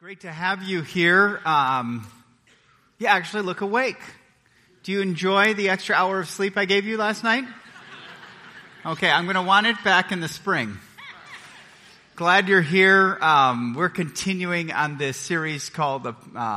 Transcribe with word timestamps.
Great 0.00 0.20
to 0.20 0.32
have 0.32 0.62
you 0.62 0.80
here. 0.80 1.42
Um, 1.44 2.10
you 2.98 3.06
actually 3.06 3.42
look 3.42 3.60
awake. 3.60 4.00
Do 4.82 4.92
you 4.92 5.02
enjoy 5.02 5.52
the 5.52 5.68
extra 5.68 5.94
hour 5.94 6.20
of 6.20 6.28
sleep 6.30 6.56
I 6.56 6.64
gave 6.64 6.86
you 6.86 6.96
last 6.96 7.22
night? 7.22 7.44
Okay, 8.86 9.10
I'm 9.10 9.24
going 9.24 9.36
to 9.36 9.42
want 9.42 9.66
it 9.66 9.76
back 9.84 10.10
in 10.10 10.20
the 10.20 10.28
spring. 10.28 10.78
Glad 12.16 12.48
you're 12.48 12.62
here. 12.62 13.18
Um, 13.20 13.74
we're 13.74 13.90
continuing 13.90 14.72
on 14.72 14.96
this 14.96 15.18
series 15.18 15.68
called 15.68 16.06
uh, 16.06 16.14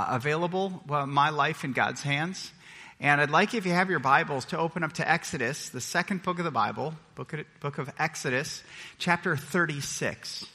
Available 0.10 0.82
well, 0.88 1.06
My 1.06 1.30
Life 1.30 1.66
in 1.66 1.74
God's 1.74 2.02
Hands. 2.02 2.50
And 3.02 3.20
I'd 3.20 3.30
like, 3.30 3.54
if 3.54 3.66
you 3.66 3.74
have 3.74 3.90
your 3.90 4.00
Bibles, 4.00 4.46
to 4.46 4.58
open 4.58 4.86
up 4.86 4.94
to 4.94 5.12
Exodus, 5.12 5.68
the 5.68 5.82
second 5.82 6.24
book 6.24 6.40
of 6.40 6.46
the 6.46 6.52
Bible, 6.52 6.94
book 7.16 7.34
of, 7.34 7.46
book 7.60 7.78
of 7.78 7.92
Exodus, 8.00 8.64
chapter 9.00 9.36
36. 9.36 10.46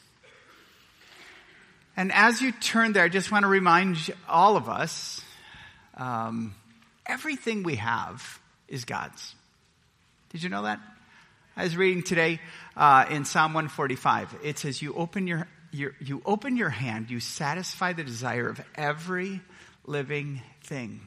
And 1.98 2.12
as 2.12 2.40
you 2.40 2.52
turn 2.52 2.92
there, 2.92 3.02
I 3.02 3.08
just 3.08 3.32
want 3.32 3.42
to 3.42 3.48
remind 3.48 4.14
all 4.28 4.56
of 4.56 4.68
us 4.68 5.20
um, 5.96 6.54
everything 7.04 7.64
we 7.64 7.74
have 7.74 8.40
is 8.68 8.84
God's. 8.84 9.34
Did 10.30 10.45
you 10.45 10.48
know 10.48 10.62
that? 10.62 10.78
I 11.56 11.64
was 11.64 11.76
reading 11.76 12.04
today 12.04 12.38
uh, 12.76 13.06
in 13.10 13.24
Psalm 13.24 13.52
145. 13.52 14.37
It 14.45 14.60
says, 14.60 14.80
you 14.80 14.95
open 14.95 15.26
your, 15.26 15.48
your, 15.73 15.92
you 15.98 16.23
open 16.24 16.56
your 16.56 16.68
hand, 16.68 17.10
you 17.10 17.18
satisfy 17.18 17.95
the 17.95 18.04
desire 18.04 18.48
of 18.48 18.60
every 18.76 19.40
living 19.84 20.40
thing. 20.62 21.01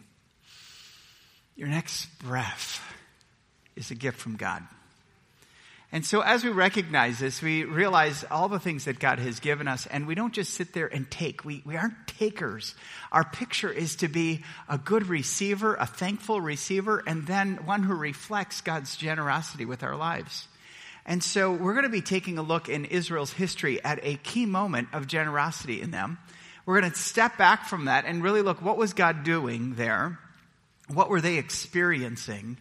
Your 1.55 1.69
next 1.69 2.07
breath 2.19 2.81
is 3.77 3.91
a 3.91 3.95
gift 3.95 4.19
from 4.19 4.35
God. 4.35 4.61
And 5.93 6.05
so 6.05 6.21
as 6.21 6.43
we 6.45 6.51
recognize 6.51 7.19
this, 7.19 7.41
we 7.41 7.65
realize 7.65 8.23
all 8.31 8.47
the 8.47 8.59
things 8.59 8.85
that 8.85 8.97
God 8.97 9.19
has 9.19 9.41
given 9.41 9.67
us, 9.67 9.87
and 9.87 10.07
we 10.07 10.15
don't 10.15 10.33
just 10.33 10.53
sit 10.53 10.71
there 10.71 10.87
and 10.87 11.09
take. 11.11 11.43
We, 11.43 11.61
we 11.65 11.75
aren't 11.75 12.07
takers. 12.07 12.75
Our 13.11 13.25
picture 13.25 13.69
is 13.69 13.97
to 13.97 14.07
be 14.07 14.43
a 14.69 14.77
good 14.77 15.07
receiver, 15.07 15.75
a 15.75 15.85
thankful 15.85 16.39
receiver, 16.39 17.03
and 17.05 17.27
then 17.27 17.57
one 17.65 17.83
who 17.83 17.93
reflects 17.93 18.61
God's 18.61 18.95
generosity 18.95 19.65
with 19.65 19.83
our 19.83 19.97
lives. 19.97 20.47
And 21.05 21.21
so 21.21 21.51
we're 21.51 21.73
going 21.73 21.83
to 21.83 21.89
be 21.89 22.01
taking 22.01 22.37
a 22.37 22.43
look 22.43 22.69
in 22.69 22.85
Israel's 22.85 23.33
history 23.33 23.83
at 23.83 23.99
a 24.03 24.15
key 24.15 24.45
moment 24.45 24.89
of 24.93 25.07
generosity 25.07 25.81
in 25.81 25.91
them. 25.91 26.19
We're 26.65 26.79
going 26.79 26.93
to 26.93 26.97
step 26.97 27.37
back 27.37 27.65
from 27.65 27.85
that 27.85 28.05
and 28.05 28.23
really 28.23 28.43
look 28.43 28.61
what 28.61 28.77
was 28.77 28.93
God 28.93 29.23
doing 29.23 29.75
there? 29.75 30.19
What 30.87 31.09
were 31.09 31.19
they 31.19 31.37
experiencing? 31.37 32.57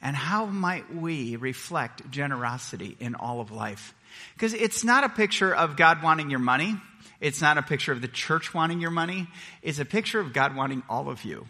And 0.00 0.14
how 0.14 0.46
might 0.46 0.94
we 0.94 1.36
reflect 1.36 2.10
generosity 2.10 2.96
in 3.00 3.14
all 3.14 3.40
of 3.40 3.50
life? 3.50 3.94
Because 4.34 4.54
it's 4.54 4.84
not 4.84 5.04
a 5.04 5.08
picture 5.08 5.54
of 5.54 5.76
God 5.76 6.02
wanting 6.02 6.30
your 6.30 6.38
money. 6.38 6.76
It's 7.20 7.40
not 7.40 7.58
a 7.58 7.62
picture 7.62 7.92
of 7.92 8.00
the 8.00 8.08
church 8.08 8.54
wanting 8.54 8.80
your 8.80 8.90
money. 8.90 9.26
It's 9.62 9.80
a 9.80 9.84
picture 9.84 10.20
of 10.20 10.32
God 10.32 10.54
wanting 10.54 10.82
all 10.88 11.08
of 11.08 11.24
you. 11.24 11.46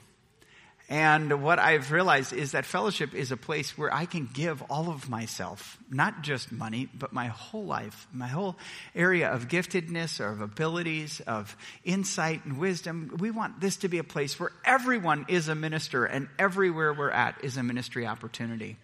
And 0.91 1.43
what 1.43 1.59
I've 1.59 1.93
realized 1.93 2.33
is 2.33 2.53
that 2.53 2.65
fellowship 2.65 3.15
is 3.15 3.31
a 3.31 3.37
place 3.37 3.77
where 3.77 3.93
I 3.93 4.07
can 4.07 4.27
give 4.33 4.63
all 4.71 4.89
of 4.89 5.11
myself, 5.11 5.77
not 5.91 6.23
just 6.23 6.51
money, 6.51 6.89
but 6.99 7.13
my 7.13 7.27
whole 7.27 7.67
life, 7.67 8.07
my 8.11 8.29
whole 8.29 8.57
area 8.95 9.31
of 9.31 9.49
giftedness 9.49 10.19
or 10.19 10.29
of 10.29 10.41
abilities, 10.41 11.21
of 11.27 11.55
insight 11.85 12.43
and 12.47 12.59
wisdom. 12.59 13.17
We 13.19 13.31
want 13.31 13.61
this 13.61 13.77
to 13.79 13.89
be 13.89 13.99
a 13.99 14.05
place 14.05 14.41
where 14.41 14.51
everyone 14.65 15.27
is 15.29 15.49
a 15.49 15.55
minister 15.55 16.07
and 16.07 16.27
everywhere 16.39 16.95
we're 16.95 17.11
at 17.11 17.45
is 17.45 17.59
a 17.59 17.63
ministry 17.63 18.07
opportunity. 18.07 18.79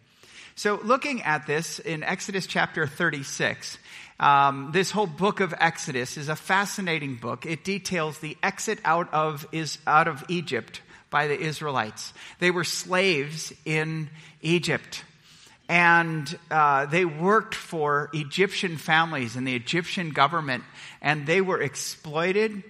So 0.56 0.78
looking 0.84 1.22
at 1.22 1.46
this 1.46 1.78
in 1.78 2.02
Exodus 2.02 2.46
chapter 2.46 2.86
36, 2.86 3.78
um, 4.20 4.70
this 4.72 4.90
whole 4.90 5.06
book 5.06 5.40
of 5.40 5.54
Exodus 5.58 6.18
is 6.18 6.28
a 6.28 6.36
fascinating 6.36 7.16
book. 7.16 7.46
It 7.46 7.64
details 7.64 8.18
the 8.18 8.36
exit 8.42 8.78
out 8.84 9.12
of, 9.14 9.48
is, 9.52 9.78
out 9.86 10.06
of 10.06 10.22
Egypt 10.28 10.82
by 11.14 11.28
the 11.28 11.40
Israelites. 11.40 12.12
They 12.40 12.50
were 12.50 12.64
slaves 12.64 13.52
in 13.64 14.10
Egypt. 14.42 15.04
And 15.68 16.26
uh, 16.50 16.86
they 16.86 17.04
worked 17.04 17.54
for 17.54 18.10
Egyptian 18.12 18.76
families 18.78 19.36
and 19.36 19.46
the 19.46 19.54
Egyptian 19.54 20.10
government, 20.10 20.64
and 21.00 21.24
they 21.24 21.40
were 21.40 21.62
exploited, 21.62 22.64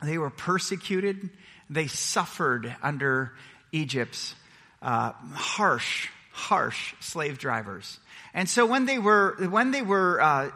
they 0.00 0.18
were 0.18 0.30
persecuted, 0.30 1.30
they 1.68 1.88
suffered 1.88 2.76
under 2.80 3.32
Egypt's 3.72 4.36
uh, 4.80 5.10
harsh, 5.32 6.08
harsh 6.30 6.94
slave 7.00 7.38
drivers. 7.38 7.98
And 8.34 8.48
so 8.48 8.66
when 8.66 8.86
they 8.86 9.00
were 9.00 9.34
when 9.50 9.72
they 9.72 9.82
were 9.82 10.22
uh, 10.22 10.50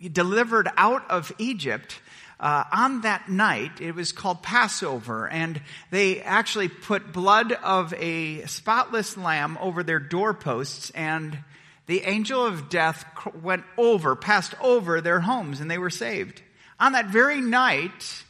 delivered 0.00 0.70
out 0.78 1.10
of 1.10 1.30
Egypt, 1.36 2.00
uh, 2.40 2.64
on 2.72 3.02
that 3.02 3.28
night, 3.28 3.80
it 3.80 3.94
was 3.94 4.12
called 4.12 4.42
Passover, 4.42 5.28
and 5.28 5.60
they 5.90 6.20
actually 6.20 6.68
put 6.68 7.12
blood 7.12 7.52
of 7.52 7.94
a 7.94 8.44
spotless 8.46 9.16
lamb 9.16 9.56
over 9.60 9.82
their 9.82 10.00
doorposts, 10.00 10.90
and 10.90 11.38
the 11.86 12.02
angel 12.02 12.44
of 12.44 12.68
death 12.68 13.04
went 13.40 13.64
over, 13.76 14.16
passed 14.16 14.54
over 14.60 15.00
their 15.00 15.20
homes, 15.20 15.60
and 15.60 15.70
they 15.70 15.78
were 15.78 15.90
saved. 15.90 16.42
On 16.80 16.92
that 16.92 17.06
very 17.06 17.40
night, 17.40 18.24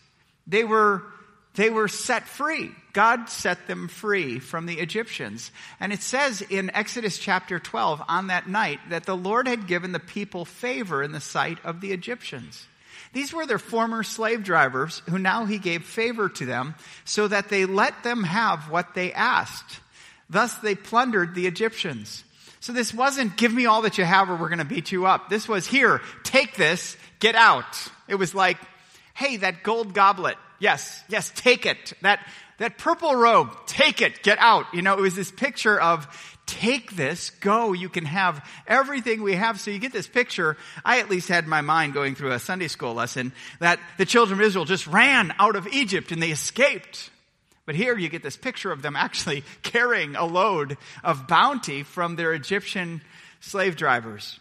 they 0.47 0.65
were, 0.65 1.03
they 1.55 1.71
were 1.71 1.89
set 1.89 2.29
free. 2.29 2.71
God 2.93 3.29
set 3.29 3.67
them 3.67 3.89
free 3.89 4.39
from 4.39 4.67
the 4.67 4.79
Egyptians. 4.79 5.51
And 5.81 5.93
it 5.93 6.03
says 6.03 6.43
in 6.43 6.71
Exodus 6.71 7.19
chapter 7.19 7.59
12 7.59 8.03
on 8.09 8.29
that 8.29 8.49
night 8.49 8.79
that 8.91 9.05
the 9.05 9.17
Lord 9.17 9.49
had 9.49 9.67
given 9.67 9.93
the 9.93 9.99
people 9.99 10.45
favor 10.45 11.03
in 11.03 11.13
the 11.13 11.21
sight 11.21 11.59
of 11.65 11.81
the 11.81 11.93
Egyptians. 11.93 12.67
These 13.15 13.33
were 13.33 13.47
their 13.47 13.59
former 13.59 14.03
slave 14.03 14.45
drivers 14.45 15.01
who 15.09 15.19
now 15.19 15.47
he 15.47 15.59
gave 15.59 15.85
favor 15.85 16.29
to 16.29 16.45
them 16.45 16.75
so 17.05 17.29
that 17.29 17.49
they 17.49 17.65
let 17.65 18.03
them 18.03 18.25
have 18.25 18.71
what 18.71 18.95
they 18.95 19.13
asked. 19.13 19.81
Thus 20.29 20.55
they 20.59 20.75
plundered 20.75 21.35
the 21.35 21.47
Egyptians. 21.47 22.25
So 22.61 22.73
this 22.73 22.93
wasn't 22.93 23.37
give 23.37 23.53
me 23.53 23.67
all 23.67 23.83
that 23.83 23.99
you 23.99 24.05
have 24.05 24.29
or 24.31 24.37
we're 24.37 24.49
going 24.49 24.59
to 24.59 24.65
beat 24.65 24.91
you 24.91 25.07
up. 25.07 25.29
This 25.29 25.49
was 25.49 25.67
here, 25.67 26.01
take 26.25 26.57
this, 26.57 26.97
get 27.21 27.35
out. 27.35 27.89
It 28.09 28.17
was 28.17 28.35
like, 28.35 28.59
hey, 29.15 29.37
that 29.39 29.63
gold 29.63 29.95
goblet. 29.95 30.37
Yes, 30.59 31.03
yes, 31.09 31.31
take 31.35 31.67
it. 31.67 31.93
That, 32.03 32.21
that 32.59 32.79
purple 32.79 33.15
robe, 33.15 33.51
take 33.67 34.01
it, 34.01 34.23
get 34.23 34.39
out. 34.39 34.67
You 34.73 34.83
know, 34.83 34.95
it 34.95 35.01
was 35.01 35.17
this 35.17 35.31
picture 35.31 35.81
of 35.81 36.07
take 36.47 36.95
this, 36.95 37.31
go, 37.31 37.73
you 37.73 37.89
can 37.89 38.05
have 38.05 38.45
everything 38.67 39.23
we 39.23 39.35
have. 39.35 39.59
So 39.61 39.71
you 39.71 39.79
get 39.79 39.93
this 39.93 40.07
picture. 40.07 40.57
I 40.85 41.01
at 41.01 41.11
least 41.11 41.29
had 41.29 41.47
my 41.47 41.63
mind 41.63 41.95
going 41.95 42.15
through 42.15 42.33
a 42.33 42.39
Sunday 42.39 42.69
school 42.69 42.95
lesson 42.95 43.33
that 43.61 43.81
the 43.99 44.05
children 44.05 44.39
of 44.41 44.47
Israel 44.47 44.65
just 44.65 44.87
ran 44.87 45.33
out 45.39 45.57
of 45.57 45.67
Egypt 45.69 46.13
and 46.13 46.23
they 46.23 46.31
escaped. 46.31 47.11
But 47.67 47.75
here 47.75 47.97
you 47.97 48.09
get 48.09 48.23
this 48.23 48.37
picture 48.37 48.73
of 48.73 48.83
them 48.83 48.97
actually 48.97 49.45
carrying 49.63 50.17
a 50.17 50.27
load 50.27 50.77
of 51.03 51.27
bounty 51.27 51.83
from 51.83 52.17
their 52.17 52.35
Egyptian 52.35 53.01
slave 53.41 53.77
drivers. 53.77 54.39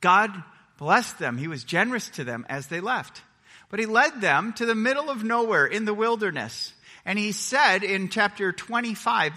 God 0.00 0.30
blessed 0.78 1.18
them. 1.18 1.38
He 1.38 1.48
was 1.48 1.64
generous 1.64 2.08
to 2.10 2.24
them 2.24 2.46
as 2.48 2.66
they 2.66 2.80
left. 2.80 3.22
But 3.70 3.80
he 3.80 3.86
led 3.86 4.20
them 4.20 4.52
to 4.54 4.66
the 4.66 4.74
middle 4.74 5.10
of 5.10 5.24
nowhere 5.24 5.66
in 5.66 5.84
the 5.84 5.94
wilderness. 5.94 6.73
And 7.06 7.18
he 7.18 7.32
said 7.32 7.82
in 7.82 8.08
chapter 8.08 8.50
25, 8.50 9.34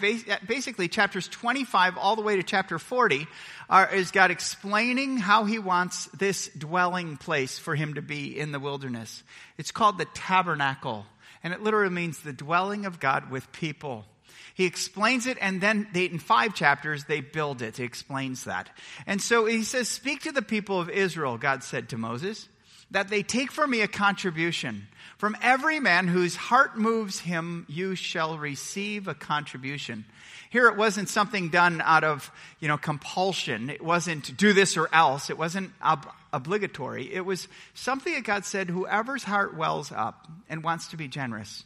basically 0.48 0.88
chapters 0.88 1.28
25 1.28 1.98
all 1.98 2.16
the 2.16 2.22
way 2.22 2.38
to 2.38 2.44
chapter 2.44 2.80
40, 2.80 3.28
are, 3.70 3.94
is 3.94 4.12
God 4.12 4.32
explaining 4.32 5.18
how 5.18 5.44
he 5.44 5.60
wants 5.60 6.06
this 6.18 6.48
dwelling 6.58 7.18
place 7.18 7.60
for 7.60 7.76
him 7.76 7.96
to 7.96 8.02
be 8.02 8.40
in 8.40 8.54
the 8.54 8.60
wilderness. 8.60 9.22
It's 9.58 9.72
called 9.72 9.98
the 9.98 10.08
tabernacle. 10.14 11.06
And 11.44 11.54
it 11.54 11.62
literally 11.62 11.94
means 11.94 12.20
the 12.20 12.34
dwelling 12.34 12.86
of 12.86 13.00
God 13.00 13.30
with 13.30 13.52
people. 13.52 14.06
He 14.54 14.66
explains 14.66 15.28
it, 15.28 15.38
and 15.40 15.62
then 15.62 15.88
they, 15.94 16.06
in 16.06 16.18
five 16.18 16.56
chapters, 16.56 17.04
they 17.04 17.22
build 17.22 17.62
it. 17.62 17.78
He 17.78 17.84
explains 17.84 18.46
that. 18.46 18.70
And 19.06 19.22
so 19.22 19.46
he 19.46 19.64
says, 19.64 19.88
Speak 19.88 20.24
to 20.24 20.32
the 20.32 20.42
people 20.42 20.80
of 20.80 20.90
Israel, 20.90 21.38
God 21.38 21.64
said 21.64 21.90
to 21.90 21.98
Moses, 21.98 22.48
that 22.92 23.10
they 23.10 23.24
take 23.24 23.52
from 23.52 23.72
me 23.72 23.82
a 23.82 23.88
contribution 23.88 24.88
from 25.18 25.36
every 25.42 25.80
man 25.80 26.08
whose 26.08 26.36
heart 26.36 26.78
moves 26.78 27.20
him, 27.20 27.66
you 27.68 27.96
shall 27.96 28.38
receive 28.38 29.08
a 29.08 29.16
contribution. 29.16 30.06
Here 30.52 30.68
it 30.68 30.78
wasn't 30.78 31.10
something 31.10 31.50
done 31.50 31.82
out 31.84 32.04
of, 32.04 32.32
you 32.60 32.68
know, 32.68 32.78
compulsion. 32.78 33.72
It 33.72 33.84
wasn't 33.84 34.38
do 34.38 34.54
this 34.54 34.78
or 34.78 34.88
else. 34.94 35.32
It 35.32 35.38
wasn't 35.38 35.72
ob- 35.82 36.08
obligatory. 36.32 37.12
It 37.12 37.26
was 37.26 37.48
something 37.74 38.14
that 38.14 38.24
God 38.24 38.46
said, 38.46 38.70
whoever's 38.70 39.24
heart 39.24 39.58
wells 39.58 39.92
up 39.92 40.28
and 40.50 40.64
wants 40.64 40.90
to 40.90 40.98
be 40.98 41.08
generous, 41.08 41.64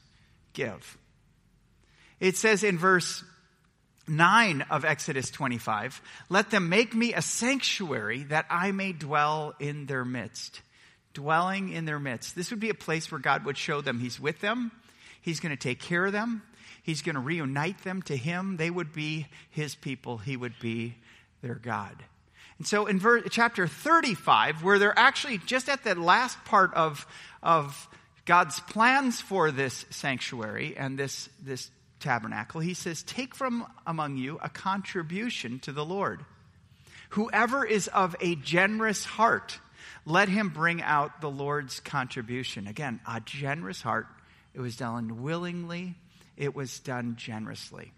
give. 0.53 0.97
It 2.21 2.37
says 2.37 2.63
in 2.63 2.77
verse 2.77 3.21
9 4.07 4.61
of 4.69 4.85
Exodus 4.85 5.29
25, 5.29 6.01
let 6.29 6.51
them 6.51 6.69
make 6.69 6.95
me 6.95 7.13
a 7.13 7.21
sanctuary 7.21 8.23
that 8.23 8.45
I 8.49 8.71
may 8.71 8.93
dwell 8.93 9.55
in 9.59 9.87
their 9.87 10.05
midst 10.05 10.61
dwelling 11.13 11.69
in 11.69 11.85
their 11.85 11.99
midst. 11.99 12.35
This 12.35 12.51
would 12.51 12.59
be 12.59 12.69
a 12.69 12.75
place 12.75 13.11
where 13.11 13.19
God 13.19 13.45
would 13.45 13.57
show 13.57 13.81
them 13.81 13.99
He's 13.99 14.19
with 14.19 14.39
them, 14.39 14.71
He's 15.21 15.39
going 15.39 15.55
to 15.55 15.61
take 15.61 15.79
care 15.79 16.05
of 16.05 16.13
them, 16.13 16.41
He's 16.83 17.01
going 17.01 17.15
to 17.15 17.21
reunite 17.21 17.83
them 17.83 18.01
to 18.03 18.15
Him. 18.15 18.57
They 18.57 18.69
would 18.69 18.93
be 18.93 19.27
His 19.49 19.75
people, 19.75 20.17
He 20.17 20.37
would 20.37 20.59
be 20.59 20.95
their 21.41 21.55
God. 21.55 21.95
And 22.57 22.67
so 22.67 22.85
in 22.85 22.99
ver- 22.99 23.21
chapter 23.21 23.65
35, 23.65 24.63
where 24.63 24.77
they're 24.77 24.97
actually 24.97 25.39
just 25.39 25.67
at 25.67 25.83
the 25.83 25.95
last 25.95 26.43
part 26.45 26.71
of, 26.75 27.07
of 27.41 27.89
God's 28.25 28.59
plans 28.59 29.19
for 29.19 29.49
this 29.49 29.83
sanctuary 29.89 30.75
and 30.77 30.97
this, 30.97 31.27
this 31.43 31.71
tabernacle, 31.99 32.61
he 32.61 32.75
says, 32.75 33.01
Take 33.03 33.33
from 33.33 33.65
among 33.87 34.17
you 34.17 34.37
a 34.43 34.49
contribution 34.49 35.59
to 35.61 35.71
the 35.71 35.83
Lord. 35.83 36.23
Whoever 37.09 37.65
is 37.65 37.87
of 37.87 38.15
a 38.21 38.35
generous 38.35 39.05
heart, 39.05 39.59
let 40.05 40.29
him 40.29 40.49
bring 40.49 40.81
out 40.81 41.21
the 41.21 41.29
Lord's 41.29 41.79
contribution. 41.79 42.67
Again, 42.67 42.99
a 43.07 43.21
generous 43.21 43.81
heart. 43.81 44.07
It 44.53 44.59
was 44.59 44.75
done 44.75 45.21
willingly, 45.23 45.95
it 46.37 46.55
was 46.55 46.79
done 46.79 47.15
generously. 47.17 47.91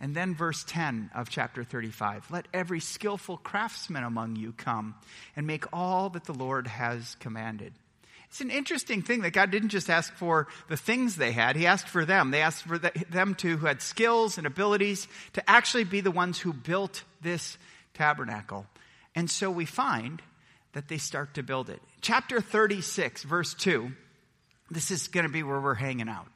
And 0.00 0.16
then 0.16 0.34
verse 0.34 0.64
10 0.66 1.12
of 1.14 1.30
chapter 1.30 1.62
35 1.62 2.30
Let 2.30 2.48
every 2.52 2.80
skillful 2.80 3.36
craftsman 3.36 4.02
among 4.02 4.36
you 4.36 4.52
come 4.52 4.96
and 5.36 5.46
make 5.46 5.64
all 5.72 6.10
that 6.10 6.24
the 6.24 6.34
Lord 6.34 6.66
has 6.66 7.16
commanded. 7.20 7.72
It's 8.28 8.40
an 8.40 8.50
interesting 8.50 9.02
thing 9.02 9.20
that 9.22 9.34
God 9.34 9.50
didn't 9.50 9.68
just 9.68 9.90
ask 9.90 10.12
for 10.14 10.48
the 10.68 10.76
things 10.76 11.16
they 11.16 11.32
had, 11.32 11.54
He 11.54 11.66
asked 11.66 11.88
for 11.88 12.04
them. 12.04 12.30
They 12.30 12.40
asked 12.40 12.64
for 12.64 12.78
them 12.78 13.34
to, 13.36 13.56
who 13.56 13.66
had 13.66 13.80
skills 13.80 14.38
and 14.38 14.46
abilities, 14.46 15.06
to 15.34 15.50
actually 15.50 15.84
be 15.84 16.00
the 16.00 16.10
ones 16.10 16.38
who 16.38 16.52
built 16.52 17.04
this 17.20 17.56
tabernacle. 17.94 18.66
And 19.14 19.30
so 19.30 19.50
we 19.50 19.66
find 19.66 20.20
that 20.72 20.88
they 20.88 20.98
start 20.98 21.34
to 21.34 21.42
build 21.42 21.70
it. 21.70 21.80
Chapter 22.00 22.40
36, 22.40 23.22
verse 23.24 23.54
2, 23.54 23.92
this 24.70 24.90
is 24.90 25.08
going 25.08 25.26
to 25.26 25.32
be 25.32 25.42
where 25.42 25.60
we're 25.60 25.74
hanging 25.74 26.08
out. 26.08 26.26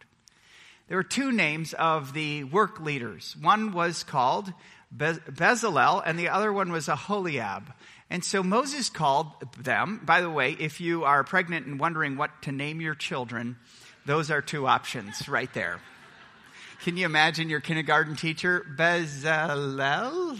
There 0.88 0.98
were 0.98 1.02
two 1.02 1.32
names 1.32 1.72
of 1.72 2.12
the 2.12 2.44
work 2.44 2.80
leaders. 2.80 3.36
One 3.40 3.72
was 3.72 4.04
called 4.04 4.52
Bezalel, 4.94 6.02
and 6.04 6.18
the 6.18 6.28
other 6.28 6.52
one 6.52 6.70
was 6.70 6.88
Aholiab. 6.88 7.72
And 8.08 8.24
so 8.24 8.42
Moses 8.42 8.88
called 8.88 9.28
them. 9.58 10.00
By 10.04 10.20
the 10.20 10.30
way, 10.30 10.52
if 10.52 10.80
you 10.80 11.04
are 11.04 11.24
pregnant 11.24 11.66
and 11.66 11.80
wondering 11.80 12.16
what 12.16 12.42
to 12.42 12.52
name 12.52 12.80
your 12.80 12.94
children, 12.94 13.56
those 14.04 14.30
are 14.30 14.40
two 14.40 14.68
options 14.68 15.28
right 15.28 15.52
there. 15.54 15.80
Can 16.84 16.96
you 16.96 17.04
imagine 17.04 17.48
your 17.48 17.60
kindergarten 17.60 18.14
teacher? 18.14 18.64
Bezalel? 18.76 20.38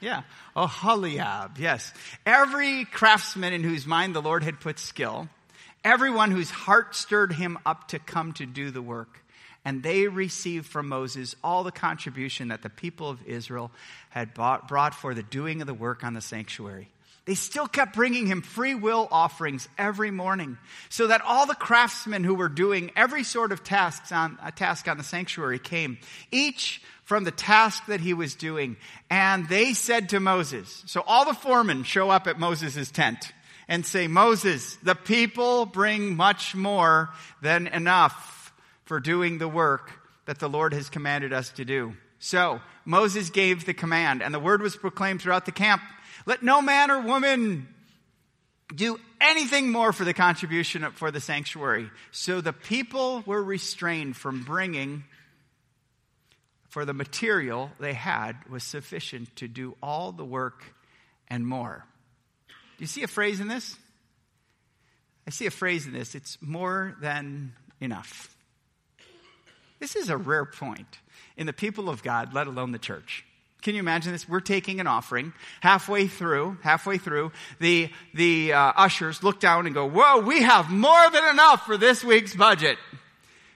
Yeah. 0.00 0.22
Oh, 0.54 0.64
Aholiab, 0.64 1.58
yes. 1.58 1.92
Every 2.24 2.84
craftsman 2.84 3.52
in 3.52 3.64
whose 3.64 3.86
mind 3.86 4.14
the 4.14 4.22
Lord 4.22 4.44
had 4.44 4.60
put 4.60 4.78
skill, 4.78 5.28
everyone 5.84 6.30
whose 6.30 6.50
heart 6.50 6.94
stirred 6.94 7.32
him 7.32 7.58
up 7.66 7.88
to 7.88 7.98
come 7.98 8.32
to 8.34 8.46
do 8.46 8.70
the 8.70 8.82
work. 8.82 9.24
And 9.64 9.82
they 9.82 10.06
received 10.06 10.66
from 10.66 10.88
Moses 10.88 11.34
all 11.42 11.64
the 11.64 11.72
contribution 11.72 12.48
that 12.48 12.62
the 12.62 12.70
people 12.70 13.10
of 13.10 13.26
Israel 13.26 13.70
had 14.10 14.32
brought 14.32 14.94
for 14.94 15.14
the 15.14 15.22
doing 15.22 15.60
of 15.60 15.66
the 15.66 15.74
work 15.74 16.04
on 16.04 16.14
the 16.14 16.20
sanctuary. 16.20 16.88
They 17.28 17.34
still 17.34 17.66
kept 17.66 17.94
bringing 17.94 18.24
him 18.24 18.40
free 18.40 18.74
will 18.74 19.06
offerings 19.10 19.68
every 19.76 20.10
morning 20.10 20.56
so 20.88 21.08
that 21.08 21.20
all 21.20 21.44
the 21.44 21.54
craftsmen 21.54 22.24
who 22.24 22.34
were 22.34 22.48
doing 22.48 22.90
every 22.96 23.22
sort 23.22 23.52
of 23.52 23.62
tasks 23.62 24.12
on, 24.12 24.38
a 24.42 24.50
task 24.50 24.88
on 24.88 24.96
the 24.96 25.04
sanctuary 25.04 25.58
came, 25.58 25.98
each 26.32 26.80
from 27.04 27.24
the 27.24 27.30
task 27.30 27.84
that 27.84 28.00
he 28.00 28.14
was 28.14 28.34
doing. 28.34 28.78
And 29.10 29.46
they 29.46 29.74
said 29.74 30.08
to 30.08 30.20
Moses, 30.20 30.82
so 30.86 31.04
all 31.06 31.26
the 31.26 31.34
foremen 31.34 31.82
show 31.82 32.08
up 32.08 32.26
at 32.26 32.38
Moses' 32.38 32.90
tent 32.90 33.30
and 33.68 33.84
say, 33.84 34.08
Moses, 34.08 34.76
the 34.76 34.94
people 34.94 35.66
bring 35.66 36.16
much 36.16 36.54
more 36.54 37.10
than 37.42 37.66
enough 37.66 38.54
for 38.86 39.00
doing 39.00 39.36
the 39.36 39.48
work 39.48 39.92
that 40.24 40.38
the 40.38 40.48
Lord 40.48 40.72
has 40.72 40.88
commanded 40.88 41.34
us 41.34 41.50
to 41.50 41.66
do. 41.66 41.92
So 42.20 42.62
Moses 42.86 43.28
gave 43.28 43.66
the 43.66 43.74
command 43.74 44.22
and 44.22 44.32
the 44.32 44.40
word 44.40 44.62
was 44.62 44.76
proclaimed 44.76 45.20
throughout 45.20 45.44
the 45.44 45.52
camp 45.52 45.82
let 46.28 46.42
no 46.42 46.60
man 46.60 46.90
or 46.90 47.00
woman 47.00 47.66
do 48.74 49.00
anything 49.18 49.72
more 49.72 49.94
for 49.94 50.04
the 50.04 50.12
contribution 50.12 50.86
for 50.92 51.10
the 51.10 51.22
sanctuary. 51.22 51.90
So 52.12 52.42
the 52.42 52.52
people 52.52 53.22
were 53.24 53.42
restrained 53.42 54.14
from 54.14 54.44
bringing, 54.44 55.04
for 56.68 56.84
the 56.84 56.92
material 56.92 57.70
they 57.80 57.94
had 57.94 58.34
was 58.46 58.62
sufficient 58.62 59.34
to 59.36 59.48
do 59.48 59.74
all 59.82 60.12
the 60.12 60.24
work 60.24 60.74
and 61.28 61.46
more. 61.46 61.86
Do 62.48 62.82
you 62.82 62.86
see 62.86 63.02
a 63.02 63.08
phrase 63.08 63.40
in 63.40 63.48
this? 63.48 63.74
I 65.26 65.30
see 65.30 65.46
a 65.46 65.50
phrase 65.50 65.86
in 65.86 65.94
this. 65.94 66.14
It's 66.14 66.36
more 66.42 66.94
than 67.00 67.54
enough. 67.80 68.36
This 69.78 69.96
is 69.96 70.10
a 70.10 70.18
rare 70.18 70.44
point 70.44 70.98
in 71.38 71.46
the 71.46 71.54
people 71.54 71.88
of 71.88 72.02
God, 72.02 72.34
let 72.34 72.46
alone 72.46 72.72
the 72.72 72.78
church. 72.78 73.24
Can 73.62 73.74
you 73.74 73.80
imagine 73.80 74.12
this? 74.12 74.28
We're 74.28 74.40
taking 74.40 74.78
an 74.80 74.86
offering. 74.86 75.32
Halfway 75.60 76.06
through, 76.06 76.58
halfway 76.62 76.96
through, 76.98 77.32
the, 77.58 77.90
the 78.14 78.52
uh, 78.52 78.72
ushers 78.76 79.22
look 79.22 79.40
down 79.40 79.66
and 79.66 79.74
go, 79.74 79.88
whoa, 79.88 80.18
we 80.20 80.42
have 80.42 80.70
more 80.70 81.10
than 81.10 81.24
enough 81.24 81.66
for 81.66 81.76
this 81.76 82.04
week's 82.04 82.36
budget. 82.36 82.78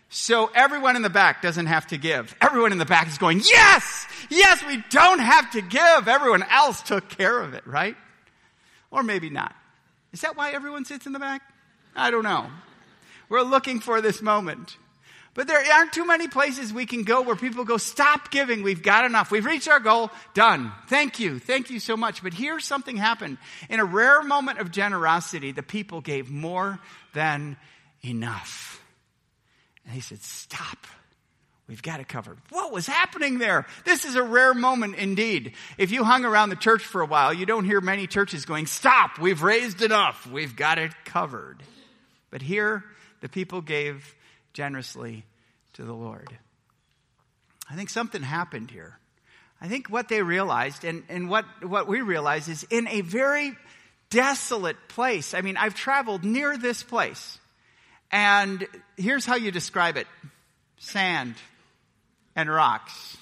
So 0.09 0.51
everyone 0.55 0.97
in 0.97 1.03
the 1.03 1.11
back 1.11 1.41
doesn't 1.41 1.67
have 1.67 1.87
to 1.87 1.97
give. 1.97 2.35
Everyone 2.41 2.73
in 2.73 2.79
the 2.79 2.85
back 2.85 3.09
is 3.09 3.17
going, 3.17 3.41
yes, 3.45 4.07
yes, 4.29 4.63
we 4.67 4.83
don't 4.91 5.21
have 5.21 5.51
to 5.53 5.63
give. 5.63 6.09
Everyone 6.09 6.43
else 6.51 6.83
took 6.83 7.09
care 7.09 7.41
of 7.41 7.55
it, 7.55 7.67
right? 7.67 7.97
Or 8.91 9.03
maybe 9.03 9.31
not. 9.31 9.55
Is 10.13 10.21
that 10.21 10.37
why 10.37 10.51
everyone 10.51 10.85
sits 10.85 11.07
in 11.07 11.13
the 11.13 11.19
back? 11.19 11.43
I 11.97 12.11
don't 12.11 12.25
know. 12.25 12.49
We're 13.29 13.43
looking 13.43 13.81
for 13.81 14.03
this 14.03 14.21
moment. 14.21 14.77
But 15.35 15.47
there 15.47 15.63
aren't 15.73 15.95
too 15.95 16.07
many 16.07 16.29
places 16.29 16.73
we 16.73 16.85
can 16.85 17.05
go 17.05 17.23
where 17.23 17.37
people 17.37 17.65
go, 17.65 17.79
stop 17.79 18.31
giving. 18.31 18.63
We've 18.63 18.83
got 18.83 19.07
enough. 19.07 19.31
We've 19.31 19.47
reached 19.47 19.69
our 19.69 19.81
goal. 19.81 20.11
Done. 20.35 20.73
Thank 20.89 21.21
you. 21.21 21.39
Thank 21.39 21.71
you 21.71 21.81
so 21.81 21.97
much. 21.97 22.23
But 22.23 22.35
here 22.35 22.61
something 22.61 22.99
happened. 22.99 23.39
In 23.71 23.81
a 23.81 23.85
rare 23.85 24.23
moment 24.23 24.59
of 24.59 24.71
generosity, 24.71 25.53
the 25.53 25.63
people 25.63 26.03
gave 26.03 26.31
more 26.31 26.79
than 27.15 27.57
enough. 28.05 28.85
And 29.87 29.95
he 29.95 30.01
said, 30.01 30.23
stop. 30.23 30.87
We've 31.67 31.83
got 31.83 32.01
it 32.01 32.09
covered. 32.09 32.37
What 32.51 32.71
was 32.71 32.87
happening 32.87 33.39
there? 33.39 33.67
This 33.87 34.05
is 34.05 34.17
a 34.17 34.23
rare 34.23 34.53
moment 34.53 34.97
indeed. 34.97 35.55
If 35.79 35.93
you 35.93 36.05
hung 36.05 36.27
around 36.27 36.51
the 36.51 36.57
church 36.57 36.83
for 36.83 37.01
a 37.01 37.07
while, 37.07 37.33
you 37.33 37.47
don't 37.47 37.65
hear 37.65 37.81
many 37.81 38.07
churches 38.07 38.45
going, 38.45 38.67
stop. 38.67 39.19
We've 39.19 39.43
raised 39.43 39.81
enough. 39.81 40.27
We've 40.27 40.55
got 40.55 40.77
it 40.77 40.93
covered. 41.07 41.63
But 42.31 42.43
here, 42.43 42.85
the 43.23 43.31
people 43.31 43.63
gave 43.63 44.15
generously 44.53 45.25
to 45.75 45.85
the 45.85 45.93
Lord. 45.93 46.29
I 47.71 47.75
think 47.75 47.91
something 47.91 48.23
happened 48.23 48.71
here. 48.71 48.99
I 49.61 49.69
think 49.69 49.89
what 49.89 50.09
they 50.09 50.23
realized 50.23 50.85
and, 50.85 51.05
and 51.09 51.29
what, 51.31 51.45
what 51.63 51.87
we 51.87 52.01
realize 52.01 52.49
is 52.49 52.65
in 52.65 52.89
a 52.89 53.01
very 53.01 53.57
desolate 54.11 54.77
place. 54.89 55.35
I 55.35 55.41
mean, 55.41 55.57
I've 55.57 55.75
traveled 55.75 56.25
near 56.25 56.59
this 56.59 56.83
place. 56.83 57.39
And 58.11 58.67
here's 58.97 59.25
how 59.25 59.37
you 59.37 59.51
describe 59.51 59.97
it 59.97 60.07
sand 60.79 61.37
and 62.37 62.51
rocks. 62.51 63.17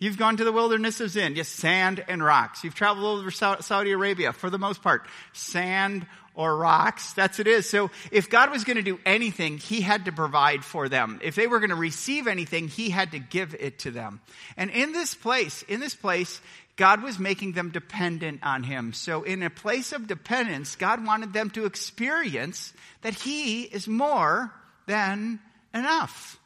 You've 0.00 0.18
gone 0.18 0.36
to 0.36 0.44
the 0.44 0.52
wilderness 0.52 1.00
of 1.00 1.10
Zin, 1.10 1.34
yes, 1.34 1.48
sand 1.48 2.04
and 2.06 2.22
rocks. 2.22 2.62
You've 2.62 2.76
traveled 2.76 3.18
over 3.18 3.30
Saudi 3.32 3.90
Arabia 3.90 4.32
for 4.32 4.48
the 4.48 4.58
most 4.58 4.80
part, 4.80 5.02
sand 5.32 6.06
or 6.38 6.56
rocks. 6.56 7.14
That's 7.14 7.36
what 7.38 7.48
it 7.48 7.50
is. 7.50 7.68
So 7.68 7.90
if 8.12 8.30
God 8.30 8.52
was 8.52 8.62
going 8.62 8.76
to 8.76 8.82
do 8.82 9.00
anything, 9.04 9.58
He 9.58 9.80
had 9.80 10.04
to 10.04 10.12
provide 10.12 10.64
for 10.64 10.88
them. 10.88 11.18
If 11.20 11.34
they 11.34 11.48
were 11.48 11.58
going 11.58 11.70
to 11.70 11.76
receive 11.76 12.28
anything, 12.28 12.68
He 12.68 12.90
had 12.90 13.10
to 13.10 13.18
give 13.18 13.56
it 13.58 13.80
to 13.80 13.90
them. 13.90 14.20
And 14.56 14.70
in 14.70 14.92
this 14.92 15.16
place, 15.16 15.64
in 15.64 15.80
this 15.80 15.96
place, 15.96 16.40
God 16.76 17.02
was 17.02 17.18
making 17.18 17.52
them 17.52 17.70
dependent 17.70 18.44
on 18.44 18.62
Him. 18.62 18.92
So 18.92 19.24
in 19.24 19.42
a 19.42 19.50
place 19.50 19.92
of 19.92 20.06
dependence, 20.06 20.76
God 20.76 21.04
wanted 21.04 21.32
them 21.32 21.50
to 21.50 21.66
experience 21.66 22.72
that 23.02 23.14
He 23.14 23.62
is 23.62 23.88
more 23.88 24.52
than 24.86 25.40
enough. 25.74 26.38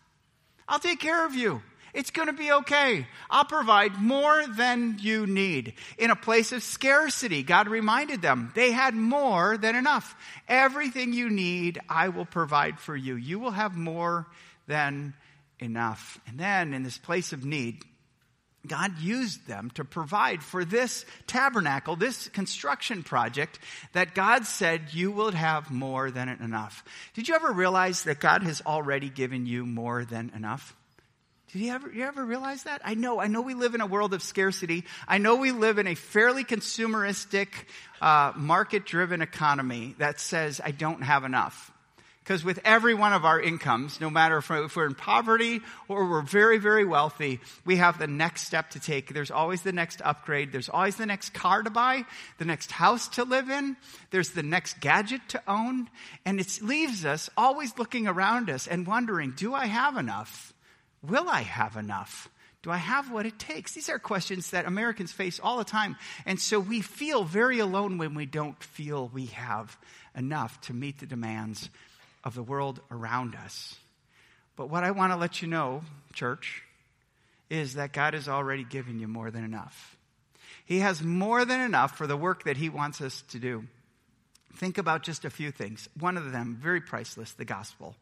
I'll 0.66 0.78
take 0.78 1.00
care 1.00 1.26
of 1.26 1.34
you. 1.34 1.60
It's 1.94 2.10
going 2.10 2.28
to 2.28 2.32
be 2.32 2.50
okay. 2.50 3.06
I'll 3.28 3.44
provide 3.44 4.00
more 4.00 4.46
than 4.46 4.96
you 5.00 5.26
need. 5.26 5.74
In 5.98 6.10
a 6.10 6.16
place 6.16 6.52
of 6.52 6.62
scarcity, 6.62 7.42
God 7.42 7.68
reminded 7.68 8.22
them 8.22 8.50
they 8.54 8.72
had 8.72 8.94
more 8.94 9.58
than 9.58 9.76
enough. 9.76 10.14
Everything 10.48 11.12
you 11.12 11.28
need, 11.28 11.78
I 11.90 12.08
will 12.08 12.24
provide 12.24 12.80
for 12.80 12.96
you. 12.96 13.16
You 13.16 13.38
will 13.38 13.50
have 13.50 13.76
more 13.76 14.26
than 14.66 15.12
enough. 15.58 16.18
And 16.26 16.38
then 16.38 16.72
in 16.72 16.82
this 16.82 16.96
place 16.96 17.34
of 17.34 17.44
need, 17.44 17.82
God 18.66 18.98
used 18.98 19.46
them 19.46 19.70
to 19.74 19.84
provide 19.84 20.42
for 20.42 20.64
this 20.64 21.04
tabernacle, 21.26 21.96
this 21.96 22.28
construction 22.28 23.02
project 23.02 23.58
that 23.92 24.14
God 24.14 24.46
said 24.46 24.94
you 24.94 25.10
will 25.10 25.32
have 25.32 25.70
more 25.70 26.10
than 26.10 26.28
enough. 26.28 26.84
Did 27.14 27.28
you 27.28 27.34
ever 27.34 27.52
realize 27.52 28.04
that 28.04 28.20
God 28.20 28.44
has 28.44 28.62
already 28.64 29.10
given 29.10 29.46
you 29.46 29.66
more 29.66 30.04
than 30.04 30.30
enough? 30.34 30.76
Did 31.52 31.60
you 31.60 31.72
ever, 31.72 31.92
you 31.92 32.04
ever 32.04 32.24
realize 32.24 32.62
that? 32.62 32.80
I 32.82 32.94
know, 32.94 33.20
I 33.20 33.26
know 33.26 33.42
we 33.42 33.52
live 33.52 33.74
in 33.74 33.82
a 33.82 33.86
world 33.86 34.14
of 34.14 34.22
scarcity. 34.22 34.84
I 35.06 35.18
know 35.18 35.36
we 35.36 35.52
live 35.52 35.76
in 35.76 35.86
a 35.86 35.94
fairly 35.94 36.44
consumeristic, 36.44 37.48
uh, 38.00 38.32
market 38.34 38.86
driven 38.86 39.20
economy 39.20 39.94
that 39.98 40.18
says, 40.18 40.62
I 40.64 40.70
don't 40.70 41.02
have 41.02 41.24
enough. 41.24 41.70
Because 42.24 42.42
with 42.42 42.60
every 42.64 42.94
one 42.94 43.12
of 43.12 43.26
our 43.26 43.38
incomes, 43.38 44.00
no 44.00 44.08
matter 44.08 44.38
if 44.38 44.48
we're 44.48 44.86
in 44.86 44.94
poverty 44.94 45.60
or 45.88 46.08
we're 46.08 46.22
very, 46.22 46.56
very 46.56 46.86
wealthy, 46.86 47.38
we 47.66 47.76
have 47.76 47.98
the 47.98 48.06
next 48.06 48.42
step 48.46 48.70
to 48.70 48.80
take. 48.80 49.12
There's 49.12 49.30
always 49.30 49.60
the 49.60 49.72
next 49.72 50.00
upgrade. 50.02 50.52
There's 50.52 50.70
always 50.70 50.96
the 50.96 51.04
next 51.04 51.34
car 51.34 51.62
to 51.62 51.70
buy, 51.70 52.04
the 52.38 52.46
next 52.46 52.72
house 52.72 53.08
to 53.08 53.24
live 53.24 53.50
in. 53.50 53.76
There's 54.10 54.30
the 54.30 54.42
next 54.42 54.80
gadget 54.80 55.20
to 55.30 55.42
own. 55.46 55.90
And 56.24 56.40
it 56.40 56.60
leaves 56.62 57.04
us 57.04 57.28
always 57.36 57.76
looking 57.76 58.06
around 58.06 58.48
us 58.48 58.66
and 58.66 58.86
wondering, 58.86 59.32
do 59.36 59.52
I 59.52 59.66
have 59.66 59.98
enough? 59.98 60.54
Will 61.02 61.28
I 61.28 61.42
have 61.42 61.76
enough? 61.76 62.28
Do 62.62 62.70
I 62.70 62.76
have 62.76 63.10
what 63.10 63.26
it 63.26 63.38
takes? 63.38 63.72
These 63.72 63.88
are 63.88 63.98
questions 63.98 64.50
that 64.50 64.66
Americans 64.66 65.10
face 65.10 65.40
all 65.42 65.58
the 65.58 65.64
time. 65.64 65.96
And 66.24 66.38
so 66.38 66.60
we 66.60 66.80
feel 66.80 67.24
very 67.24 67.58
alone 67.58 67.98
when 67.98 68.14
we 68.14 68.24
don't 68.24 68.62
feel 68.62 69.08
we 69.08 69.26
have 69.26 69.76
enough 70.16 70.60
to 70.62 70.72
meet 70.72 71.00
the 71.00 71.06
demands 71.06 71.68
of 72.22 72.34
the 72.36 72.42
world 72.42 72.80
around 72.90 73.34
us. 73.34 73.74
But 74.54 74.70
what 74.70 74.84
I 74.84 74.92
want 74.92 75.12
to 75.12 75.16
let 75.18 75.42
you 75.42 75.48
know, 75.48 75.82
church, 76.12 76.62
is 77.50 77.74
that 77.74 77.92
God 77.92 78.14
has 78.14 78.28
already 78.28 78.64
given 78.64 79.00
you 79.00 79.08
more 79.08 79.30
than 79.30 79.44
enough. 79.44 79.96
He 80.64 80.78
has 80.78 81.02
more 81.02 81.44
than 81.44 81.60
enough 81.60 81.98
for 81.98 82.06
the 82.06 82.16
work 82.16 82.44
that 82.44 82.56
He 82.56 82.68
wants 82.68 83.00
us 83.00 83.22
to 83.30 83.40
do. 83.40 83.64
Think 84.54 84.78
about 84.78 85.02
just 85.02 85.24
a 85.24 85.30
few 85.30 85.50
things. 85.50 85.88
One 85.98 86.16
of 86.16 86.30
them, 86.30 86.58
very 86.60 86.80
priceless, 86.80 87.32
the 87.32 87.44
gospel. 87.44 87.96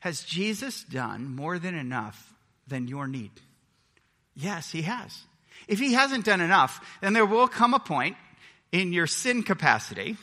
Has 0.00 0.22
Jesus 0.22 0.84
done 0.84 1.34
more 1.34 1.58
than 1.58 1.74
enough 1.74 2.34
than 2.66 2.88
your 2.88 3.06
need? 3.06 3.32
Yes, 4.34 4.70
He 4.70 4.82
has. 4.82 5.24
If 5.68 5.78
He 5.78 5.92
hasn't 5.92 6.24
done 6.24 6.40
enough, 6.40 6.98
then 7.00 7.12
there 7.12 7.26
will 7.26 7.48
come 7.48 7.74
a 7.74 7.78
point 7.78 8.16
in 8.72 8.92
your 8.92 9.06
sin 9.06 9.42
capacity 9.42 10.16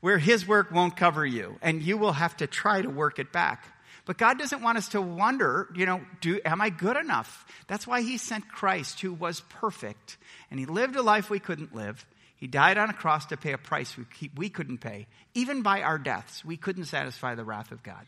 where 0.00 0.18
his 0.18 0.46
work 0.46 0.70
won't 0.70 0.96
cover 0.96 1.24
you 1.24 1.56
and 1.62 1.82
you 1.82 1.96
will 1.96 2.12
have 2.12 2.36
to 2.36 2.46
try 2.46 2.82
to 2.82 2.90
work 2.90 3.18
it 3.18 3.32
back. 3.32 3.64
But 4.04 4.18
God 4.18 4.38
doesn't 4.38 4.60
want 4.60 4.76
us 4.76 4.88
to 4.88 5.00
wonder, 5.00 5.68
you 5.74 5.86
know, 5.86 6.02
do, 6.20 6.40
am 6.44 6.60
I 6.60 6.68
good 6.68 6.98
enough? 6.98 7.46
That's 7.68 7.86
why 7.86 8.02
he 8.02 8.18
sent 8.18 8.46
Christ 8.48 9.00
who 9.00 9.14
was 9.14 9.40
perfect 9.48 10.18
and 10.50 10.60
he 10.60 10.66
lived 10.66 10.96
a 10.96 11.02
life 11.02 11.30
we 11.30 11.38
couldn't 11.38 11.74
live. 11.74 12.04
He 12.36 12.46
died 12.46 12.76
on 12.76 12.90
a 12.90 12.92
cross 12.92 13.24
to 13.26 13.38
pay 13.38 13.52
a 13.52 13.58
price 13.58 13.96
we, 13.96 14.30
we 14.36 14.50
couldn't 14.50 14.78
pay. 14.78 15.06
Even 15.32 15.62
by 15.62 15.80
our 15.80 15.96
deaths, 15.96 16.44
we 16.44 16.58
couldn't 16.58 16.84
satisfy 16.84 17.34
the 17.34 17.44
wrath 17.44 17.72
of 17.72 17.82
God. 17.82 18.04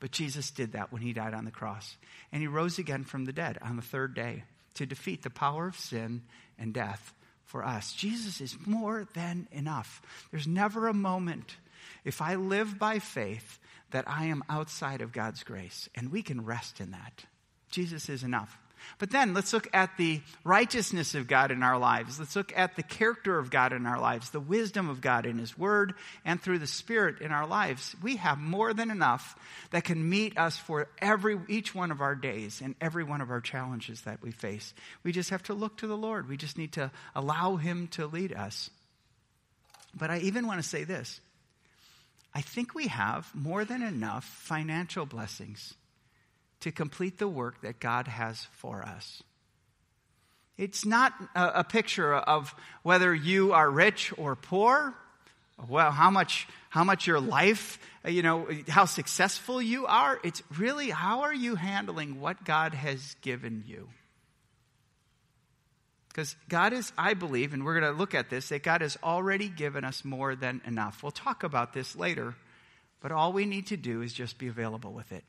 But 0.00 0.10
Jesus 0.10 0.50
did 0.50 0.72
that 0.72 0.92
when 0.92 1.02
he 1.02 1.12
died 1.12 1.34
on 1.34 1.44
the 1.44 1.50
cross. 1.50 1.96
And 2.32 2.40
he 2.40 2.48
rose 2.48 2.78
again 2.78 3.04
from 3.04 3.26
the 3.26 3.32
dead 3.32 3.58
on 3.62 3.76
the 3.76 3.82
third 3.82 4.14
day 4.14 4.44
to 4.74 4.86
defeat 4.86 5.22
the 5.22 5.30
power 5.30 5.68
of 5.68 5.76
sin 5.76 6.22
and 6.58 6.72
death 6.72 7.12
for 7.44 7.64
us. 7.64 7.92
Jesus 7.92 8.40
is 8.40 8.56
more 8.66 9.06
than 9.14 9.46
enough. 9.52 10.00
There's 10.30 10.46
never 10.46 10.88
a 10.88 10.94
moment, 10.94 11.56
if 12.04 12.22
I 12.22 12.36
live 12.36 12.78
by 12.78 12.98
faith, 12.98 13.58
that 13.90 14.08
I 14.08 14.26
am 14.26 14.44
outside 14.48 15.02
of 15.02 15.12
God's 15.12 15.42
grace. 15.42 15.88
And 15.94 16.12
we 16.12 16.22
can 16.22 16.44
rest 16.44 16.80
in 16.80 16.92
that. 16.92 17.24
Jesus 17.70 18.08
is 18.08 18.22
enough. 18.22 18.56
But 18.98 19.10
then 19.10 19.34
let's 19.34 19.52
look 19.52 19.68
at 19.72 19.96
the 19.96 20.20
righteousness 20.44 21.14
of 21.14 21.26
God 21.26 21.50
in 21.50 21.62
our 21.62 21.78
lives. 21.78 22.18
Let's 22.18 22.36
look 22.36 22.52
at 22.56 22.76
the 22.76 22.82
character 22.82 23.38
of 23.38 23.50
God 23.50 23.72
in 23.72 23.86
our 23.86 24.00
lives, 24.00 24.30
the 24.30 24.40
wisdom 24.40 24.88
of 24.88 25.00
God 25.00 25.26
in 25.26 25.38
His 25.38 25.56
Word 25.56 25.94
and 26.24 26.40
through 26.40 26.58
the 26.58 26.66
Spirit 26.66 27.20
in 27.20 27.32
our 27.32 27.46
lives. 27.46 27.94
We 28.02 28.16
have 28.16 28.38
more 28.38 28.74
than 28.74 28.90
enough 28.90 29.38
that 29.70 29.84
can 29.84 30.08
meet 30.08 30.38
us 30.38 30.56
for 30.56 30.88
every, 30.98 31.38
each 31.48 31.74
one 31.74 31.90
of 31.90 32.00
our 32.00 32.14
days 32.14 32.60
and 32.60 32.74
every 32.80 33.04
one 33.04 33.20
of 33.20 33.30
our 33.30 33.40
challenges 33.40 34.02
that 34.02 34.22
we 34.22 34.30
face. 34.30 34.74
We 35.02 35.12
just 35.12 35.30
have 35.30 35.42
to 35.44 35.54
look 35.54 35.78
to 35.78 35.86
the 35.86 35.96
Lord. 35.96 36.28
We 36.28 36.36
just 36.36 36.58
need 36.58 36.72
to 36.72 36.90
allow 37.14 37.56
Him 37.56 37.88
to 37.92 38.06
lead 38.06 38.32
us. 38.32 38.70
But 39.94 40.10
I 40.10 40.18
even 40.18 40.46
want 40.46 40.62
to 40.62 40.68
say 40.68 40.84
this 40.84 41.20
I 42.34 42.40
think 42.40 42.74
we 42.74 42.86
have 42.88 43.28
more 43.34 43.64
than 43.64 43.82
enough 43.82 44.24
financial 44.24 45.06
blessings 45.06 45.74
to 46.60 46.70
complete 46.72 47.18
the 47.18 47.28
work 47.28 47.62
that 47.62 47.80
God 47.80 48.06
has 48.06 48.46
for 48.52 48.82
us. 48.82 49.22
It's 50.56 50.84
not 50.84 51.14
a, 51.34 51.60
a 51.60 51.64
picture 51.64 52.14
of 52.14 52.54
whether 52.82 53.14
you 53.14 53.52
are 53.52 53.70
rich 53.70 54.12
or 54.18 54.36
poor, 54.36 54.94
well, 55.68 55.90
how 55.90 56.10
much, 56.10 56.46
how 56.68 56.84
much 56.84 57.06
your 57.06 57.20
life, 57.20 57.78
you 58.06 58.22
know, 58.22 58.46
how 58.68 58.84
successful 58.84 59.60
you 59.60 59.86
are. 59.86 60.20
It's 60.22 60.42
really 60.58 60.90
how 60.90 61.22
are 61.22 61.34
you 61.34 61.54
handling 61.54 62.20
what 62.20 62.44
God 62.44 62.74
has 62.74 63.16
given 63.22 63.64
you? 63.66 63.88
Because 66.08 66.34
God 66.48 66.72
is, 66.72 66.92
I 66.98 67.14
believe, 67.14 67.54
and 67.54 67.64
we're 67.64 67.80
going 67.80 67.92
to 67.92 67.98
look 67.98 68.14
at 68.14 68.30
this, 68.30 68.48
that 68.48 68.62
God 68.62 68.80
has 68.80 68.98
already 69.02 69.48
given 69.48 69.84
us 69.84 70.04
more 70.04 70.34
than 70.34 70.60
enough. 70.66 71.02
We'll 71.02 71.12
talk 71.12 71.42
about 71.42 71.72
this 71.72 71.94
later, 71.94 72.34
but 73.00 73.12
all 73.12 73.32
we 73.32 73.46
need 73.46 73.68
to 73.68 73.76
do 73.76 74.02
is 74.02 74.12
just 74.12 74.36
be 74.36 74.48
available 74.48 74.92
with 74.92 75.12
it. 75.12 75.24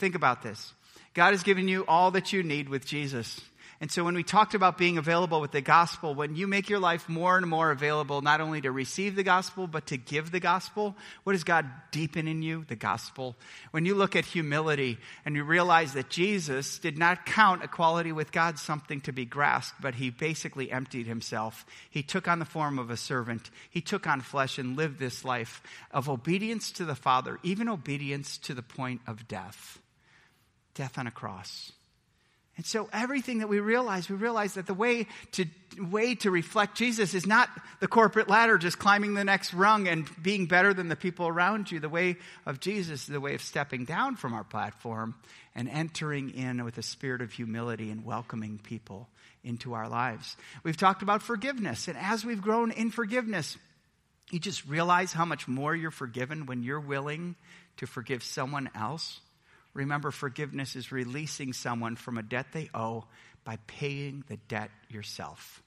Think 0.00 0.14
about 0.14 0.42
this. 0.42 0.72
God 1.12 1.32
has 1.32 1.42
given 1.42 1.68
you 1.68 1.84
all 1.86 2.10
that 2.12 2.32
you 2.32 2.42
need 2.42 2.70
with 2.70 2.86
Jesus. 2.86 3.38
And 3.82 3.90
so 3.90 4.02
when 4.02 4.14
we 4.14 4.22
talked 4.22 4.54
about 4.54 4.78
being 4.78 4.96
available 4.96 5.42
with 5.42 5.52
the 5.52 5.60
gospel, 5.60 6.14
when 6.14 6.36
you 6.36 6.46
make 6.46 6.70
your 6.70 6.78
life 6.78 7.06
more 7.06 7.36
and 7.36 7.46
more 7.46 7.70
available, 7.70 8.22
not 8.22 8.40
only 8.40 8.62
to 8.62 8.70
receive 8.70 9.14
the 9.14 9.22
gospel, 9.22 9.66
but 9.66 9.86
to 9.86 9.98
give 9.98 10.30
the 10.30 10.40
gospel, 10.40 10.96
what 11.24 11.32
does 11.32 11.44
God 11.44 11.66
deepen 11.90 12.28
in 12.28 12.40
you? 12.40 12.64
The 12.66 12.76
gospel. 12.76 13.36
When 13.72 13.84
you 13.84 13.94
look 13.94 14.16
at 14.16 14.24
humility 14.24 14.96
and 15.26 15.36
you 15.36 15.44
realize 15.44 15.92
that 15.94 16.08
Jesus 16.08 16.78
did 16.78 16.96
not 16.96 17.26
count 17.26 17.62
equality 17.62 18.12
with 18.12 18.32
God 18.32 18.58
something 18.58 19.02
to 19.02 19.12
be 19.12 19.26
grasped, 19.26 19.80
but 19.82 19.96
he 19.96 20.08
basically 20.08 20.70
emptied 20.70 21.06
himself. 21.06 21.66
He 21.90 22.02
took 22.02 22.26
on 22.26 22.38
the 22.38 22.46
form 22.46 22.78
of 22.78 22.90
a 22.90 22.96
servant. 22.96 23.50
He 23.68 23.82
took 23.82 24.06
on 24.06 24.22
flesh 24.22 24.58
and 24.58 24.76
lived 24.76 24.98
this 24.98 25.26
life 25.26 25.62
of 25.90 26.08
obedience 26.08 26.72
to 26.72 26.86
the 26.86 26.94
Father, 26.94 27.38
even 27.42 27.68
obedience 27.68 28.38
to 28.38 28.54
the 28.54 28.62
point 28.62 29.02
of 29.06 29.28
death 29.28 29.79
death 30.74 30.98
on 30.98 31.06
a 31.06 31.10
cross. 31.10 31.72
And 32.56 32.66
so 32.66 32.90
everything 32.92 33.38
that 33.38 33.48
we 33.48 33.58
realize, 33.58 34.10
we 34.10 34.16
realize 34.16 34.54
that 34.54 34.66
the 34.66 34.74
way 34.74 35.06
to, 35.32 35.46
way 35.78 36.14
to 36.16 36.30
reflect 36.30 36.76
Jesus 36.76 37.14
is 37.14 37.26
not 37.26 37.48
the 37.80 37.88
corporate 37.88 38.28
ladder, 38.28 38.58
just 38.58 38.78
climbing 38.78 39.14
the 39.14 39.24
next 39.24 39.54
rung 39.54 39.88
and 39.88 40.06
being 40.22 40.44
better 40.44 40.74
than 40.74 40.88
the 40.88 40.94
people 40.96 41.26
around 41.26 41.70
you. 41.70 41.80
The 41.80 41.88
way 41.88 42.16
of 42.44 42.60
Jesus 42.60 43.02
is 43.02 43.06
the 43.06 43.18
way 43.18 43.34
of 43.34 43.40
stepping 43.40 43.86
down 43.86 44.16
from 44.16 44.34
our 44.34 44.44
platform 44.44 45.14
and 45.54 45.70
entering 45.70 46.34
in 46.34 46.62
with 46.62 46.76
a 46.76 46.82
spirit 46.82 47.22
of 47.22 47.32
humility 47.32 47.90
and 47.90 48.04
welcoming 48.04 48.60
people 48.62 49.08
into 49.42 49.72
our 49.72 49.88
lives. 49.88 50.36
We've 50.62 50.76
talked 50.76 51.02
about 51.02 51.22
forgiveness, 51.22 51.88
and 51.88 51.96
as 51.96 52.26
we've 52.26 52.42
grown 52.42 52.72
in 52.72 52.90
forgiveness, 52.90 53.56
you 54.30 54.38
just 54.38 54.66
realize 54.66 55.14
how 55.14 55.24
much 55.24 55.48
more 55.48 55.74
you're 55.74 55.90
forgiven 55.90 56.44
when 56.44 56.62
you're 56.62 56.78
willing 56.78 57.36
to 57.78 57.86
forgive 57.86 58.22
someone 58.22 58.68
else 58.74 59.20
Remember, 59.74 60.10
forgiveness 60.10 60.76
is 60.76 60.92
releasing 60.92 61.52
someone 61.52 61.96
from 61.96 62.18
a 62.18 62.22
debt 62.22 62.46
they 62.52 62.70
owe 62.74 63.04
by 63.44 63.58
paying 63.66 64.24
the 64.28 64.36
debt 64.36 64.70
yourself. 64.88 65.62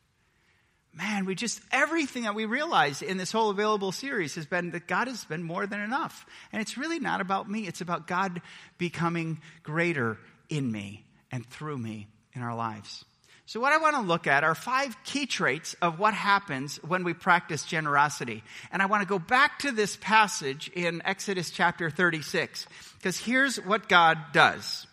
Man, 0.95 1.25
we 1.25 1.33
just, 1.33 1.59
everything 1.71 2.23
that 2.23 2.35
we 2.35 2.45
realize 2.45 3.01
in 3.01 3.17
this 3.17 3.31
whole 3.31 3.49
available 3.49 3.91
series 3.91 4.35
has 4.35 4.45
been 4.45 4.71
that 4.71 4.87
God 4.87 5.07
has 5.07 5.25
been 5.25 5.41
more 5.41 5.65
than 5.65 5.79
enough. 5.79 6.25
And 6.51 6.61
it's 6.61 6.77
really 6.77 6.99
not 6.99 7.19
about 7.19 7.49
me, 7.49 7.67
it's 7.67 7.81
about 7.81 8.05
God 8.05 8.41
becoming 8.77 9.41
greater 9.63 10.19
in 10.49 10.71
me 10.71 11.03
and 11.31 11.45
through 11.47 11.79
me 11.79 12.07
in 12.33 12.43
our 12.43 12.55
lives. 12.55 13.05
So, 13.45 13.59
what 13.59 13.73
I 13.73 13.77
want 13.77 13.97
to 13.97 14.01
look 14.01 14.25
at 14.25 14.45
are 14.45 14.55
five 14.55 14.95
key 15.03 15.25
traits 15.25 15.75
of 15.81 15.99
what 15.99 16.13
happens 16.13 16.77
when 16.77 17.03
we 17.03 17.13
practice 17.13 17.65
generosity. 17.65 18.41
And 18.71 18.81
I 18.81 18.85
want 18.85 19.01
to 19.01 19.07
go 19.07 19.19
back 19.19 19.59
to 19.59 19.71
this 19.71 19.97
passage 19.97 20.69
in 20.69 21.01
Exodus 21.03 21.51
chapter 21.51 21.89
36, 21.89 22.67
because 22.97 23.17
here's 23.17 23.57
what 23.57 23.89
God 23.89 24.17
does 24.31 24.87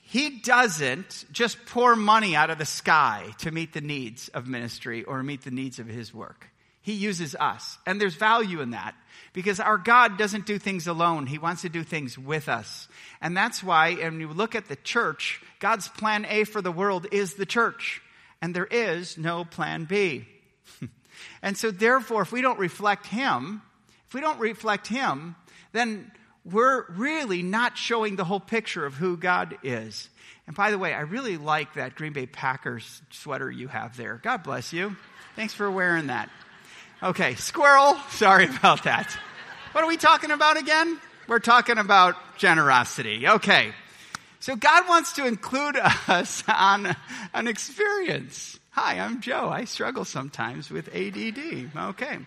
He 0.00 0.38
doesn't 0.38 1.24
just 1.32 1.66
pour 1.66 1.96
money 1.96 2.36
out 2.36 2.50
of 2.50 2.58
the 2.58 2.64
sky 2.64 3.26
to 3.38 3.50
meet 3.50 3.72
the 3.72 3.80
needs 3.80 4.28
of 4.28 4.46
ministry 4.46 5.02
or 5.02 5.22
meet 5.24 5.42
the 5.42 5.50
needs 5.50 5.80
of 5.80 5.88
His 5.88 6.14
work. 6.14 6.49
He 6.82 6.94
uses 6.94 7.34
us. 7.34 7.78
And 7.86 8.00
there's 8.00 8.14
value 8.14 8.60
in 8.60 8.70
that 8.70 8.94
because 9.32 9.60
our 9.60 9.78
God 9.78 10.18
doesn't 10.18 10.46
do 10.46 10.58
things 10.58 10.86
alone. 10.86 11.26
He 11.26 11.38
wants 11.38 11.62
to 11.62 11.68
do 11.68 11.82
things 11.82 12.18
with 12.18 12.48
us. 12.48 12.88
And 13.20 13.36
that's 13.36 13.62
why, 13.62 13.94
when 13.94 14.20
you 14.20 14.28
look 14.28 14.54
at 14.54 14.68
the 14.68 14.76
church, 14.76 15.40
God's 15.58 15.88
plan 15.88 16.26
A 16.28 16.44
for 16.44 16.62
the 16.62 16.72
world 16.72 17.06
is 17.12 17.34
the 17.34 17.46
church. 17.46 18.02
And 18.42 18.54
there 18.54 18.66
is 18.66 19.18
no 19.18 19.44
plan 19.44 19.84
B. 19.84 20.26
and 21.42 21.56
so, 21.56 21.70
therefore, 21.70 22.22
if 22.22 22.32
we 22.32 22.40
don't 22.40 22.58
reflect 22.58 23.06
Him, 23.06 23.60
if 24.08 24.14
we 24.14 24.22
don't 24.22 24.40
reflect 24.40 24.86
Him, 24.86 25.36
then 25.72 26.10
we're 26.44 26.90
really 26.92 27.42
not 27.42 27.76
showing 27.76 28.16
the 28.16 28.24
whole 28.24 28.40
picture 28.40 28.86
of 28.86 28.94
who 28.94 29.18
God 29.18 29.58
is. 29.62 30.08
And 30.46 30.56
by 30.56 30.70
the 30.70 30.78
way, 30.78 30.94
I 30.94 31.00
really 31.00 31.36
like 31.36 31.74
that 31.74 31.94
Green 31.94 32.14
Bay 32.14 32.26
Packers 32.26 33.02
sweater 33.10 33.50
you 33.50 33.68
have 33.68 33.96
there. 33.96 34.18
God 34.22 34.42
bless 34.42 34.72
you. 34.72 34.96
Thanks 35.36 35.54
for 35.54 35.70
wearing 35.70 36.08
that. 36.08 36.30
Okay, 37.02 37.34
squirrel. 37.36 37.96
Sorry 38.10 38.44
about 38.44 38.84
that. 38.84 39.16
What 39.72 39.84
are 39.84 39.86
we 39.86 39.96
talking 39.96 40.30
about 40.30 40.58
again? 40.58 41.00
We're 41.28 41.38
talking 41.38 41.78
about 41.78 42.16
generosity. 42.36 43.26
Okay. 43.26 43.72
So 44.40 44.54
God 44.56 44.86
wants 44.88 45.14
to 45.14 45.26
include 45.26 45.76
us 46.08 46.44
on 46.46 46.94
an 47.32 47.48
experience. 47.48 48.58
Hi, 48.70 48.98
I'm 48.98 49.20
Joe. 49.20 49.48
I 49.48 49.64
struggle 49.64 50.04
sometimes 50.04 50.70
with 50.70 50.94
ADD. 50.94 51.70
Okay. 51.74 52.18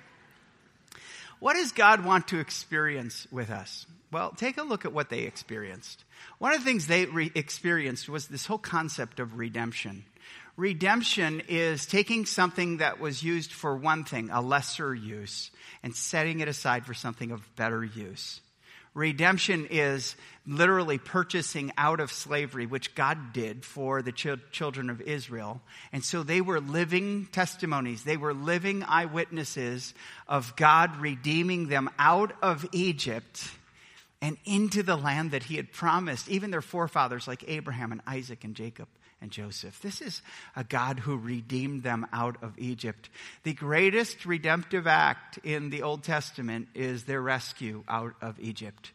What 1.39 1.53
does 1.53 1.71
God 1.71 2.03
want 2.03 2.29
to 2.29 2.39
experience 2.39 3.27
with 3.31 3.51
us? 3.51 3.85
Well, 4.11 4.31
take 4.31 4.57
a 4.57 4.63
look 4.63 4.85
at 4.85 4.93
what 4.93 5.09
they 5.09 5.21
experienced. 5.21 6.03
One 6.39 6.53
of 6.53 6.59
the 6.59 6.65
things 6.65 6.87
they 6.87 7.05
re- 7.05 7.31
experienced 7.35 8.09
was 8.09 8.27
this 8.27 8.45
whole 8.45 8.57
concept 8.57 9.19
of 9.19 9.37
redemption. 9.37 10.05
Redemption 10.55 11.41
is 11.48 11.88
taking 11.88 12.27
something 12.27 12.77
that 12.77 13.00
was 13.00 13.24
used 13.24 13.51
for 13.51 13.75
one 13.75 14.03
thing, 14.03 14.29
a 14.29 14.39
lesser 14.39 14.93
use, 14.93 15.50
and 15.81 15.95
setting 15.95 16.41
it 16.41 16.48
aside 16.48 16.86
for 16.86 16.93
something 16.93 17.31
of 17.31 17.55
better 17.55 17.83
use. 17.83 18.39
Redemption 18.93 19.65
is 19.72 20.15
literally 20.45 21.00
purchasing 21.00 21.72
out 21.75 22.00
of 22.00 22.12
slavery, 22.12 22.67
which 22.67 22.93
God 22.93 23.33
did 23.33 23.65
for 23.65 24.03
the 24.03 24.12
ch- 24.12 24.27
children 24.51 24.91
of 24.91 25.01
Israel. 25.01 25.60
And 25.91 26.05
so 26.05 26.22
they 26.22 26.41
were 26.41 26.60
living 26.60 27.27
testimonies. 27.31 28.03
They 28.03 28.17
were 28.17 28.36
living 28.36 28.83
eyewitnesses 28.83 29.95
of 30.27 30.55
God 30.55 30.98
redeeming 30.98 31.69
them 31.69 31.89
out 31.98 32.33
of 32.43 32.67
Egypt 32.72 33.43
and 34.22 34.38
into 34.45 34.83
the 34.83 34.95
land 34.95 35.31
that 35.31 35.43
he 35.43 35.55
had 35.55 35.74
promised, 35.74 36.29
even 36.29 36.51
their 36.51 36.62
forefathers 36.62 37.27
like 37.27 37.43
Abraham 37.48 37.91
and 37.91 38.01
Isaac 38.05 38.43
and 38.43 38.53
Jacob 38.53 38.88
and 39.23 39.31
Joseph. 39.31 39.81
This 39.81 40.01
is 40.01 40.21
a 40.55 40.63
God 40.63 40.99
who 40.99 41.17
redeemed 41.17 41.81
them 41.81 42.05
out 42.11 42.35
of 42.43 42.59
Egypt. 42.59 43.09
The 43.43 43.53
greatest 43.53 44.25
redemptive 44.25 44.85
act 44.85 45.39
in 45.43 45.69
the 45.69 45.81
Old 45.81 46.03
Testament 46.03 46.67
is 46.75 47.05
their 47.05 47.21
rescue 47.21 47.83
out 47.87 48.13
of 48.21 48.39
Egypt. 48.39 48.91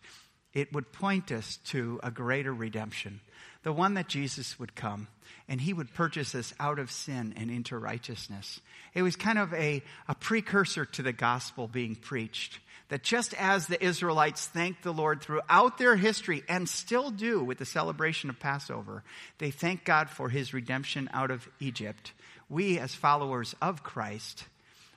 It 0.52 0.72
would 0.72 0.92
point 0.92 1.32
us 1.32 1.58
to 1.66 1.98
a 2.02 2.10
greater 2.10 2.52
redemption, 2.52 3.20
the 3.62 3.72
one 3.72 3.94
that 3.94 4.08
Jesus 4.08 4.60
would 4.60 4.76
come 4.76 5.08
and 5.48 5.60
he 5.60 5.72
would 5.72 5.94
purchase 5.94 6.34
us 6.34 6.52
out 6.60 6.78
of 6.78 6.90
sin 6.90 7.34
and 7.36 7.50
into 7.50 7.78
righteousness. 7.78 8.60
It 8.94 9.02
was 9.02 9.16
kind 9.16 9.38
of 9.38 9.54
a, 9.54 9.82
a 10.06 10.14
precursor 10.14 10.84
to 10.84 11.02
the 11.02 11.12
gospel 11.12 11.66
being 11.66 11.94
preached 11.94 12.58
that 12.88 13.02
just 13.02 13.34
as 13.34 13.66
the 13.66 13.82
Israelites 13.82 14.46
thanked 14.46 14.82
the 14.82 14.92
Lord 14.92 15.20
throughout 15.20 15.78
their 15.78 15.96
history 15.96 16.42
and 16.48 16.68
still 16.68 17.10
do 17.10 17.42
with 17.42 17.58
the 17.58 17.66
celebration 17.66 18.30
of 18.30 18.40
Passover, 18.40 19.02
they 19.38 19.50
thank 19.50 19.84
God 19.84 20.08
for 20.08 20.28
his 20.28 20.54
redemption 20.54 21.08
out 21.12 21.30
of 21.30 21.48
Egypt. 21.60 22.12
We, 22.48 22.78
as 22.78 22.94
followers 22.94 23.54
of 23.60 23.82
Christ, 23.82 24.44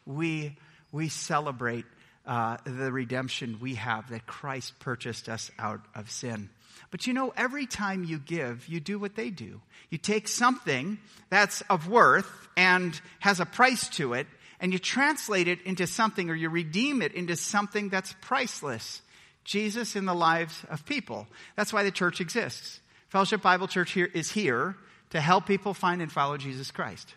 we, 0.06 0.56
we 0.92 1.10
celebrate 1.10 1.86
uh, 2.26 2.58
the 2.64 2.92
redemption 2.92 3.58
we 3.60 3.76
have 3.76 4.10
that 4.10 4.26
Christ 4.26 4.80
purchased 4.80 5.28
us 5.28 5.52
out 5.60 5.82
of 5.94 6.10
sin. 6.10 6.50
But 6.90 7.08
you 7.08 7.14
know, 7.14 7.34
every 7.38 7.66
time 7.66 8.04
you 8.04 8.18
give, 8.18 8.68
you 8.68 8.80
do 8.80 8.98
what 8.98 9.16
they 9.16 9.30
do. 9.30 9.62
You 9.90 9.98
take 9.98 10.28
something 10.28 10.98
that's 11.30 11.62
of 11.70 11.88
worth 11.88 12.30
and 12.58 13.00
has 13.20 13.40
a 13.40 13.46
price 13.46 13.88
to 13.90 14.14
it, 14.14 14.28
and 14.60 14.74
you 14.74 14.80
translate 14.80 15.48
it 15.48 15.62
into 15.62 15.88
something 15.88 16.30
or 16.30 16.36
you 16.36 16.50
redeem 16.50 17.02
it 17.02 17.14
into 17.14 17.36
something 17.36 17.90
that's 17.90 18.16
priceless. 18.22 19.02
Jesus 19.44 19.96
in 19.96 20.06
the 20.06 20.14
lives 20.14 20.64
of 20.70 20.86
people. 20.86 21.28
That's 21.56 21.74
why 21.74 21.84
the 21.84 21.92
church 21.92 22.22
exists. 22.22 22.80
Fellowship 23.10 23.42
Bible 23.42 23.68
Church 23.68 23.92
here 23.92 24.10
is 24.14 24.32
here 24.32 24.76
to 25.10 25.20
help 25.20 25.46
people 25.46 25.74
find 25.74 26.02
and 26.02 26.12
follow 26.12 26.38
Jesus 26.38 26.72
Christ. 26.72 27.16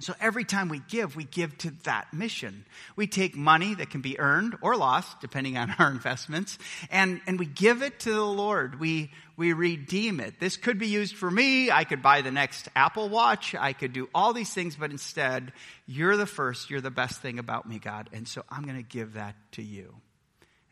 So 0.00 0.14
every 0.20 0.44
time 0.44 0.68
we 0.68 0.80
give, 0.88 1.14
we 1.14 1.24
give 1.24 1.56
to 1.58 1.70
that 1.84 2.12
mission. 2.12 2.64
We 2.96 3.06
take 3.06 3.36
money 3.36 3.74
that 3.74 3.90
can 3.90 4.00
be 4.00 4.18
earned 4.18 4.56
or 4.60 4.76
lost, 4.76 5.20
depending 5.20 5.56
on 5.56 5.70
our 5.78 5.90
investments, 5.90 6.58
and, 6.90 7.20
and 7.26 7.38
we 7.38 7.46
give 7.46 7.82
it 7.82 8.00
to 8.00 8.10
the 8.12 8.24
Lord. 8.24 8.80
We, 8.80 9.12
we 9.36 9.52
redeem 9.52 10.18
it. 10.18 10.40
This 10.40 10.56
could 10.56 10.78
be 10.78 10.88
used 10.88 11.16
for 11.16 11.30
me. 11.30 11.70
I 11.70 11.84
could 11.84 12.02
buy 12.02 12.22
the 12.22 12.32
next 12.32 12.68
Apple 12.74 13.08
Watch. 13.08 13.54
I 13.54 13.74
could 13.74 13.92
do 13.92 14.08
all 14.12 14.32
these 14.32 14.52
things, 14.52 14.74
but 14.74 14.90
instead, 14.90 15.52
you're 15.86 16.16
the 16.16 16.26
first. 16.26 16.68
You're 16.68 16.80
the 16.80 16.90
best 16.90 17.20
thing 17.20 17.38
about 17.38 17.68
me, 17.68 17.78
God. 17.78 18.08
And 18.12 18.26
so 18.26 18.42
I'm 18.50 18.64
going 18.64 18.76
to 18.76 18.82
give 18.82 19.14
that 19.14 19.36
to 19.52 19.62
you. 19.62 19.94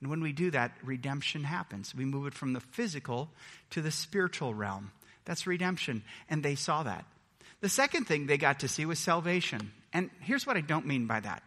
And 0.01 0.11
when 0.11 0.23
we 0.23 0.33
do 0.33 0.51
that, 0.51 0.73
redemption 0.83 1.45
happens. 1.45 1.95
We 1.95 2.05
move 2.05 2.27
it 2.27 2.35
from 2.35 2.53
the 2.53 2.61
physical 2.61 3.31
to 3.71 3.83
the 3.83 3.91
spiritual 3.91 4.55
realm. 4.55 4.91
That's 5.25 5.47
redemption. 5.47 6.03
And 6.29 6.43
they 6.43 6.55
saw 6.55 6.83
that. 6.83 7.05
The 7.61 7.69
second 7.69 8.07
thing 8.07 8.27
they 8.27 8.39
got 8.39 8.61
to 8.61 8.69
see 8.69 8.87
was 8.87 8.99
salvation. 8.99 9.73
And 9.93 10.11
here's 10.21 10.47
what 10.47 10.57
I 10.57 10.61
don't 10.61 10.87
mean 10.87 11.07
by 11.07 11.21
that 11.21 11.43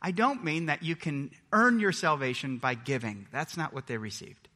I 0.00 0.10
don't 0.10 0.44
mean 0.44 0.66
that 0.66 0.82
you 0.82 0.96
can 0.96 1.30
earn 1.52 1.80
your 1.80 1.92
salvation 1.92 2.58
by 2.58 2.74
giving. 2.74 3.26
That's 3.32 3.56
not 3.56 3.72
what 3.72 3.86
they 3.86 3.96
received. 3.96 4.48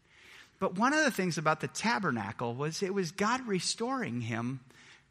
But 0.59 0.77
one 0.77 0.93
of 0.93 1.05
the 1.05 1.11
things 1.11 1.39
about 1.39 1.61
the 1.61 1.69
tabernacle 1.69 2.55
was 2.55 2.83
it 2.83 2.93
was 2.93 3.13
God 3.13 3.47
restoring 3.47 4.21
him 4.21 4.61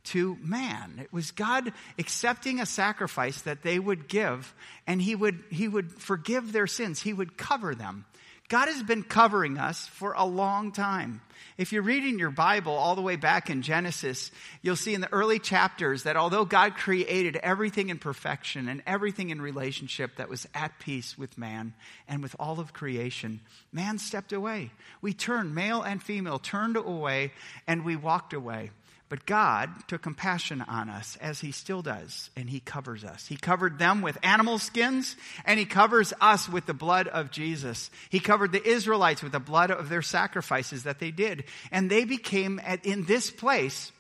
to 0.06 0.38
man. 0.42 1.00
It 1.02 1.12
was 1.12 1.32
God 1.32 1.74
accepting 1.98 2.60
a 2.60 2.66
sacrifice 2.66 3.42
that 3.42 3.64
they 3.64 3.80
would 3.80 4.08
give, 4.08 4.54
and 4.88 5.02
he 5.02 5.16
would, 5.16 5.44
he 5.50 5.68
would 5.68 5.92
forgive 5.92 6.52
their 6.52 6.68
sins. 6.68 7.02
He 7.02 7.14
would 7.14 7.36
cover 7.36 7.76
them. 7.76 8.06
God 8.50 8.68
has 8.68 8.82
been 8.82 9.04
covering 9.04 9.60
us 9.60 9.86
for 9.88 10.14
a 10.14 10.26
long 10.26 10.72
time. 10.72 11.22
If 11.58 11.72
you're 11.72 11.84
reading 11.84 12.18
your 12.18 12.32
Bible 12.32 12.74
all 12.74 12.96
the 12.96 13.02
way 13.02 13.16
back 13.16 13.50
in 13.52 13.62
Genesis, 13.62 14.32
you'll 14.64 14.76
see 14.76 14.96
in 14.96 15.02
the 15.02 15.14
early 15.14 15.38
chapters 15.38 16.04
that 16.04 16.18
although 16.18 16.46
God 16.46 16.76
created 16.76 17.36
everything 17.36 17.90
in 17.90 18.00
perfection 18.00 18.68
and 18.68 18.82
everything 18.88 19.30
in 19.30 19.40
relationship 19.40 20.16
that 20.16 20.30
was 20.30 20.48
at 20.56 20.80
peace 20.80 21.16
with 21.16 21.38
man 21.38 21.74
and 22.08 22.24
with 22.24 22.36
all 22.40 22.60
of 22.60 22.74
creation, 22.74 23.40
man 23.72 24.00
stepped 24.00 24.34
away. 24.34 24.72
We 25.00 25.14
turned, 25.14 25.54
male 25.54 25.84
and 25.84 26.02
female, 26.02 26.40
turned 26.40 26.76
away 26.76 27.34
and 27.68 27.86
we 27.86 27.96
walked 27.96 28.34
away. 28.34 28.72
But 29.10 29.26
God 29.26 29.72
took 29.88 30.04
compassion 30.04 30.62
on 30.62 30.88
us, 30.88 31.18
as 31.20 31.42
He 31.42 31.52
still 31.52 31.82
does, 31.82 32.30
and 32.36 32.48
He 32.48 32.60
covers 32.60 33.04
us. 33.04 33.26
He 33.26 33.38
covered 33.38 33.80
them 33.80 34.04
with 34.04 34.20
animal 34.22 34.60
skins, 34.60 35.16
and 35.46 35.60
He 35.60 35.66
covers 35.66 36.14
us 36.22 36.48
with 36.48 36.68
the 36.68 36.76
blood 36.76 37.08
of 37.08 37.32
Jesus. 37.32 37.90
He 38.10 38.20
covered 38.20 38.52
the 38.52 38.64
Israelites 38.64 39.24
with 39.24 39.32
the 39.32 39.40
blood 39.40 39.72
of 39.72 39.90
their 39.90 40.04
sacrifices 40.04 40.84
that 40.84 41.00
they 41.00 41.10
did. 41.10 41.46
And 41.72 41.90
they 41.90 42.06
became, 42.06 42.62
in 42.84 43.06
this 43.06 43.32
place, 43.32 43.92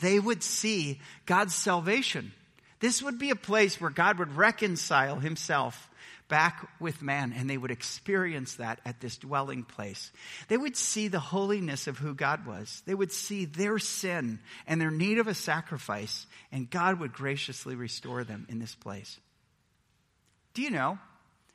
they 0.00 0.18
would 0.18 0.42
see 0.42 1.00
God's 1.26 1.54
salvation. 1.54 2.32
This 2.80 3.02
would 3.02 3.20
be 3.20 3.30
a 3.30 3.36
place 3.36 3.80
where 3.80 3.90
God 3.90 4.18
would 4.18 4.36
reconcile 4.36 5.20
Himself 5.20 5.88
back 6.34 6.68
with 6.80 7.00
man, 7.00 7.32
and 7.32 7.48
they 7.48 7.56
would 7.56 7.70
experience 7.70 8.56
that 8.56 8.80
at 8.84 8.98
this 8.98 9.18
dwelling 9.18 9.62
place. 9.62 10.10
They 10.48 10.56
would 10.56 10.76
see 10.76 11.06
the 11.06 11.20
holiness 11.20 11.86
of 11.86 11.98
who 11.98 12.12
God 12.12 12.44
was. 12.44 12.82
They 12.86 12.94
would 12.94 13.12
see 13.12 13.44
their 13.44 13.78
sin 13.78 14.40
and 14.66 14.80
their 14.80 14.90
need 14.90 15.18
of 15.18 15.28
a 15.28 15.34
sacrifice, 15.34 16.26
and 16.50 16.68
God 16.68 16.98
would 16.98 17.12
graciously 17.12 17.76
restore 17.76 18.24
them 18.24 18.48
in 18.48 18.58
this 18.58 18.74
place. 18.74 19.20
Do 20.54 20.62
you 20.62 20.72
know? 20.72 20.98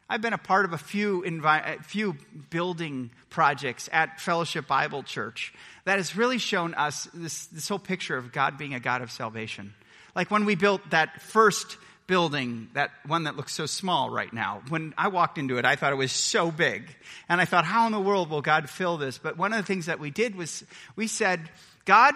I've 0.07 0.21
been 0.21 0.31
a 0.31 0.37
part 0.37 0.63
of 0.63 0.71
a 0.71 0.77
few, 0.77 1.25
few 1.83 2.15
building 2.49 3.11
projects 3.29 3.89
at 3.91 4.21
Fellowship 4.21 4.65
Bible 4.65 5.03
Church 5.03 5.53
that 5.83 5.97
has 5.97 6.15
really 6.15 6.37
shown 6.37 6.73
us 6.73 7.09
this, 7.13 7.47
this 7.47 7.67
whole 7.67 7.79
picture 7.79 8.15
of 8.15 8.31
God 8.31 8.57
being 8.57 8.75
a 8.75 8.79
God 8.79 9.01
of 9.01 9.11
salvation. 9.11 9.73
Like 10.15 10.31
when 10.31 10.45
we 10.45 10.55
built 10.55 10.91
that 10.91 11.21
first 11.21 11.75
building, 12.10 12.69
that 12.74 12.89
one 13.06 13.26
that 13.26 13.38
looks 13.38 13.54
so 13.54 13.67
small 13.67 14.10
right 14.10 14.34
now. 14.34 14.63
When 14.67 14.95
I 14.98 15.10
walked 15.10 15.38
into 15.38 15.60
it, 15.60 15.63
I 15.63 15.76
thought 15.76 15.93
it 15.93 15.95
was 15.95 16.12
so 16.12 16.50
big. 16.50 16.84
And 17.30 17.39
I 17.39 17.45
thought, 17.45 17.65
how 17.65 17.86
in 17.86 17.91
the 17.91 18.00
world 18.00 18.32
will 18.32 18.41
God 18.41 18.67
fill 18.67 18.98
this? 18.98 19.19
But 19.19 19.38
one 19.38 19.54
of 19.54 19.58
the 19.58 19.65
things 19.65 19.86
that 19.86 20.00
we 20.00 20.10
did 20.10 20.36
was 20.36 20.63
we 20.95 21.06
said, 21.06 21.39
God, 21.86 22.15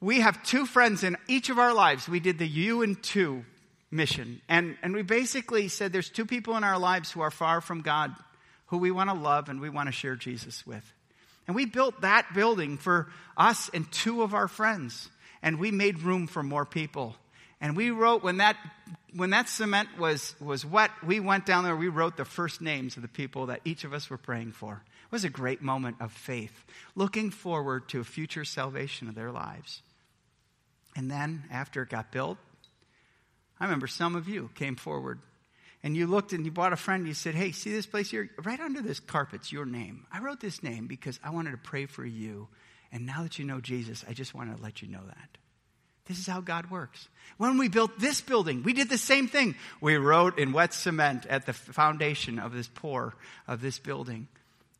we 0.00 0.20
have 0.20 0.40
two 0.44 0.64
friends 0.64 1.02
in 1.02 1.16
each 1.26 1.50
of 1.50 1.58
our 1.58 1.74
lives. 1.74 2.08
We 2.08 2.20
did 2.20 2.38
the 2.38 2.46
you 2.46 2.82
and 2.82 3.02
two 3.02 3.44
mission. 3.90 4.40
And, 4.48 4.76
and 4.80 4.94
we 4.94 5.02
basically 5.02 5.66
said 5.66 5.92
there's 5.92 6.08
two 6.08 6.24
people 6.24 6.56
in 6.56 6.62
our 6.62 6.78
lives 6.78 7.10
who 7.10 7.20
are 7.20 7.32
far 7.32 7.60
from 7.60 7.80
God, 7.80 8.14
who 8.66 8.78
we 8.78 8.92
want 8.92 9.10
to 9.10 9.16
love 9.16 9.48
and 9.48 9.60
we 9.60 9.70
want 9.70 9.88
to 9.88 9.92
share 9.92 10.14
Jesus 10.14 10.64
with. 10.64 10.88
And 11.48 11.56
we 11.56 11.66
built 11.66 12.02
that 12.02 12.32
building 12.32 12.78
for 12.78 13.08
us 13.36 13.70
and 13.74 13.90
two 13.90 14.22
of 14.22 14.34
our 14.34 14.46
friends. 14.46 15.10
And 15.42 15.58
we 15.58 15.72
made 15.72 15.98
room 15.98 16.28
for 16.28 16.44
more 16.44 16.64
people. 16.64 17.16
And 17.64 17.78
we 17.78 17.90
wrote, 17.90 18.22
when 18.22 18.36
that, 18.36 18.58
when 19.16 19.30
that 19.30 19.48
cement 19.48 19.88
was, 19.98 20.34
was 20.38 20.66
wet, 20.66 20.90
we 21.02 21.18
went 21.18 21.46
down 21.46 21.64
there, 21.64 21.74
we 21.74 21.88
wrote 21.88 22.18
the 22.18 22.26
first 22.26 22.60
names 22.60 22.96
of 22.96 23.02
the 23.02 23.08
people 23.08 23.46
that 23.46 23.62
each 23.64 23.84
of 23.84 23.94
us 23.94 24.10
were 24.10 24.18
praying 24.18 24.52
for. 24.52 24.82
It 25.06 25.10
was 25.10 25.24
a 25.24 25.30
great 25.30 25.62
moment 25.62 25.96
of 25.98 26.12
faith, 26.12 26.66
looking 26.94 27.30
forward 27.30 27.88
to 27.88 28.00
a 28.00 28.04
future 28.04 28.44
salvation 28.44 29.08
of 29.08 29.14
their 29.14 29.32
lives. 29.32 29.80
And 30.94 31.10
then, 31.10 31.44
after 31.50 31.80
it 31.80 31.88
got 31.88 32.12
built, 32.12 32.36
I 33.58 33.64
remember 33.64 33.86
some 33.86 34.14
of 34.14 34.28
you 34.28 34.50
came 34.54 34.76
forward 34.76 35.20
and 35.82 35.96
you 35.96 36.06
looked 36.06 36.34
and 36.34 36.44
you 36.44 36.52
bought 36.52 36.74
a 36.74 36.76
friend. 36.76 37.00
and 37.00 37.08
You 37.08 37.14
said, 37.14 37.34
Hey, 37.34 37.52
see 37.52 37.72
this 37.72 37.86
place 37.86 38.10
here? 38.10 38.28
Right 38.44 38.60
under 38.60 38.82
this 38.82 39.00
carpet's 39.00 39.50
your 39.50 39.64
name. 39.64 40.04
I 40.12 40.20
wrote 40.20 40.40
this 40.40 40.62
name 40.62 40.86
because 40.86 41.18
I 41.24 41.30
wanted 41.30 41.52
to 41.52 41.56
pray 41.56 41.86
for 41.86 42.04
you. 42.04 42.48
And 42.92 43.06
now 43.06 43.22
that 43.22 43.38
you 43.38 43.46
know 43.46 43.62
Jesus, 43.62 44.04
I 44.06 44.12
just 44.12 44.34
wanted 44.34 44.58
to 44.58 44.62
let 44.62 44.82
you 44.82 44.88
know 44.88 45.02
that. 45.06 45.38
This 46.06 46.18
is 46.18 46.26
how 46.26 46.40
God 46.40 46.70
works. 46.70 47.08
When 47.38 47.56
we 47.56 47.68
built 47.68 47.98
this 47.98 48.20
building, 48.20 48.62
we 48.62 48.74
did 48.74 48.90
the 48.90 48.98
same 48.98 49.26
thing. 49.26 49.54
We 49.80 49.96
wrote 49.96 50.38
in 50.38 50.52
wet 50.52 50.74
cement 50.74 51.26
at 51.26 51.46
the 51.46 51.52
foundation 51.52 52.38
of 52.38 52.52
this 52.52 52.68
pour 52.68 53.14
of 53.48 53.60
this 53.60 53.78
building. 53.78 54.28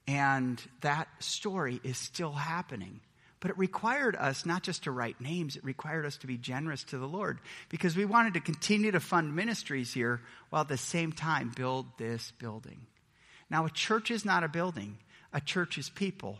And 0.06 0.62
that 0.82 1.08
story 1.20 1.80
is 1.82 1.96
still 1.96 2.32
happening. 2.32 3.00
But 3.40 3.50
it 3.50 3.58
required 3.58 4.16
us 4.16 4.46
not 4.46 4.62
just 4.62 4.84
to 4.84 4.90
write 4.90 5.20
names, 5.20 5.56
it 5.56 5.64
required 5.64 6.06
us 6.06 6.16
to 6.18 6.26
be 6.26 6.38
generous 6.38 6.84
to 6.84 6.98
the 6.98 7.08
Lord 7.08 7.40
because 7.68 7.96
we 7.96 8.06
wanted 8.06 8.34
to 8.34 8.40
continue 8.40 8.90
to 8.90 9.00
fund 9.00 9.36
ministries 9.36 9.92
here 9.92 10.20
while 10.50 10.62
at 10.62 10.68
the 10.68 10.78
same 10.78 11.12
time 11.12 11.52
build 11.54 11.86
this 11.98 12.32
building. 12.38 12.86
Now, 13.50 13.66
a 13.66 13.70
church 13.70 14.10
is 14.10 14.24
not 14.24 14.44
a 14.44 14.48
building, 14.48 14.98
A 15.34 15.40
church 15.40 15.78
is 15.78 15.90
people. 15.90 16.38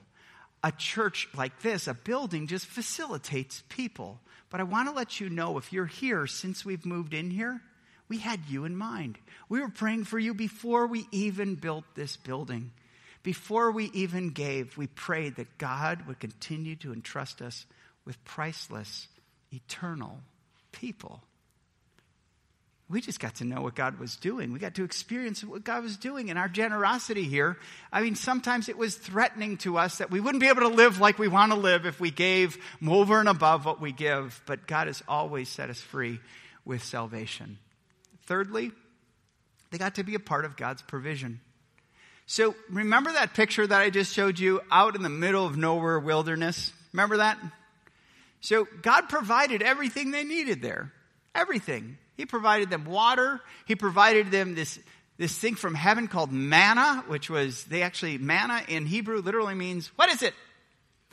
A 0.65 0.73
church 0.73 1.29
like 1.37 1.61
this, 1.61 1.87
a 1.87 1.95
building, 1.95 2.49
just 2.49 2.67
facilitates 2.67 3.63
people. 3.69 4.19
But 4.51 4.61
I 4.61 4.65
want 4.65 4.89
to 4.89 4.95
let 4.95 5.21
you 5.21 5.29
know 5.29 5.59
if 5.59 5.73
you're 5.73 5.85
here 5.85 6.27
since 6.27 6.65
we've 6.65 6.87
moved 6.87 7.13
in 7.13 7.31
here, 7.31 7.61
we 8.09 8.19
had 8.19 8.41
you 8.49 8.65
in 8.65 8.77
mind. 8.77 9.19
We 9.49 9.61
were 9.61 9.69
praying 9.69 10.05
for 10.05 10.19
you 10.19 10.33
before 10.35 10.87
we 10.87 11.07
even 11.13 11.55
built 11.55 11.85
this 11.95 12.17
building. 12.17 12.73
Before 13.23 13.73
we 13.73 13.91
even 13.93 14.31
gave, 14.31 14.77
we 14.77 14.87
prayed 14.87 15.37
that 15.37 15.59
God 15.59 16.07
would 16.07 16.19
continue 16.19 16.77
to 16.77 16.93
entrust 16.93 17.43
us 17.43 17.67
with 18.05 18.25
priceless, 18.25 19.09
eternal 19.53 20.21
people. 20.73 21.23
We 22.89 23.01
just 23.01 23.19
got 23.19 23.37
to 23.37 23.45
know 23.45 23.63
what 23.63 23.75
God 23.75 23.99
was 23.99 24.17
doing. 24.17 24.53
We 24.53 24.59
got 24.59 24.75
to 24.75 24.85
experience 24.85 25.43
what 25.43 25.65
God 25.65 25.83
was 25.83 25.97
doing 25.97 26.29
in 26.29 26.37
our 26.37 26.49
generosity 26.49 27.25
here. 27.25 27.57
I 27.91 28.03
mean, 28.03 28.15
sometimes 28.15 28.69
it 28.69 28.77
was 28.77 28.95
threatening 28.95 29.57
to 29.59 29.79
us 29.79 29.99
that 29.99 30.11
we 30.11 30.21
wouldn't 30.21 30.43
be 30.43 30.49
able 30.49 30.63
to 30.63 30.69
live 30.69 31.01
like 31.01 31.19
we 31.19 31.29
want 31.29 31.53
to 31.53 31.59
live 31.59 31.87
if 31.87 31.99
we 31.99 32.11
gave 32.11 32.59
over 32.87 33.19
and 33.21 33.29
above 33.29 33.65
what 33.65 33.81
we 33.81 33.91
give, 33.91 34.43
but 34.45 34.67
God 34.67 34.87
has 34.89 35.03
always 35.09 35.49
set 35.49 35.71
us 35.71 35.81
free 35.81 36.21
with 36.67 36.85
salvation. 36.85 37.59
Thirdly, 38.27 38.71
they 39.71 39.79
got 39.79 39.95
to 39.95 40.05
be 40.05 40.15
a 40.15 40.21
part 40.21 40.45
of 40.45 40.57
God's 40.57 40.83
provision. 40.83 41.41
So 42.27 42.55
remember 42.71 43.13
that 43.13 43.35
picture 43.35 43.67
that 43.67 43.81
I 43.81 43.91
just 43.91 44.15
showed 44.15 44.39
you 44.39 44.61
out 44.71 44.95
in 44.95 45.03
the 45.03 45.09
middle 45.09 45.47
of 45.47 45.57
nowhere 45.57 45.99
wilderness? 45.99 46.73
Remember 46.93 47.17
that? 47.19 47.39
So 48.41 48.67
God 48.83 49.09
provided 49.09 49.63
everything 49.63 50.11
they 50.11 50.25
needed 50.25 50.61
there. 50.61 50.93
Everything. 51.35 51.97
He 52.17 52.27
provided 52.27 52.71
them 52.71 52.85
water. 52.85 53.41
He 53.67 53.75
provided 53.75 54.31
them 54.31 54.55
this, 54.55 54.79
this 55.17 55.37
thing 55.37 55.55
from 55.55 55.75
heaven 55.75 56.09
called 56.09 56.33
manna, 56.33 57.05
which 57.09 57.29
was, 57.29 57.65
they 57.65 57.83
actually, 57.83 58.19
manna 58.19 58.63
in 58.69 58.87
Hebrew 58.87 59.21
literally 59.21 59.55
means, 59.55 59.89
what 59.97 60.11
is 60.11 60.23
it? 60.23 60.35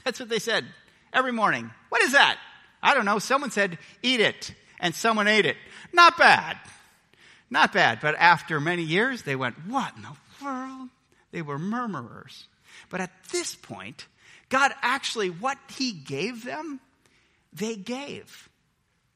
That's 0.03 0.19
what 0.19 0.29
they 0.29 0.39
said 0.39 0.65
every 1.13 1.31
morning. 1.31 1.69
What 1.89 2.01
is 2.01 2.13
that? 2.13 2.37
I 2.81 2.93
don't 2.93 3.05
know. 3.05 3.19
Someone 3.19 3.51
said, 3.51 3.77
eat 4.01 4.19
it. 4.19 4.53
And 4.79 4.95
someone 4.95 5.27
ate 5.27 5.45
it. 5.45 5.57
Not 5.93 6.17
bad. 6.17 6.57
Not 7.49 7.71
bad. 7.71 7.99
But 8.01 8.15
after 8.17 8.59
many 8.59 8.81
years, 8.81 9.21
they 9.21 9.35
went, 9.35 9.67
what 9.67 9.95
in 9.95 10.01
the 10.01 10.43
world? 10.43 10.89
They 11.31 11.43
were 11.43 11.59
murmurers. 11.59 12.47
But 12.89 13.01
at 13.01 13.11
this 13.31 13.55
point, 13.55 14.07
God 14.49 14.71
actually, 14.81 15.29
what 15.29 15.57
He 15.77 15.91
gave 15.91 16.43
them, 16.43 16.79
they 17.53 17.75
gave. 17.75 18.49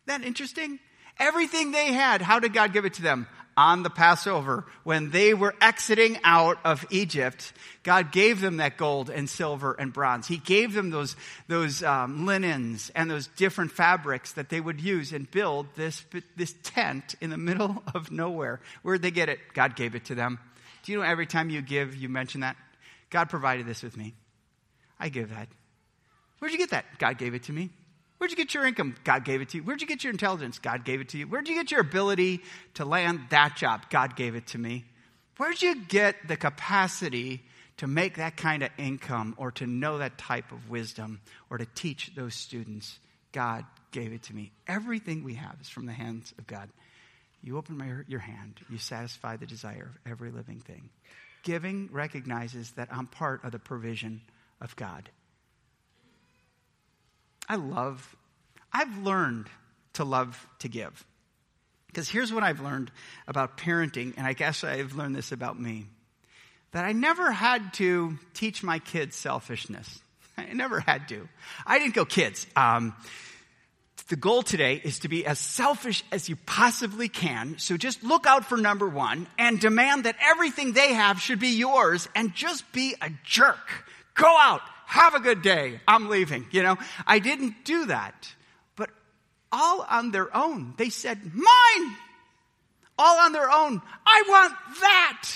Isn't 0.07 0.21
that 0.21 0.27
interesting? 0.27 0.79
Everything 1.19 1.71
they 1.71 1.93
had, 1.93 2.21
how 2.21 2.39
did 2.39 2.53
God 2.53 2.73
give 2.73 2.85
it 2.85 2.95
to 2.95 3.01
them? 3.01 3.27
On 3.57 3.83
the 3.83 3.89
Passover, 3.89 4.65
when 4.83 5.11
they 5.11 5.33
were 5.33 5.55
exiting 5.61 6.17
out 6.25 6.57
of 6.65 6.85
Egypt, 6.89 7.53
God 7.83 8.11
gave 8.11 8.41
them 8.41 8.57
that 8.57 8.75
gold 8.75 9.09
and 9.09 9.29
silver 9.29 9.71
and 9.71 9.93
bronze. 9.93 10.27
He 10.27 10.35
gave 10.35 10.73
them 10.73 10.89
those, 10.89 11.15
those 11.47 11.81
um, 11.81 12.25
linens 12.25 12.91
and 12.95 13.09
those 13.09 13.27
different 13.27 13.71
fabrics 13.71 14.33
that 14.33 14.49
they 14.49 14.59
would 14.59 14.81
use 14.81 15.13
and 15.13 15.31
build 15.31 15.67
this, 15.75 16.03
this 16.35 16.53
tent 16.63 17.15
in 17.21 17.29
the 17.29 17.37
middle 17.49 17.81
of 17.93 18.11
nowhere. 18.11 18.59
Where'd 18.81 19.01
they 19.01 19.11
get 19.11 19.29
it? 19.29 19.39
God 19.53 19.77
gave 19.77 19.95
it 19.95 20.05
to 20.05 20.15
them. 20.15 20.37
Do 20.83 20.91
you 20.91 20.97
know 20.97 21.05
every 21.05 21.25
time 21.25 21.49
you 21.49 21.61
give, 21.61 21.95
you 21.95 22.09
mention 22.09 22.41
that? 22.41 22.57
God 23.09 23.29
provided 23.29 23.65
this 23.65 23.81
with 23.83 23.95
me. 23.95 24.15
I 24.99 25.07
give 25.07 25.29
that. 25.29 25.47
Where'd 26.39 26.51
you 26.51 26.57
get 26.57 26.71
that? 26.71 26.85
God 26.99 27.17
gave 27.17 27.33
it 27.33 27.43
to 27.43 27.53
me. 27.53 27.69
Where'd 28.17 28.31
you 28.31 28.37
get 28.37 28.53
your 28.53 28.65
income? 28.65 28.95
God 29.03 29.25
gave 29.25 29.41
it 29.41 29.49
to 29.49 29.57
you. 29.57 29.63
Where'd 29.63 29.81
you 29.81 29.87
get 29.87 30.03
your 30.03 30.11
intelligence? 30.11 30.59
God 30.59 30.85
gave 30.85 31.01
it 31.01 31.09
to 31.09 31.17
you. 31.17 31.27
Where'd 31.27 31.47
you 31.47 31.55
get 31.55 31.71
your 31.71 31.81
ability 31.81 32.41
to 32.75 32.85
land 32.85 33.19
that 33.29 33.57
job? 33.57 33.89
God 33.89 34.15
gave 34.15 34.35
it 34.35 34.47
to 34.47 34.57
me. 34.57 34.85
Where'd 35.37 35.61
you 35.61 35.83
get 35.83 36.15
the 36.27 36.37
capacity 36.37 37.43
to 37.77 37.87
make 37.87 38.15
that 38.15 38.37
kind 38.37 38.63
of 38.63 38.69
income 38.77 39.35
or 39.37 39.51
to 39.51 39.67
know 39.67 39.97
that 39.97 40.17
type 40.17 40.53
of 40.53 40.69
wisdom 40.69 41.19
or 41.49 41.57
to 41.57 41.65
teach 41.75 42.15
those 42.15 42.35
students? 42.35 42.99
God 43.33 43.65
gave 43.91 44.13
it 44.13 44.23
to 44.23 44.35
me. 44.35 44.51
Everything 44.65 45.23
we 45.23 45.33
have 45.35 45.57
is 45.59 45.67
from 45.67 45.85
the 45.85 45.93
hands 45.93 46.33
of 46.37 46.47
God. 46.47 46.69
You 47.43 47.57
open 47.57 47.77
my, 47.77 47.91
your 48.07 48.21
hand, 48.21 48.59
you 48.69 48.77
satisfy 48.77 49.35
the 49.35 49.45
desire 49.45 49.91
of 49.93 50.11
every 50.11 50.31
living 50.31 50.61
thing. 50.61 50.89
Giving 51.43 51.89
recognizes 51.91 52.71
that 52.71 52.87
I'm 52.91 53.07
part 53.07 53.43
of 53.43 53.51
the 53.51 53.59
provision 53.59 54.21
of 54.61 54.75
God. 54.77 55.09
I 57.47 57.55
love, 57.55 58.15
I've 58.73 58.97
learned 58.99 59.47
to 59.93 60.03
love 60.03 60.47
to 60.59 60.67
give. 60.67 61.05
Because 61.87 62.09
here's 62.09 62.33
what 62.33 62.43
I've 62.43 62.59
learned 62.59 62.91
about 63.27 63.57
parenting, 63.57 64.13
and 64.17 64.27
I 64.27 64.33
guess 64.33 64.63
I've 64.63 64.95
learned 64.95 65.15
this 65.15 65.31
about 65.31 65.59
me 65.59 65.85
that 66.71 66.83
I 66.83 66.91
never 66.91 67.31
had 67.31 67.73
to 67.75 68.17
teach 68.33 68.61
my 68.61 68.79
kids 68.79 69.15
selfishness. 69.15 70.01
I 70.37 70.51
never 70.53 70.81
had 70.81 71.07
to. 71.09 71.29
I 71.65 71.79
didn't 71.79 71.93
go, 71.93 72.03
kids. 72.03 72.45
Um, 72.55 72.93
the 74.09 74.15
goal 74.15 74.43
today 74.43 74.81
is 74.83 74.99
to 74.99 75.07
be 75.07 75.25
as 75.25 75.39
selfish 75.39 76.03
as 76.11 76.29
you 76.29 76.35
possibly 76.45 77.09
can. 77.09 77.57
So 77.57 77.77
just 77.77 78.03
look 78.03 78.27
out 78.27 78.45
for 78.45 78.57
number 78.57 78.87
one 78.87 79.25
and 79.39 79.59
demand 79.59 80.03
that 80.03 80.15
everything 80.21 80.73
they 80.73 80.93
have 80.93 81.19
should 81.19 81.39
be 81.39 81.57
yours 81.57 82.07
and 82.13 82.33
just 82.35 82.69
be 82.71 82.95
a 83.01 83.09
jerk. 83.23 83.85
Go 84.13 84.27
out, 84.27 84.61
have 84.85 85.13
a 85.13 85.19
good 85.19 85.41
day. 85.41 85.79
I'm 85.87 86.09
leaving. 86.09 86.45
You 86.51 86.63
know, 86.63 86.77
I 87.05 87.19
didn't 87.19 87.65
do 87.65 87.85
that. 87.85 88.33
But 88.75 88.89
all 89.51 89.85
on 89.89 90.11
their 90.11 90.35
own, 90.35 90.73
they 90.77 90.89
said, 90.89 91.19
mine. 91.33 91.95
All 92.97 93.19
on 93.19 93.33
their 93.33 93.51
own. 93.51 93.81
I 94.05 94.23
want 94.27 94.53
that. 94.81 95.29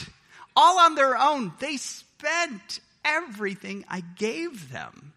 All 0.56 0.80
on 0.80 0.96
their 0.96 1.18
own. 1.18 1.52
They 1.60 1.78
spent 1.78 2.80
everything 3.04 3.86
I 3.90 4.02
gave 4.18 4.72
them 4.72 5.10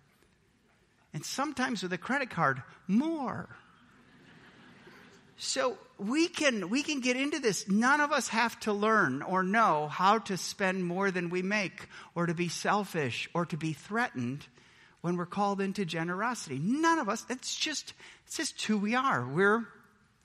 and 1.14 1.24
sometimes 1.24 1.82
with 1.82 1.92
a 1.92 1.98
credit 1.98 2.30
card, 2.30 2.62
more. 2.88 3.48
So 5.36 5.76
we 6.02 6.28
can, 6.28 6.68
we 6.70 6.82
can 6.82 7.00
get 7.00 7.16
into 7.16 7.38
this. 7.38 7.68
None 7.68 8.00
of 8.00 8.12
us 8.12 8.28
have 8.28 8.58
to 8.60 8.72
learn 8.72 9.22
or 9.22 9.42
know 9.42 9.88
how 9.88 10.18
to 10.18 10.36
spend 10.36 10.84
more 10.84 11.10
than 11.10 11.30
we 11.30 11.42
make 11.42 11.88
or 12.14 12.26
to 12.26 12.34
be 12.34 12.48
selfish 12.48 13.28
or 13.34 13.46
to 13.46 13.56
be 13.56 13.72
threatened 13.72 14.46
when 15.00 15.16
we're 15.16 15.26
called 15.26 15.60
into 15.60 15.84
generosity. 15.84 16.58
None 16.58 16.98
of 16.98 17.08
us. 17.08 17.24
It's 17.28 17.54
just, 17.54 17.94
it's 18.26 18.36
just 18.36 18.60
who 18.62 18.78
we 18.78 18.94
are. 18.94 19.26
We're, 19.26 19.66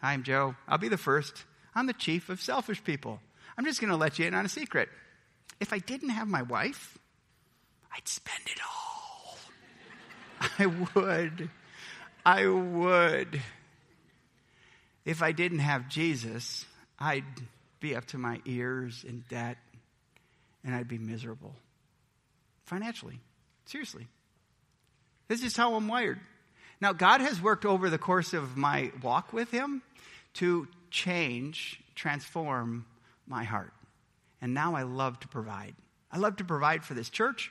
I'm 0.01 0.23
Joe. 0.23 0.55
I'll 0.67 0.77
be 0.77 0.89
the 0.89 0.97
first. 0.97 1.45
I'm 1.75 1.87
the 1.87 1.93
chief 1.93 2.29
of 2.29 2.41
selfish 2.41 2.83
people. 2.83 3.19
I'm 3.57 3.65
just 3.65 3.79
going 3.79 3.91
to 3.91 3.97
let 3.97 4.19
you 4.19 4.25
in 4.25 4.33
on 4.33 4.45
a 4.45 4.49
secret. 4.49 4.89
If 5.59 5.73
I 5.73 5.79
didn't 5.79 6.09
have 6.09 6.27
my 6.27 6.43
wife, 6.43 6.97
I'd 7.95 8.07
spend 8.07 8.43
it 8.45 8.59
all. 8.61 9.37
I 10.59 10.65
would. 10.65 11.49
I 12.25 12.47
would. 12.47 13.41
If 15.07 15.23
I 15.23 15.31
didn't 15.31 15.59
have 15.59 15.87
Jesus, 15.87 16.65
I'd 16.99 17.23
be 17.79 17.95
up 17.95 18.07
to 18.07 18.17
my 18.17 18.41
ears 18.43 19.05
in 19.07 19.23
debt 19.29 19.57
and 20.65 20.75
I'd 20.75 20.89
be 20.89 20.97
miserable 20.97 21.55
financially. 22.65 23.17
Seriously. 23.67 24.05
This 25.29 25.43
is 25.43 25.55
how 25.55 25.75
I'm 25.75 25.87
wired. 25.87 26.19
Now, 26.81 26.91
God 26.91 27.21
has 27.21 27.41
worked 27.41 27.65
over 27.65 27.89
the 27.89 27.97
course 27.97 28.33
of 28.33 28.57
my 28.57 28.91
walk 29.01 29.31
with 29.31 29.49
Him 29.49 29.81
to 30.33 30.67
change, 30.91 31.79
transform 31.95 32.85
my 33.25 33.45
heart. 33.45 33.71
And 34.41 34.53
now 34.53 34.75
I 34.75 34.83
love 34.83 35.21
to 35.21 35.29
provide. 35.29 35.73
I 36.11 36.17
love 36.17 36.35
to 36.35 36.43
provide 36.43 36.83
for 36.83 36.95
this 36.95 37.09
church. 37.09 37.49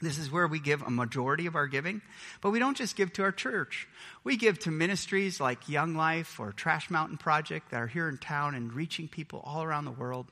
This 0.00 0.18
is 0.18 0.30
where 0.30 0.46
we 0.46 0.58
give 0.58 0.82
a 0.82 0.90
majority 0.90 1.46
of 1.46 1.54
our 1.54 1.66
giving. 1.66 2.02
But 2.40 2.50
we 2.50 2.58
don't 2.58 2.76
just 2.76 2.96
give 2.96 3.12
to 3.14 3.22
our 3.22 3.32
church. 3.32 3.88
We 4.24 4.36
give 4.36 4.58
to 4.60 4.70
ministries 4.70 5.40
like 5.40 5.68
Young 5.68 5.94
Life 5.94 6.40
or 6.40 6.52
Trash 6.52 6.90
Mountain 6.90 7.18
Project 7.18 7.70
that 7.70 7.80
are 7.80 7.86
here 7.86 8.08
in 8.08 8.18
town 8.18 8.54
and 8.54 8.72
reaching 8.72 9.08
people 9.08 9.40
all 9.44 9.62
around 9.62 9.84
the 9.84 9.92
world. 9.92 10.26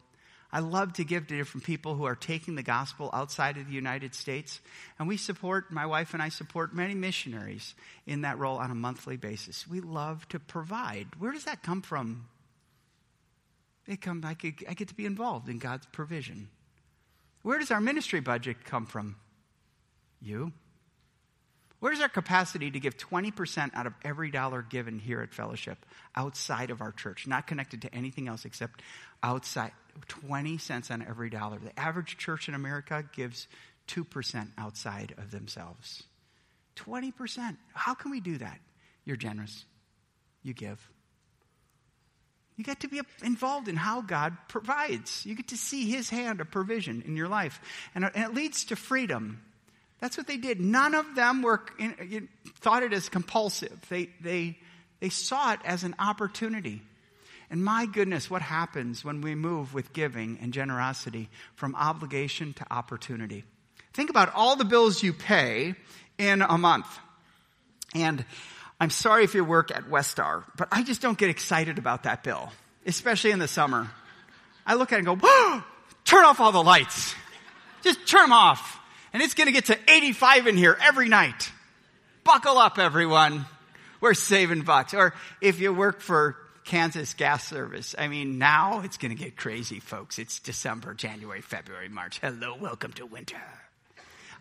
I 0.55 0.59
love 0.59 0.92
to 0.94 1.05
give 1.05 1.29
to 1.29 1.37
different 1.37 1.64
people 1.64 1.94
who 1.94 2.05
are 2.05 2.14
taking 2.14 2.57
the 2.57 2.62
gospel 2.62 3.09
outside 3.14 3.57
of 3.57 3.66
the 3.66 3.72
United 3.72 4.14
States. 4.14 4.61
And 4.98 5.09
we 5.09 5.16
support, 5.16 5.72
my 5.72 5.87
wife 5.87 6.12
and 6.12 6.22
I 6.22 6.29
support 6.29 6.75
many 6.75 6.94
missionaries 6.94 7.75
in 8.07 8.22
that 8.22 8.38
role 8.38 8.59
on 8.59 8.70
a 8.70 8.75
monthly 8.75 9.16
basis. 9.16 9.66
We 9.66 9.81
love 9.81 10.29
to 10.29 10.38
provide. 10.38 11.07
Where 11.18 11.33
does 11.33 11.44
that 11.44 11.62
come 11.62 11.81
from? 11.81 12.27
It 13.87 14.03
comes, 14.03 14.25
I, 14.27 14.37
I 14.68 14.75
get 14.75 14.88
to 14.88 14.94
be 14.94 15.07
involved 15.07 15.48
in 15.48 15.59
God's 15.59 15.87
provision. 15.87 16.48
Where 17.40 17.59
does 17.59 17.70
our 17.70 17.81
ministry 17.81 18.20
budget 18.20 18.64
come 18.64 18.85
from? 18.85 19.16
You? 20.22 20.52
Where's 21.80 22.00
our 22.00 22.08
capacity 22.08 22.70
to 22.70 22.78
give 22.78 22.96
20% 22.96 23.74
out 23.74 23.88
of 23.88 23.94
every 24.04 24.30
dollar 24.30 24.62
given 24.62 25.00
here 25.00 25.20
at 25.20 25.35
Fellowship 25.35 25.85
outside 26.14 26.70
of 26.70 26.80
our 26.80 26.92
church, 26.92 27.26
not 27.26 27.48
connected 27.48 27.82
to 27.82 27.92
anything 27.92 28.28
else 28.28 28.44
except 28.44 28.82
outside? 29.20 29.72
20 30.06 30.58
cents 30.58 30.92
on 30.92 31.02
every 31.02 31.28
dollar. 31.28 31.58
The 31.58 31.76
average 31.78 32.18
church 32.18 32.48
in 32.48 32.54
America 32.54 33.04
gives 33.12 33.48
2% 33.88 34.48
outside 34.56 35.14
of 35.18 35.32
themselves. 35.32 36.04
20%. 36.76 37.56
How 37.74 37.94
can 37.94 38.11
we 38.11 38.20
do 38.20 38.38
that? 38.38 38.61
You're 39.04 39.16
generous. 39.16 39.64
You 40.44 40.54
give. 40.54 40.88
You 42.56 42.64
get 42.64 42.80
to 42.80 42.88
be 42.88 43.00
involved 43.24 43.68
in 43.68 43.76
how 43.76 44.02
God 44.02 44.37
provides. 44.48 45.26
You 45.26 45.35
get 45.35 45.48
to 45.48 45.56
see 45.56 45.90
His 45.90 46.08
hand 46.08 46.40
of 46.40 46.50
provision 46.50 47.02
in 47.04 47.16
your 47.16 47.28
life. 47.28 47.61
And, 47.94 48.04
and 48.04 48.24
it 48.24 48.35
leads 48.35 48.66
to 48.66 48.76
freedom. 48.76 49.42
That's 50.03 50.17
what 50.17 50.27
they 50.27 50.37
did. 50.37 50.61
None 50.61 50.97
of 50.97 51.15
them 51.15 51.43
were 51.43 51.62
in, 51.79 52.29
thought 52.57 52.83
it 52.83 52.93
as 52.93 53.09
compulsive. 53.09 53.79
They, 53.88 54.11
they, 54.21 54.59
they 54.99 55.11
saw 55.11 55.53
it 55.53 55.61
as 55.65 55.85
an 55.85 55.95
opportunity. 55.97 56.83
And 57.51 57.65
my 57.65 57.87
goodness, 57.87 58.29
what 58.29 58.43
happens 58.43 59.05
when 59.05 59.21
we 59.21 59.37
move 59.37 59.75
with 59.75 59.93
giving 59.93 60.38
and 60.43 60.53
generosity 60.53 61.29
from 61.55 61.77
obligation 61.77 62.53
to 62.55 62.67
opportunity? 62.69 63.45
Think 63.93 64.11
about 64.11 64.35
all 64.35 64.57
the 64.57 64.65
bills 64.65 65.05
you 65.05 65.12
pay 65.12 65.77
in 66.19 66.43
a 66.43 66.59
month. 66.59 66.88
And 67.95 68.25
I'm 68.81 68.91
sorry 68.91 69.23
if 69.23 69.37
you 69.37 69.45
work 69.45 69.71
at 69.71 69.85
Westar, 69.85 70.43
but 70.57 70.67
I 70.73 70.83
just 70.83 71.01
don't 71.01 71.17
get 71.17 71.31
excited 71.31 71.79
about 71.79 72.03
that 72.03 72.25
bill, 72.25 72.51
especially 72.87 73.31
in 73.31 73.38
the 73.38 73.47
summer. 73.47 73.88
I 74.67 74.75
look 74.75 74.91
at 74.93 74.97
it 74.99 75.07
and 75.07 75.21
go, 75.21 75.62
turn 76.05 76.25
off 76.25 76.41
all 76.41 76.51
the 76.51 76.61
lights. 76.61 77.15
Just 77.85 78.05
turn 78.09 78.23
them 78.23 78.33
off. 78.33 78.81
And 79.12 79.22
it's 79.22 79.35
going 79.35 79.46
to 79.46 79.53
get 79.53 79.66
to 79.66 79.79
85 79.88 80.46
in 80.46 80.57
here 80.57 80.77
every 80.81 81.09
night. 81.09 81.51
Buckle 82.25 82.57
up, 82.57 82.79
everyone. 82.79 83.44
We're 84.01 84.14
saving 84.14 84.62
bucks. 84.62 84.94
Or 84.94 85.14
if 85.40 85.61
you 85.61 85.72
work 85.72 86.01
for 86.01 86.37
Kansas 86.64 87.12
Gas 87.14 87.46
Service, 87.46 87.94
I 87.98 88.09
mean, 88.09 88.38
now 88.38 88.81
it's 88.81 88.96
going 88.96 89.14
to 89.14 89.22
get 89.22 89.37
crazy, 89.37 89.81
folks. 89.81 90.18
It's 90.18 90.38
December, 90.38 90.94
January, 90.94 91.42
February, 91.42 91.88
March. 91.88 92.20
Hello, 92.20 92.57
welcome 92.59 92.92
to 92.94 93.07
winter. 93.07 93.42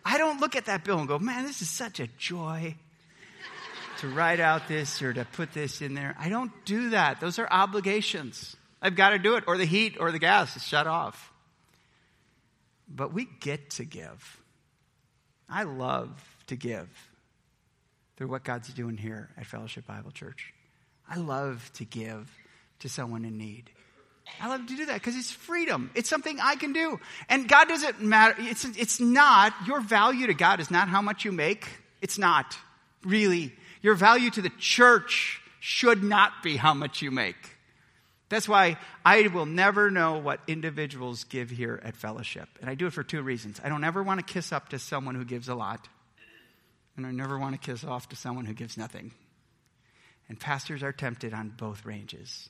I 0.04 0.18
don't 0.18 0.40
look 0.40 0.56
at 0.56 0.66
that 0.66 0.84
bill 0.84 0.98
and 0.98 1.06
go, 1.06 1.18
man, 1.18 1.44
this 1.44 1.60
is 1.60 1.68
such 1.68 2.00
a 2.00 2.08
joy 2.18 2.74
to 3.98 4.08
write 4.08 4.40
out 4.40 4.68
this 4.68 5.02
or 5.02 5.12
to 5.12 5.24
put 5.24 5.52
this 5.52 5.82
in 5.82 5.94
there. 5.94 6.16
I 6.18 6.28
don't 6.28 6.50
do 6.64 6.90
that. 6.90 7.20
Those 7.20 7.38
are 7.38 7.46
obligations. 7.48 8.56
I've 8.80 8.96
got 8.96 9.10
to 9.10 9.18
do 9.18 9.36
it, 9.36 9.44
or 9.46 9.58
the 9.58 9.64
heat 9.64 9.96
or 10.00 10.10
the 10.10 10.18
gas 10.18 10.56
is 10.56 10.66
shut 10.66 10.86
off. 10.86 11.30
But 12.88 13.12
we 13.12 13.28
get 13.40 13.70
to 13.70 13.84
give. 13.84 14.41
I 15.52 15.64
love 15.64 16.08
to 16.46 16.56
give 16.56 16.88
through 18.16 18.28
what 18.28 18.42
God's 18.42 18.72
doing 18.72 18.96
here 18.96 19.28
at 19.36 19.44
Fellowship 19.44 19.86
Bible 19.86 20.10
Church. 20.10 20.54
I 21.08 21.16
love 21.18 21.70
to 21.74 21.84
give 21.84 22.30
to 22.80 22.88
someone 22.88 23.26
in 23.26 23.36
need. 23.36 23.70
I 24.40 24.48
love 24.48 24.66
to 24.66 24.76
do 24.76 24.86
that 24.86 24.94
because 24.94 25.14
it's 25.14 25.30
freedom. 25.30 25.90
It's 25.94 26.08
something 26.08 26.38
I 26.40 26.56
can 26.56 26.72
do. 26.72 26.98
And 27.28 27.46
God 27.46 27.68
doesn't 27.68 28.00
matter. 28.00 28.36
It's, 28.38 28.64
it's 28.64 28.98
not, 28.98 29.52
your 29.66 29.82
value 29.82 30.26
to 30.28 30.34
God 30.34 30.60
is 30.60 30.70
not 30.70 30.88
how 30.88 31.02
much 31.02 31.24
you 31.26 31.32
make. 31.32 31.68
It's 32.00 32.16
not, 32.16 32.56
really. 33.04 33.52
Your 33.82 33.94
value 33.94 34.30
to 34.30 34.40
the 34.40 34.52
church 34.58 35.42
should 35.60 36.02
not 36.02 36.42
be 36.42 36.56
how 36.56 36.72
much 36.72 37.02
you 37.02 37.10
make. 37.10 37.51
That's 38.32 38.48
why 38.48 38.78
I 39.04 39.26
will 39.26 39.44
never 39.44 39.90
know 39.90 40.16
what 40.16 40.40
individuals 40.46 41.24
give 41.24 41.50
here 41.50 41.78
at 41.84 41.94
fellowship. 41.94 42.48
And 42.62 42.70
I 42.70 42.74
do 42.74 42.86
it 42.86 42.94
for 42.94 43.02
two 43.02 43.20
reasons. 43.20 43.60
I 43.62 43.68
don't 43.68 43.84
ever 43.84 44.02
want 44.02 44.26
to 44.26 44.32
kiss 44.32 44.52
up 44.52 44.70
to 44.70 44.78
someone 44.78 45.14
who 45.14 45.26
gives 45.26 45.50
a 45.50 45.54
lot, 45.54 45.86
and 46.96 47.06
I 47.06 47.10
never 47.10 47.38
want 47.38 47.52
to 47.52 47.58
kiss 47.58 47.84
off 47.84 48.08
to 48.08 48.16
someone 48.16 48.46
who 48.46 48.54
gives 48.54 48.78
nothing. 48.78 49.10
And 50.30 50.40
pastors 50.40 50.82
are 50.82 50.92
tempted 50.92 51.34
on 51.34 51.50
both 51.50 51.84
ranges. 51.84 52.48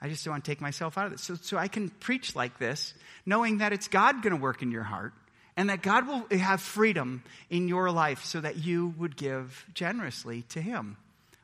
I 0.00 0.08
just 0.08 0.24
don't 0.24 0.32
want 0.32 0.44
to 0.44 0.50
take 0.50 0.60
myself 0.60 0.98
out 0.98 1.06
of 1.06 1.12
this. 1.12 1.22
So, 1.22 1.36
so 1.36 1.56
I 1.56 1.68
can 1.68 1.88
preach 1.88 2.34
like 2.34 2.58
this, 2.58 2.92
knowing 3.24 3.58
that 3.58 3.72
it's 3.72 3.86
God 3.86 4.22
going 4.22 4.34
to 4.34 4.42
work 4.42 4.60
in 4.60 4.72
your 4.72 4.82
heart 4.82 5.12
and 5.56 5.70
that 5.70 5.82
God 5.82 6.08
will 6.08 6.36
have 6.36 6.60
freedom 6.60 7.22
in 7.48 7.68
your 7.68 7.92
life 7.92 8.24
so 8.24 8.40
that 8.40 8.56
you 8.56 8.92
would 8.98 9.16
give 9.16 9.66
generously 9.72 10.42
to 10.48 10.60
Him 10.60 10.96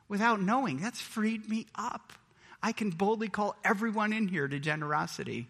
without 0.09 0.41
knowing. 0.41 0.81
That's 0.81 0.99
freed 0.99 1.47
me 1.47 1.65
up. 1.75 2.11
I 2.61 2.71
can 2.71 2.89
boldly 2.89 3.29
call 3.29 3.55
everyone 3.63 4.13
in 4.13 4.27
here 4.27 4.47
to 4.47 4.59
generosity 4.59 5.47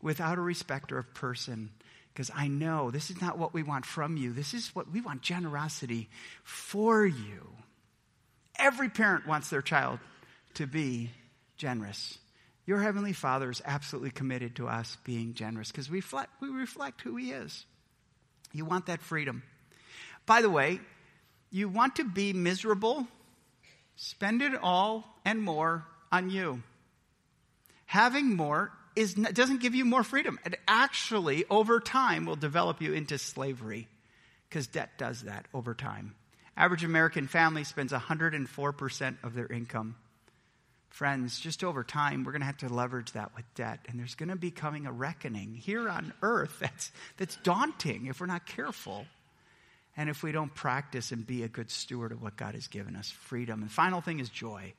without 0.00 0.38
a 0.38 0.42
respecter 0.42 0.98
of 0.98 1.12
person 1.14 1.70
because 2.12 2.30
I 2.34 2.48
know 2.48 2.90
this 2.90 3.10
is 3.10 3.20
not 3.20 3.38
what 3.38 3.54
we 3.54 3.62
want 3.62 3.86
from 3.86 4.16
you. 4.16 4.32
This 4.32 4.54
is 4.54 4.74
what 4.74 4.90
we 4.90 5.00
want 5.00 5.22
generosity 5.22 6.08
for 6.42 7.06
you. 7.06 7.52
Every 8.58 8.88
parent 8.88 9.26
wants 9.26 9.48
their 9.48 9.62
child 9.62 9.98
to 10.54 10.66
be 10.66 11.10
generous. 11.56 12.18
Your 12.66 12.80
Heavenly 12.80 13.12
Father 13.12 13.50
is 13.50 13.62
absolutely 13.64 14.10
committed 14.10 14.56
to 14.56 14.68
us 14.68 14.98
being 15.04 15.34
generous 15.34 15.70
because 15.70 15.90
we 15.90 15.98
reflect, 15.98 16.30
we 16.40 16.48
reflect 16.48 17.00
who 17.00 17.16
He 17.16 17.32
is. 17.32 17.64
You 18.52 18.64
want 18.64 18.86
that 18.86 19.00
freedom. 19.00 19.42
By 20.26 20.42
the 20.42 20.50
way, 20.50 20.80
you 21.50 21.68
want 21.68 21.96
to 21.96 22.04
be 22.04 22.32
miserable? 22.32 23.06
Spend 23.96 24.42
it 24.42 24.54
all 24.62 25.04
and 25.24 25.42
more 25.42 25.86
on 26.12 26.30
you. 26.30 26.62
Having 27.86 28.36
more 28.36 28.70
is, 28.94 29.14
doesn't 29.14 29.60
give 29.60 29.74
you 29.74 29.84
more 29.84 30.04
freedom. 30.04 30.38
It 30.44 30.58
actually, 30.68 31.44
over 31.50 31.80
time, 31.80 32.26
will 32.26 32.36
develop 32.36 32.80
you 32.80 32.92
into 32.92 33.18
slavery 33.18 33.88
because 34.48 34.66
debt 34.66 34.90
does 34.98 35.22
that 35.22 35.46
over 35.54 35.74
time. 35.74 36.14
Average 36.56 36.84
American 36.84 37.26
family 37.26 37.64
spends 37.64 37.92
104% 37.92 39.16
of 39.22 39.34
their 39.34 39.46
income. 39.46 39.96
Friends, 40.90 41.40
just 41.40 41.64
over 41.64 41.82
time, 41.82 42.22
we're 42.22 42.32
going 42.32 42.42
to 42.42 42.46
have 42.46 42.58
to 42.58 42.68
leverage 42.68 43.12
that 43.12 43.34
with 43.34 43.46
debt. 43.54 43.80
And 43.88 43.98
there's 43.98 44.14
going 44.14 44.28
to 44.28 44.36
be 44.36 44.50
coming 44.50 44.86
a 44.86 44.92
reckoning 44.92 45.54
here 45.54 45.88
on 45.88 46.12
earth 46.20 46.58
that's, 46.60 46.92
that's 47.16 47.36
daunting 47.36 48.06
if 48.06 48.20
we're 48.20 48.26
not 48.26 48.44
careful. 48.44 49.06
And 49.96 50.10
if 50.10 50.22
we 50.22 50.32
don't 50.32 50.54
practice 50.54 51.12
and 51.12 51.26
be 51.26 51.42
a 51.42 51.48
good 51.48 51.70
steward 51.70 52.12
of 52.12 52.22
what 52.22 52.36
God 52.36 52.54
has 52.54 52.66
given 52.66 52.96
us 52.96 53.10
freedom. 53.10 53.62
And 53.62 53.70
final 53.70 54.02
thing 54.02 54.20
is 54.20 54.28
joy. 54.28 54.74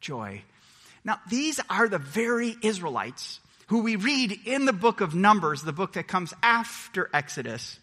Joy. 0.00 0.42
Now, 1.04 1.20
these 1.28 1.60
are 1.70 1.88
the 1.88 1.98
very 1.98 2.56
Israelites 2.62 3.40
who 3.68 3.82
we 3.82 3.96
read 3.96 4.38
in 4.46 4.64
the 4.64 4.72
book 4.72 5.00
of 5.00 5.14
Numbers, 5.14 5.62
the 5.62 5.72
book 5.72 5.92
that 5.92 6.08
comes 6.08 6.32
after 6.42 7.08
Exodus, 7.12 7.78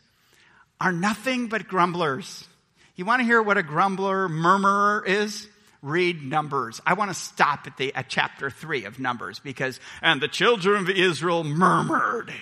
are 0.81 0.91
nothing 0.91 1.47
but 1.47 1.67
grumblers. 1.67 2.47
You 2.95 3.05
want 3.05 3.19
to 3.19 3.25
hear 3.25 3.41
what 3.41 3.57
a 3.57 3.63
grumbler, 3.63 4.27
murmurer 4.27 5.03
is? 5.05 5.47
Read 5.81 6.23
Numbers. 6.23 6.81
I 6.85 6.93
want 6.93 7.11
to 7.11 7.15
stop 7.15 7.67
at 7.67 7.77
the 7.77 7.93
at 7.93 8.09
chapter 8.09 8.49
three 8.49 8.85
of 8.85 8.99
Numbers 8.99 9.39
because, 9.39 9.79
and 10.01 10.19
the 10.19 10.27
children 10.27 10.83
of 10.83 10.89
Israel 10.89 11.43
murmured. 11.43 12.33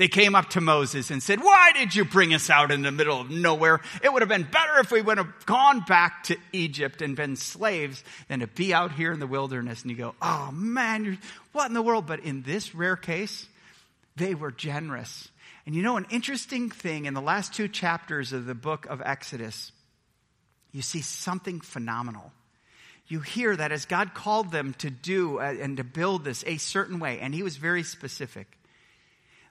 They 0.00 0.08
came 0.08 0.34
up 0.34 0.48
to 0.50 0.62
Moses 0.62 1.10
and 1.10 1.22
said, 1.22 1.40
Why 1.40 1.72
did 1.74 1.94
you 1.94 2.06
bring 2.06 2.32
us 2.32 2.48
out 2.48 2.70
in 2.70 2.80
the 2.80 2.90
middle 2.90 3.20
of 3.20 3.28
nowhere? 3.28 3.82
It 4.02 4.10
would 4.10 4.22
have 4.22 4.30
been 4.30 4.48
better 4.50 4.78
if 4.78 4.90
we 4.90 5.02
would 5.02 5.18
have 5.18 5.44
gone 5.44 5.80
back 5.80 6.24
to 6.24 6.38
Egypt 6.54 7.02
and 7.02 7.14
been 7.14 7.36
slaves 7.36 8.02
than 8.26 8.40
to 8.40 8.46
be 8.46 8.72
out 8.72 8.92
here 8.92 9.12
in 9.12 9.20
the 9.20 9.26
wilderness. 9.26 9.82
And 9.82 9.90
you 9.90 9.98
go, 9.98 10.14
Oh 10.22 10.52
man, 10.52 11.18
what 11.52 11.66
in 11.66 11.74
the 11.74 11.82
world? 11.82 12.06
But 12.06 12.20
in 12.20 12.40
this 12.40 12.74
rare 12.74 12.96
case, 12.96 13.46
they 14.16 14.34
were 14.34 14.50
generous. 14.50 15.28
And 15.66 15.74
you 15.74 15.82
know, 15.82 15.98
an 15.98 16.06
interesting 16.08 16.70
thing 16.70 17.04
in 17.04 17.12
the 17.12 17.20
last 17.20 17.52
two 17.52 17.68
chapters 17.68 18.32
of 18.32 18.46
the 18.46 18.54
book 18.54 18.86
of 18.86 19.02
Exodus, 19.04 19.70
you 20.72 20.80
see 20.80 21.02
something 21.02 21.60
phenomenal. 21.60 22.32
You 23.06 23.20
hear 23.20 23.54
that 23.54 23.70
as 23.70 23.84
God 23.84 24.14
called 24.14 24.50
them 24.50 24.72
to 24.78 24.88
do 24.88 25.40
uh, 25.40 25.54
and 25.60 25.76
to 25.76 25.84
build 25.84 26.24
this 26.24 26.42
a 26.46 26.56
certain 26.56 27.00
way, 27.00 27.20
and 27.20 27.34
He 27.34 27.42
was 27.42 27.58
very 27.58 27.82
specific. 27.82 28.56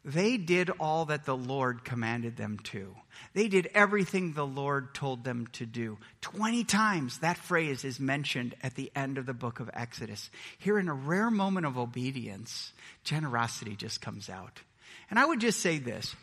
They 0.09 0.37
did 0.37 0.71
all 0.79 1.05
that 1.05 1.25
the 1.25 1.37
Lord 1.37 1.83
commanded 1.85 2.35
them 2.35 2.57
to. 2.65 2.95
They 3.35 3.47
did 3.47 3.69
everything 3.75 4.33
the 4.33 4.45
Lord 4.45 4.95
told 4.95 5.23
them 5.23 5.45
to 5.53 5.67
do. 5.67 5.99
20 6.21 6.63
times 6.63 7.19
that 7.19 7.37
phrase 7.37 7.83
is 7.83 7.99
mentioned 7.99 8.55
at 8.63 8.73
the 8.73 8.91
end 8.95 9.19
of 9.19 9.27
the 9.27 9.35
book 9.35 9.59
of 9.59 9.69
Exodus. 9.71 10.31
Here, 10.57 10.79
in 10.79 10.89
a 10.89 10.93
rare 10.95 11.29
moment 11.29 11.67
of 11.67 11.77
obedience, 11.77 12.73
generosity 13.03 13.75
just 13.75 14.01
comes 14.01 14.29
out. 14.29 14.61
And 15.11 15.19
I 15.19 15.25
would 15.25 15.41
just 15.41 15.59
say 15.59 15.77
this 15.77 16.15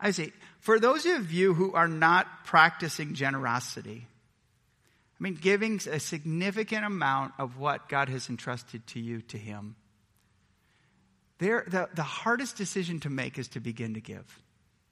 I 0.00 0.10
say, 0.10 0.32
for 0.58 0.80
those 0.80 1.06
of 1.06 1.30
you 1.30 1.54
who 1.54 1.72
are 1.74 1.88
not 1.88 2.26
practicing 2.44 3.14
generosity, 3.14 4.08
I 5.20 5.22
mean, 5.22 5.38
giving 5.40 5.80
a 5.88 6.00
significant 6.00 6.84
amount 6.84 7.34
of 7.38 7.58
what 7.58 7.88
God 7.88 8.08
has 8.08 8.28
entrusted 8.28 8.84
to 8.88 8.98
you 8.98 9.22
to 9.22 9.38
Him. 9.38 9.76
There, 11.40 11.64
the, 11.66 11.88
the 11.94 12.02
hardest 12.02 12.56
decision 12.56 13.00
to 13.00 13.10
make 13.10 13.38
is 13.38 13.48
to 13.48 13.60
begin 13.60 13.94
to 13.94 14.00
give. 14.00 14.24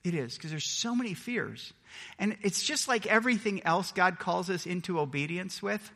It 0.03 0.15
is, 0.15 0.35
because 0.35 0.51
there's 0.51 0.65
so 0.65 0.95
many 0.95 1.13
fears. 1.13 1.73
And 2.19 2.37
it's 2.43 2.63
just 2.63 2.89
like 2.89 3.07
everything 3.07 3.63
else 3.65 3.93
God 3.93 4.19
calls 4.19 4.49
us 4.49 4.65
into 4.65 4.99
obedience 4.99 5.63
with. 5.63 5.93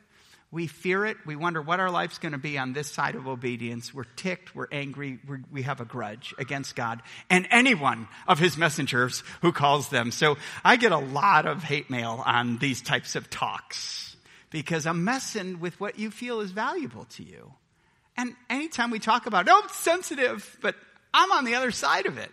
We 0.51 0.67
fear 0.67 1.07
it. 1.07 1.17
We 1.25 1.35
wonder 1.35 1.63
what 1.63 1.81
our 1.81 1.91
life's 1.91 2.19
going 2.19 2.33
to 2.33 2.39
be 2.39 2.59
on 2.59 2.75
this 2.75 2.91
side 2.91 3.15
of 3.15 3.27
obedience. 3.27 3.95
We're 3.95 4.05
ticked. 4.05 4.55
We're 4.55 4.67
angry. 4.71 5.19
We're, 5.27 5.41
we 5.51 5.63
have 5.63 5.81
a 5.81 5.87
grudge 5.87 6.35
against 6.37 6.77
God 6.77 7.01
and 7.31 7.49
anyone 7.51 8.07
of 8.29 8.39
his 8.39 8.59
messengers 8.59 9.23
who 9.41 9.53
calls 9.53 9.89
them. 9.89 10.11
So 10.11 10.37
I 10.63 10.77
get 10.77 10.93
a 10.93 10.99
lot 10.99 11.47
of 11.47 11.63
hate 11.63 11.89
mail 11.89 12.23
on 12.27 12.59
these 12.59 12.83
types 12.83 13.17
of 13.17 13.31
talks 13.31 14.15
because 14.51 14.85
I'm 14.85 15.05
messing 15.05 15.59
with 15.59 15.81
what 15.81 15.99
you 15.99 16.11
feel 16.11 16.41
is 16.41 16.51
valuable 16.51 17.07
to 17.17 17.23
you. 17.23 17.55
And 18.17 18.35
anytime 18.51 18.91
we 18.91 18.99
talk 18.99 19.27
about, 19.27 19.49
oh, 19.49 19.63
it's 19.65 19.77
sensitive, 19.77 20.59
but 20.61 20.77
I'm 21.15 21.33
on 21.33 21.45
the 21.45 21.55
other 21.55 21.71
side 21.71 22.07
of 22.07 22.19
it. 22.19 22.31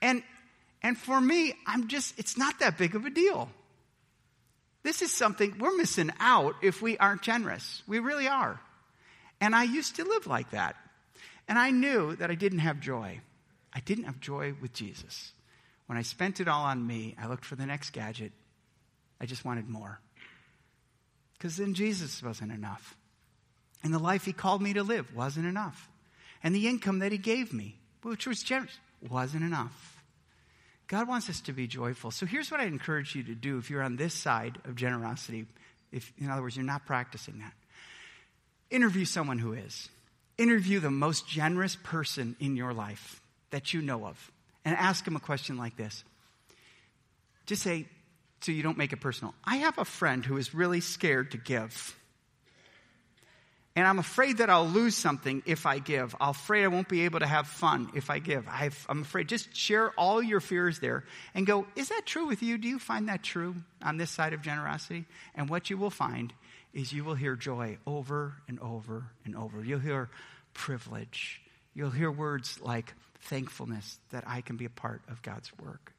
And, 0.00 0.22
and 0.82 0.96
for 0.98 1.20
me, 1.20 1.54
I'm 1.66 1.88
just, 1.88 2.18
it's 2.18 2.36
not 2.36 2.58
that 2.60 2.76
big 2.76 2.94
of 2.94 3.04
a 3.04 3.10
deal. 3.10 3.48
This 4.82 5.00
is 5.00 5.12
something 5.12 5.56
we're 5.58 5.76
missing 5.76 6.10
out 6.18 6.56
if 6.62 6.82
we 6.82 6.98
aren't 6.98 7.22
generous. 7.22 7.82
We 7.86 8.00
really 8.00 8.26
are. 8.26 8.60
And 9.40 9.54
I 9.54 9.64
used 9.64 9.96
to 9.96 10.04
live 10.04 10.26
like 10.26 10.50
that. 10.50 10.76
And 11.48 11.58
I 11.58 11.70
knew 11.70 12.16
that 12.16 12.30
I 12.30 12.34
didn't 12.34 12.60
have 12.60 12.80
joy. 12.80 13.20
I 13.72 13.80
didn't 13.80 14.04
have 14.04 14.20
joy 14.20 14.54
with 14.60 14.72
Jesus. 14.72 15.32
When 15.86 15.98
I 15.98 16.02
spent 16.02 16.40
it 16.40 16.48
all 16.48 16.64
on 16.64 16.86
me, 16.86 17.16
I 17.20 17.26
looked 17.26 17.44
for 17.44 17.56
the 17.56 17.66
next 17.66 17.90
gadget. 17.90 18.32
I 19.20 19.26
just 19.26 19.44
wanted 19.44 19.68
more. 19.68 20.00
Because 21.34 21.56
then 21.56 21.74
Jesus 21.74 22.22
wasn't 22.22 22.52
enough. 22.52 22.96
And 23.82 23.92
the 23.92 23.98
life 23.98 24.24
he 24.24 24.32
called 24.32 24.62
me 24.62 24.72
to 24.74 24.82
live 24.82 25.14
wasn't 25.14 25.46
enough. 25.46 25.88
And 26.42 26.54
the 26.54 26.68
income 26.68 27.00
that 27.00 27.12
he 27.12 27.18
gave 27.18 27.52
me, 27.52 27.76
which 28.02 28.26
was 28.26 28.42
generous, 28.42 28.78
wasn't 29.08 29.44
enough. 29.44 30.02
God 30.88 31.08
wants 31.08 31.30
us 31.30 31.40
to 31.42 31.52
be 31.52 31.66
joyful. 31.66 32.10
So 32.10 32.26
here's 32.26 32.50
what 32.50 32.60
I 32.60 32.64
encourage 32.64 33.14
you 33.14 33.22
to 33.24 33.34
do 33.34 33.58
if 33.58 33.70
you're 33.70 33.82
on 33.82 33.96
this 33.96 34.14
side 34.14 34.58
of 34.64 34.76
generosity. 34.76 35.46
If, 35.90 36.12
in 36.18 36.30
other 36.30 36.42
words, 36.42 36.56
you're 36.56 36.64
not 36.64 36.86
practicing 36.86 37.38
that. 37.38 37.52
Interview 38.70 39.04
someone 39.04 39.38
who 39.38 39.52
is. 39.52 39.88
Interview 40.38 40.80
the 40.80 40.90
most 40.90 41.28
generous 41.28 41.76
person 41.82 42.36
in 42.40 42.56
your 42.56 42.72
life 42.72 43.20
that 43.50 43.72
you 43.72 43.82
know 43.82 44.06
of 44.06 44.32
and 44.64 44.76
ask 44.76 45.04
them 45.04 45.16
a 45.16 45.20
question 45.20 45.56
like 45.56 45.76
this. 45.76 46.04
Just 47.46 47.62
say, 47.62 47.86
so 48.40 48.52
you 48.52 48.62
don't 48.62 48.78
make 48.78 48.92
it 48.92 49.00
personal. 49.00 49.34
I 49.44 49.56
have 49.56 49.78
a 49.78 49.84
friend 49.84 50.24
who 50.24 50.36
is 50.36 50.54
really 50.54 50.80
scared 50.80 51.30
to 51.32 51.38
give. 51.38 51.96
And 53.74 53.86
I'm 53.86 53.98
afraid 53.98 54.38
that 54.38 54.50
I'll 54.50 54.68
lose 54.68 54.96
something 54.96 55.42
if 55.46 55.64
I 55.64 55.78
give. 55.78 56.14
I'm 56.20 56.30
afraid 56.30 56.64
I 56.64 56.68
won't 56.68 56.88
be 56.88 57.02
able 57.02 57.20
to 57.20 57.26
have 57.26 57.46
fun 57.46 57.90
if 57.94 58.10
I 58.10 58.18
give. 58.18 58.46
i 58.46 58.70
am 58.88 59.02
afraid. 59.02 59.28
Just 59.28 59.56
share 59.56 59.90
all 59.92 60.22
your 60.22 60.40
fears 60.40 60.78
there 60.78 61.04
and 61.34 61.46
go, 61.46 61.66
is 61.74 61.88
that 61.88 62.02
true 62.04 62.26
with 62.26 62.42
you? 62.42 62.58
Do 62.58 62.68
you 62.68 62.78
find 62.78 63.08
that 63.08 63.22
true 63.22 63.54
on 63.82 63.96
this 63.96 64.10
side 64.10 64.34
of 64.34 64.42
generosity? 64.42 65.06
And 65.34 65.48
what 65.48 65.70
you 65.70 65.78
will 65.78 65.90
find 65.90 66.34
is 66.74 66.92
you 66.92 67.04
will 67.04 67.14
hear 67.14 67.34
joy 67.34 67.78
over 67.86 68.34
and 68.46 68.60
over 68.60 69.04
and 69.24 69.34
over. 69.34 69.64
You'll 69.64 69.78
hear 69.78 70.10
privilege. 70.52 71.40
You'll 71.74 71.90
hear 71.90 72.10
words 72.10 72.60
like 72.60 72.92
thankfulness 73.22 73.98
that 74.10 74.24
I 74.26 74.42
can 74.42 74.56
be 74.56 74.66
a 74.66 74.70
part 74.70 75.00
of 75.08 75.22
God's 75.22 75.50
work. 75.58 75.92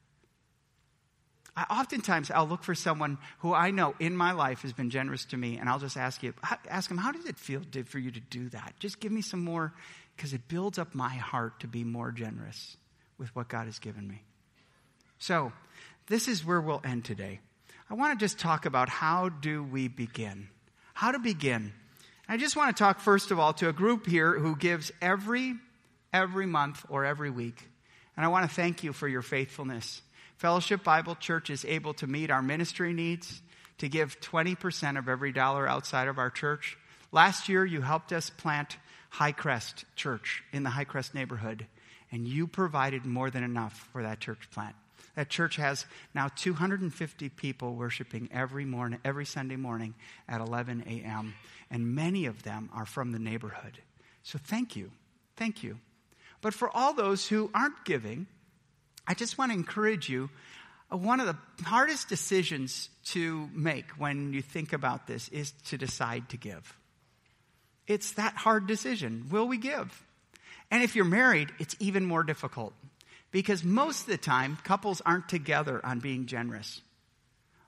I, 1.55 1.63
oftentimes, 1.69 2.31
I'll 2.31 2.47
look 2.47 2.63
for 2.63 2.75
someone 2.75 3.17
who 3.39 3.53
I 3.53 3.71
know 3.71 3.95
in 3.99 4.17
my 4.17 4.31
life 4.31 4.63
has 4.63 4.73
been 4.73 4.89
generous 4.89 5.25
to 5.25 5.37
me, 5.37 5.57
and 5.57 5.69
I'll 5.69 5.79
just 5.79 5.97
ask 5.97 6.23
you, 6.23 6.33
ask 6.69 6.89
them, 6.89 6.97
how 6.97 7.11
did 7.11 7.27
it 7.27 7.37
feel 7.37 7.61
for 7.85 7.99
you 7.99 8.11
to 8.11 8.19
do 8.19 8.49
that? 8.49 8.73
Just 8.79 8.99
give 8.99 9.11
me 9.11 9.21
some 9.21 9.43
more, 9.43 9.73
because 10.15 10.33
it 10.33 10.47
builds 10.47 10.79
up 10.79 10.95
my 10.95 11.09
heart 11.09 11.59
to 11.59 11.67
be 11.67 11.83
more 11.83 12.11
generous 12.11 12.77
with 13.17 13.35
what 13.35 13.47
God 13.47 13.65
has 13.65 13.79
given 13.79 14.07
me. 14.07 14.23
So, 15.19 15.51
this 16.07 16.27
is 16.27 16.45
where 16.45 16.59
we'll 16.59 16.81
end 16.83 17.05
today. 17.05 17.39
I 17.89 17.93
want 17.93 18.17
to 18.17 18.23
just 18.23 18.39
talk 18.39 18.65
about 18.65 18.89
how 18.89 19.29
do 19.29 19.63
we 19.63 19.87
begin? 19.87 20.49
How 20.93 21.11
to 21.11 21.19
begin. 21.19 21.73
I 22.27 22.37
just 22.37 22.55
want 22.55 22.75
to 22.75 22.83
talk 22.83 22.99
first 22.99 23.31
of 23.31 23.39
all 23.39 23.53
to 23.53 23.69
a 23.69 23.73
group 23.73 24.07
here 24.07 24.37
who 24.37 24.55
gives 24.55 24.91
every 25.01 25.55
every 26.13 26.45
month 26.45 26.85
or 26.89 27.05
every 27.05 27.29
week. 27.29 27.67
And 28.15 28.25
I 28.25 28.29
want 28.29 28.47
to 28.49 28.55
thank 28.55 28.83
you 28.83 28.93
for 28.93 29.07
your 29.07 29.21
faithfulness. 29.23 30.01
Fellowship 30.37 30.83
Bible 30.83 31.15
Church 31.15 31.49
is 31.49 31.65
able 31.65 31.93
to 31.95 32.07
meet 32.07 32.31
our 32.31 32.41
ministry 32.41 32.93
needs, 32.93 33.41
to 33.77 33.89
give 33.89 34.19
20% 34.19 34.97
of 34.97 35.09
every 35.09 35.31
dollar 35.31 35.67
outside 35.67 36.07
of 36.07 36.17
our 36.17 36.29
church. 36.29 36.77
Last 37.11 37.49
year, 37.49 37.65
you 37.65 37.81
helped 37.81 38.11
us 38.11 38.29
plant 38.29 38.77
Highcrest 39.13 39.85
Church 39.95 40.43
in 40.51 40.63
the 40.63 40.69
Highcrest 40.69 41.13
neighborhood, 41.13 41.67
and 42.11 42.27
you 42.27 42.47
provided 42.47 43.05
more 43.05 43.29
than 43.29 43.43
enough 43.43 43.89
for 43.91 44.03
that 44.03 44.19
church 44.19 44.49
plant. 44.51 44.75
That 45.15 45.29
church 45.29 45.57
has 45.57 45.85
now 46.15 46.29
250 46.35 47.29
people 47.29 47.75
worshiping 47.75 48.29
every 48.31 48.65
morning, 48.65 48.99
every 49.05 49.25
Sunday 49.25 49.55
morning 49.55 49.93
at 50.27 50.41
11 50.41 50.85
a.m., 50.87 51.35
and 51.69 51.95
many 51.95 52.25
of 52.25 52.43
them 52.43 52.69
are 52.73 52.85
from 52.85 53.11
the 53.11 53.19
neighborhood. 53.19 53.79
So 54.23 54.39
thank 54.43 54.75
you. 54.75 54.91
Thank 55.35 55.63
you. 55.63 55.79
But 56.41 56.53
for 56.53 56.69
all 56.75 56.93
those 56.93 57.27
who 57.27 57.51
aren't 57.53 57.85
giving, 57.85 58.27
I 59.07 59.13
just 59.13 59.37
want 59.37 59.51
to 59.51 59.57
encourage 59.57 60.09
you. 60.09 60.29
Uh, 60.91 60.97
one 60.97 61.19
of 61.19 61.27
the 61.27 61.37
hardest 61.63 62.09
decisions 62.09 62.89
to 63.05 63.49
make 63.53 63.89
when 63.91 64.33
you 64.33 64.41
think 64.41 64.73
about 64.73 65.07
this 65.07 65.27
is 65.29 65.51
to 65.65 65.77
decide 65.77 66.29
to 66.29 66.37
give. 66.37 66.77
It's 67.87 68.13
that 68.13 68.35
hard 68.35 68.67
decision. 68.67 69.27
Will 69.29 69.47
we 69.47 69.57
give? 69.57 70.05
And 70.71 70.81
if 70.83 70.95
you're 70.95 71.05
married, 71.05 71.49
it's 71.59 71.75
even 71.79 72.05
more 72.05 72.23
difficult 72.23 72.73
because 73.31 73.63
most 73.63 74.01
of 74.01 74.07
the 74.07 74.17
time, 74.17 74.57
couples 74.63 75.01
aren't 75.01 75.27
together 75.27 75.81
on 75.83 75.99
being 75.99 76.27
generous. 76.27 76.81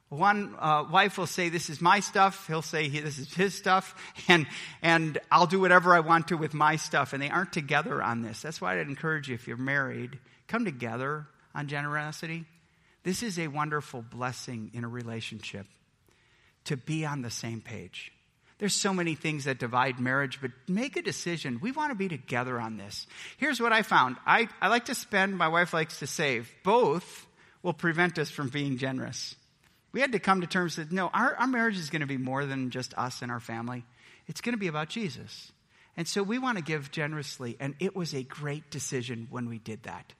One 0.09 0.55
uh, 0.59 0.85
wife 0.89 1.17
will 1.17 1.27
say, 1.27 1.49
This 1.49 1.69
is 1.69 1.81
my 1.81 1.99
stuff. 1.99 2.47
He'll 2.47 2.61
say, 2.61 2.87
This 2.87 3.17
is 3.17 3.33
his 3.33 3.55
stuff. 3.55 3.95
And, 4.27 4.47
and 4.81 5.19
I'll 5.31 5.47
do 5.47 5.59
whatever 5.59 5.93
I 5.93 5.99
want 5.99 6.29
to 6.29 6.37
with 6.37 6.53
my 6.53 6.77
stuff. 6.77 7.13
And 7.13 7.21
they 7.21 7.29
aren't 7.29 7.51
together 7.51 8.01
on 8.01 8.21
this. 8.21 8.41
That's 8.41 8.61
why 8.61 8.79
I'd 8.79 8.87
encourage 8.87 9.27
you, 9.27 9.35
if 9.35 9.47
you're 9.47 9.57
married, 9.57 10.17
come 10.47 10.65
together 10.65 11.27
on 11.53 11.67
generosity. 11.67 12.45
This 13.03 13.23
is 13.23 13.37
a 13.39 13.47
wonderful 13.47 14.01
blessing 14.01 14.71
in 14.73 14.83
a 14.83 14.87
relationship 14.87 15.67
to 16.65 16.77
be 16.77 17.05
on 17.05 17.21
the 17.21 17.29
same 17.29 17.61
page. 17.61 18.11
There's 18.57 18.73
so 18.73 18.93
many 18.93 19.15
things 19.15 19.45
that 19.45 19.59
divide 19.59 19.99
marriage, 19.99 20.39
but 20.41 20.51
make 20.67 20.95
a 20.95 21.01
decision. 21.01 21.59
We 21.61 21.71
want 21.71 21.91
to 21.91 21.95
be 21.95 22.07
together 22.07 22.59
on 22.59 22.77
this. 22.77 23.05
Here's 23.37 23.59
what 23.59 23.73
I 23.73 23.81
found 23.81 24.15
I, 24.25 24.47
I 24.61 24.69
like 24.69 24.85
to 24.85 24.95
spend, 24.95 25.37
my 25.37 25.49
wife 25.49 25.73
likes 25.73 25.99
to 25.99 26.07
save. 26.07 26.51
Both 26.63 27.27
will 27.63 27.73
prevent 27.73 28.17
us 28.17 28.29
from 28.29 28.49
being 28.49 28.77
generous. 28.77 29.35
We 29.91 30.01
had 30.01 30.13
to 30.13 30.19
come 30.19 30.41
to 30.41 30.47
terms 30.47 30.77
that 30.77 30.91
no, 30.91 31.09
our, 31.13 31.35
our 31.35 31.47
marriage 31.47 31.77
is 31.77 31.89
going 31.89 32.01
to 32.01 32.07
be 32.07 32.17
more 32.17 32.45
than 32.45 32.69
just 32.69 32.93
us 32.97 33.21
and 33.21 33.31
our 33.31 33.39
family, 33.39 33.85
it's 34.27 34.41
going 34.41 34.53
to 34.53 34.59
be 34.59 34.67
about 34.67 34.89
Jesus. 34.89 35.51
And 35.97 36.07
so 36.07 36.23
we 36.23 36.39
want 36.39 36.57
to 36.57 36.63
give 36.63 36.91
generously, 36.91 37.55
and 37.59 37.75
it 37.79 37.95
was 37.95 38.13
a 38.13 38.23
great 38.23 38.69
decision 38.69 39.27
when 39.29 39.47
we 39.47 39.59
did 39.59 39.83
that 39.83 40.13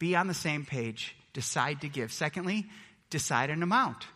be 0.00 0.16
on 0.16 0.26
the 0.26 0.34
same 0.34 0.64
page, 0.64 1.14
decide 1.32 1.82
to 1.82 1.88
give. 1.88 2.12
Secondly, 2.12 2.66
decide 3.10 3.50
an 3.50 3.62
amount. 3.62 4.06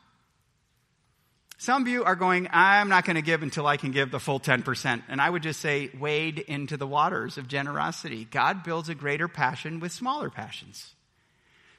Some 1.59 1.83
of 1.83 1.89
you 1.89 2.03
are 2.03 2.17
going, 2.17 2.49
I'm 2.51 2.89
not 2.89 3.05
going 3.05 3.17
to 3.17 3.23
give 3.23 3.45
until 3.45 3.67
I 3.67 3.77
can 3.77 3.93
give 3.93 4.11
the 4.11 4.19
full 4.19 4.41
10%. 4.41 5.03
And 5.09 5.21
I 5.21 5.31
would 5.31 5.45
just 5.45 5.61
say, 5.61 5.91
wade 5.99 6.41
into 6.41 6.77
the 6.77 6.87
waters 6.87 7.39
of 7.39 7.47
generosity. 7.47 8.27
God 8.29 8.65
builds 8.65 8.89
a 8.89 8.95
greater 8.95 9.29
passion 9.29 9.79
with 9.79 9.93
smaller 9.93 10.31
passions. 10.31 10.95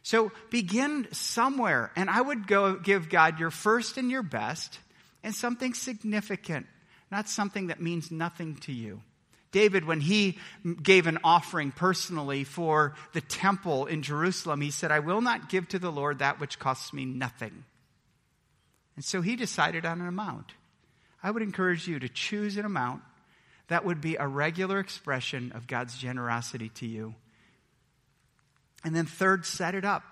So 0.02 0.32
begin 0.50 1.08
somewhere. 1.12 1.92
And 1.96 2.10
I 2.10 2.22
would 2.22 2.48
go 2.48 2.76
give 2.76 3.10
God 3.10 3.40
your 3.40 3.52
first 3.52 3.98
and 3.98 4.10
your 4.10 4.24
best 4.24 4.80
and 5.24 5.36
something 5.36 5.74
significant, 5.74 6.68
not 7.12 7.28
something 7.28 7.68
that 7.68 7.82
means 7.82 8.12
nothing 8.12 8.56
to 8.58 8.72
you. 8.72 9.02
David, 9.56 9.86
when 9.86 10.02
he 10.02 10.38
gave 10.84 11.08
an 11.08 11.18
offering 11.24 11.72
personally 11.72 12.44
for 12.44 12.94
the 13.14 13.22
temple 13.22 13.86
in 13.86 14.02
Jerusalem, 14.02 14.60
he 14.60 14.70
said, 14.70 14.92
I 14.92 15.00
will 15.00 15.22
not 15.22 15.48
give 15.48 15.70
to 15.70 15.80
the 15.80 15.94
Lord 15.94 16.20
that 16.20 16.42
which 16.42 16.60
costs 16.60 16.92
me 16.92 17.06
nothing. 17.06 17.64
And 18.98 19.06
so 19.06 19.22
he 19.22 19.38
decided 19.38 19.86
on 19.86 20.02
an 20.02 20.10
amount. 20.10 20.52
I 21.24 21.32
would 21.32 21.42
encourage 21.42 21.88
you 21.88 22.00
to 22.00 22.10
choose 22.10 22.58
an 22.58 22.66
amount 22.66 23.02
that 23.70 23.86
would 23.86 24.02
be 24.02 24.18
a 24.18 24.28
regular 24.28 24.78
expression 24.78 25.54
of 25.56 25.68
God's 25.68 25.98
generosity 25.98 26.68
to 26.76 26.86
you. 26.86 27.16
And 28.84 28.94
then, 28.94 29.06
third, 29.06 29.46
set 29.46 29.74
it 29.74 29.86
up. 29.86 30.04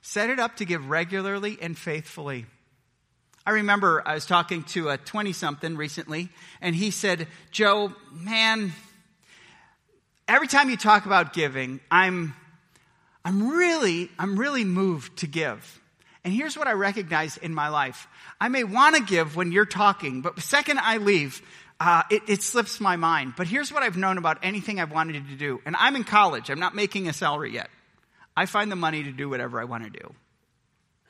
Set 0.00 0.30
it 0.30 0.38
up 0.38 0.58
to 0.58 0.64
give 0.64 0.88
regularly 0.88 1.58
and 1.60 1.76
faithfully. 1.76 2.46
I 3.44 3.50
remember 3.50 4.00
I 4.06 4.14
was 4.14 4.26
talking 4.26 4.62
to 4.62 4.90
a 4.90 4.96
20 4.96 5.32
something 5.32 5.76
recently, 5.76 6.28
and 6.60 6.76
he 6.76 6.92
said, 6.92 7.26
Joe, 7.50 7.92
man, 8.12 8.72
every 10.28 10.48
time 10.48 10.70
you 10.70 10.76
talk 10.76 11.06
about 11.06 11.32
giving, 11.32 11.80
I'm, 11.90 12.34
I'm 13.24 13.50
really, 13.50 14.10
I'm 14.18 14.38
really 14.38 14.64
moved 14.64 15.18
to 15.18 15.26
give. 15.26 15.80
And 16.24 16.32
here's 16.32 16.56
what 16.56 16.68
I 16.68 16.72
recognize 16.72 17.36
in 17.36 17.52
my 17.52 17.68
life. 17.68 18.06
I 18.40 18.48
may 18.48 18.64
want 18.64 18.96
to 18.96 19.02
give 19.02 19.34
when 19.34 19.50
you're 19.50 19.66
talking, 19.66 20.20
but 20.20 20.38
second 20.40 20.78
I 20.78 20.98
leave, 20.98 21.42
uh, 21.80 22.04
it, 22.10 22.22
it 22.28 22.42
slips 22.42 22.80
my 22.80 22.96
mind. 22.96 23.34
But 23.36 23.48
here's 23.48 23.72
what 23.72 23.82
I've 23.82 23.96
known 23.96 24.18
about 24.18 24.38
anything 24.42 24.78
I've 24.78 24.92
wanted 24.92 25.28
to 25.28 25.34
do. 25.34 25.60
And 25.66 25.74
I'm 25.76 25.96
in 25.96 26.04
college. 26.04 26.48
I'm 26.48 26.60
not 26.60 26.76
making 26.76 27.08
a 27.08 27.12
salary 27.12 27.52
yet. 27.52 27.70
I 28.36 28.46
find 28.46 28.70
the 28.70 28.76
money 28.76 29.02
to 29.02 29.10
do 29.10 29.28
whatever 29.28 29.60
I 29.60 29.64
want 29.64 29.84
to 29.84 29.90
do. 29.90 30.14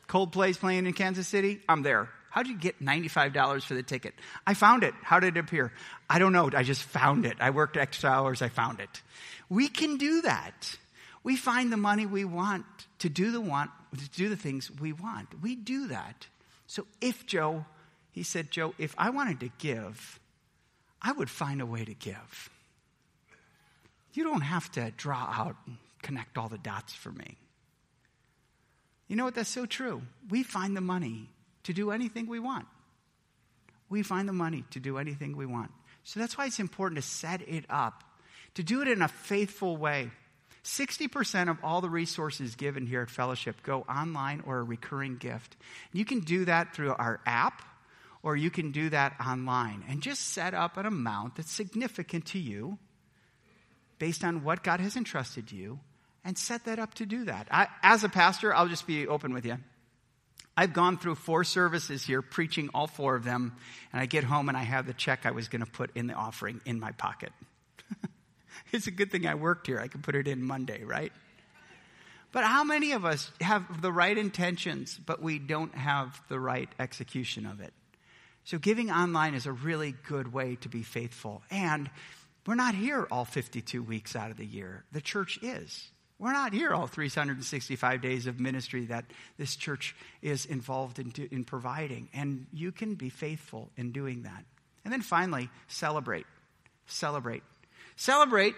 Coldplay's 0.09 0.57
playing 0.57 0.87
in 0.87 0.93
Kansas 0.95 1.29
City. 1.29 1.61
I'm 1.69 1.83
there. 1.83 2.09
How 2.33 2.43
did 2.43 2.53
you 2.53 2.59
get 2.59 2.81
$95 2.81 3.63
for 3.63 3.75
the 3.75 3.83
ticket? 3.83 4.15
I 4.47 4.55
found 4.55 4.85
it. 4.85 4.95
How 5.03 5.21
did 5.21 5.37
it 5.37 5.41
appear? 5.41 5.71
I 6.09 6.19
don't 6.19 6.33
know. 6.33 6.51
I 6.57 6.63
just 6.63 6.83
found 6.83 7.27
it. 7.27 7.37
I 7.41 7.51
worked 7.51 7.77
extra 7.77 8.09
hours. 8.09 8.41
I 8.41 8.49
found 8.49 8.81
it. 8.81 9.03
We 9.51 9.69
can 9.69 9.99
do 9.99 10.23
that. 10.23 10.79
We 11.23 11.37
find 11.37 11.71
the 11.71 11.77
money 11.77 12.07
we 12.07 12.25
want 12.25 12.65
to 13.01 13.11
do 13.11 13.33
the 13.33 13.41
want 13.41 13.71
to 13.99 14.09
do 14.09 14.31
the 14.31 14.37
things 14.37 14.71
we 14.81 14.95
want. 14.95 15.29
We 15.43 15.55
do 15.55 15.89
that. 15.89 16.27
So 16.67 16.87
if 17.03 17.27
Joe, 17.27 17.67
he 18.13 18.23
said, 18.23 18.51
Joe, 18.51 18.73
if 18.79 18.95
I 18.97 19.11
wanted 19.11 19.41
to 19.41 19.51
give, 19.59 20.19
I 21.03 21.13
would 21.13 21.29
find 21.29 21.61
a 21.61 21.67
way 21.67 21.85
to 21.85 21.93
give. 21.93 22.49
You 24.15 24.25
don't 24.25 24.41
have 24.41 24.73
to 24.73 24.91
draw 24.97 25.19
out 25.19 25.57
and 25.67 25.77
connect 26.01 26.39
all 26.39 26.49
the 26.49 26.57
dots 26.57 26.95
for 26.95 27.13
me. 27.13 27.37
You 29.07 29.17
know 29.17 29.25
what? 29.25 29.35
That's 29.35 29.51
so 29.51 29.67
true. 29.67 30.01
We 30.31 30.43
find 30.43 30.75
the 30.75 30.81
money 30.81 31.29
to 31.65 31.73
do 31.73 31.91
anything 31.91 32.27
we 32.27 32.41
want. 32.41 32.67
We 33.89 34.03
find 34.03 34.29
the 34.29 34.33
money 34.33 34.65
to 34.71 34.81
do 34.81 34.99
anything 34.99 35.37
we 35.37 35.47
want. 35.47 35.71
So 36.05 36.21
that's 36.21 36.37
why 36.37 36.47
it's 36.47 36.59
important 36.59 37.01
to 37.01 37.07
set 37.07 37.47
it 37.49 37.65
up, 37.69 38.03
to 38.55 38.63
do 38.63 38.83
it 38.83 38.89
in 38.89 39.03
a 39.03 39.09
faithful 39.09 39.77
way. 39.77 40.11
60% 40.65 41.51
of 41.51 41.59
all 41.63 41.81
the 41.81 41.91
resources 41.91 42.55
given 42.55 42.87
here 42.87 43.03
at 43.03 43.11
Fellowship 43.11 43.63
go 43.63 43.81
online 43.83 44.43
or 44.47 44.59
a 44.59 44.63
recurring 44.63 45.17
gift. 45.17 45.57
You 45.93 46.05
can 46.05 46.21
do 46.21 46.45
that 46.45 46.75
through 46.75 46.95
our 46.95 47.21
app 47.27 47.63
or 48.23 48.37
you 48.37 48.51
can 48.51 48.71
do 48.71 48.89
that 48.91 49.17
online 49.21 49.85
and 49.89 50.01
just 50.01 50.23
set 50.23 50.55
up 50.55 50.77
an 50.77 50.87
amount 50.87 51.37
that's 51.37 51.51
significant 51.51 52.27
to 52.27 52.39
you 52.39 52.79
based 53.99 54.25
on 54.25 54.45
what 54.45 54.63
God 54.63 54.81
has 54.81 54.97
entrusted 54.97 55.51
you 55.51 55.81
and 56.25 56.39
set 56.39 56.65
that 56.65 56.79
up 56.79 56.95
to 56.95 57.07
do 57.07 57.25
that. 57.25 57.49
I, 57.51 57.67
as 57.83 58.05
a 58.05 58.09
pastor, 58.09 58.55
I'll 58.55 58.69
just 58.69 58.87
be 58.87 59.09
open 59.09 59.35
with 59.35 59.45
you. 59.45 59.59
I've 60.57 60.73
gone 60.73 60.99
through 60.99 61.15
four 61.15 61.45
services 61.45 62.05
here, 62.05 62.21
preaching 62.21 62.69
all 62.75 62.87
four 62.87 63.17
of 63.17 63.25
them, 63.25 63.57
and 63.93 64.03
I 64.03 64.07
get 64.07 64.25
home 64.25 64.49
and 64.49 64.57
I 64.57 64.63
have 64.63 64.87
the 64.87 64.93
check 64.93 65.25
I 65.25 65.31
was 65.31 65.49
going 65.49 65.65
to 65.65 65.71
put 65.71 65.91
in 65.97 66.07
the 66.07 66.15
offering 66.15 66.61
in 66.67 66.79
my 66.79 66.93
pocket. 66.93 67.33
it's 68.73 68.87
a 68.87 68.91
good 68.91 69.11
thing 69.11 69.27
I 69.27 69.35
worked 69.35 69.67
here. 69.67 69.81
I 69.81 69.89
can 69.89 70.03
put 70.03 70.15
it 70.15 70.29
in 70.29 70.43
Monday, 70.43 70.85
right? 70.85 71.13
But 72.33 72.45
how 72.45 72.65
many 72.65 72.93
of 72.93 73.05
us 73.05 73.31
have 73.41 73.83
the 73.83 73.93
right 73.93 74.17
intentions, 74.17 74.99
but 75.05 75.23
we 75.23 75.39
don't 75.39 75.75
have 75.75 76.21
the 76.29 76.41
right 76.41 76.69
execution 76.79 77.47
of 77.47 77.61
it? 77.61 77.73
So, 78.45 78.59
giving 78.59 78.91
online 78.91 79.35
is 79.35 79.47
a 79.47 79.53
really 79.53 79.95
good 80.09 80.33
way 80.33 80.57
to 80.63 80.69
be 80.69 80.83
faithful. 80.83 81.43
And 81.51 81.89
we're 82.47 82.57
not 82.57 82.75
here 82.75 83.07
all 83.11 83.25
52 83.25 83.83
weeks 83.83 84.17
out 84.17 84.31
of 84.31 84.37
the 84.37 84.47
year. 84.47 84.85
The 84.93 85.01
church 85.01 85.39
is. 85.43 85.91
We're 86.19 86.33
not 86.33 86.53
here 86.53 86.73
all 86.73 86.87
365 86.87 88.01
days 88.01 88.27
of 88.27 88.39
ministry 88.39 88.87
that 88.87 89.05
this 89.39 89.57
church 89.57 89.97
is 90.21 90.45
involved 90.45 90.99
in, 90.99 91.13
in 91.31 91.45
providing. 91.45 92.09
And 92.15 92.47
you 92.53 92.71
can 92.71 92.95
be 92.95 93.09
faithful 93.09 93.71
in 93.77 93.91
doing 93.93 94.23
that. 94.23 94.45
And 94.85 94.93
then 94.93 95.03
finally, 95.03 95.51
celebrate. 95.69 96.27
Celebrate. 96.87 97.43
Celebrate 97.97 98.55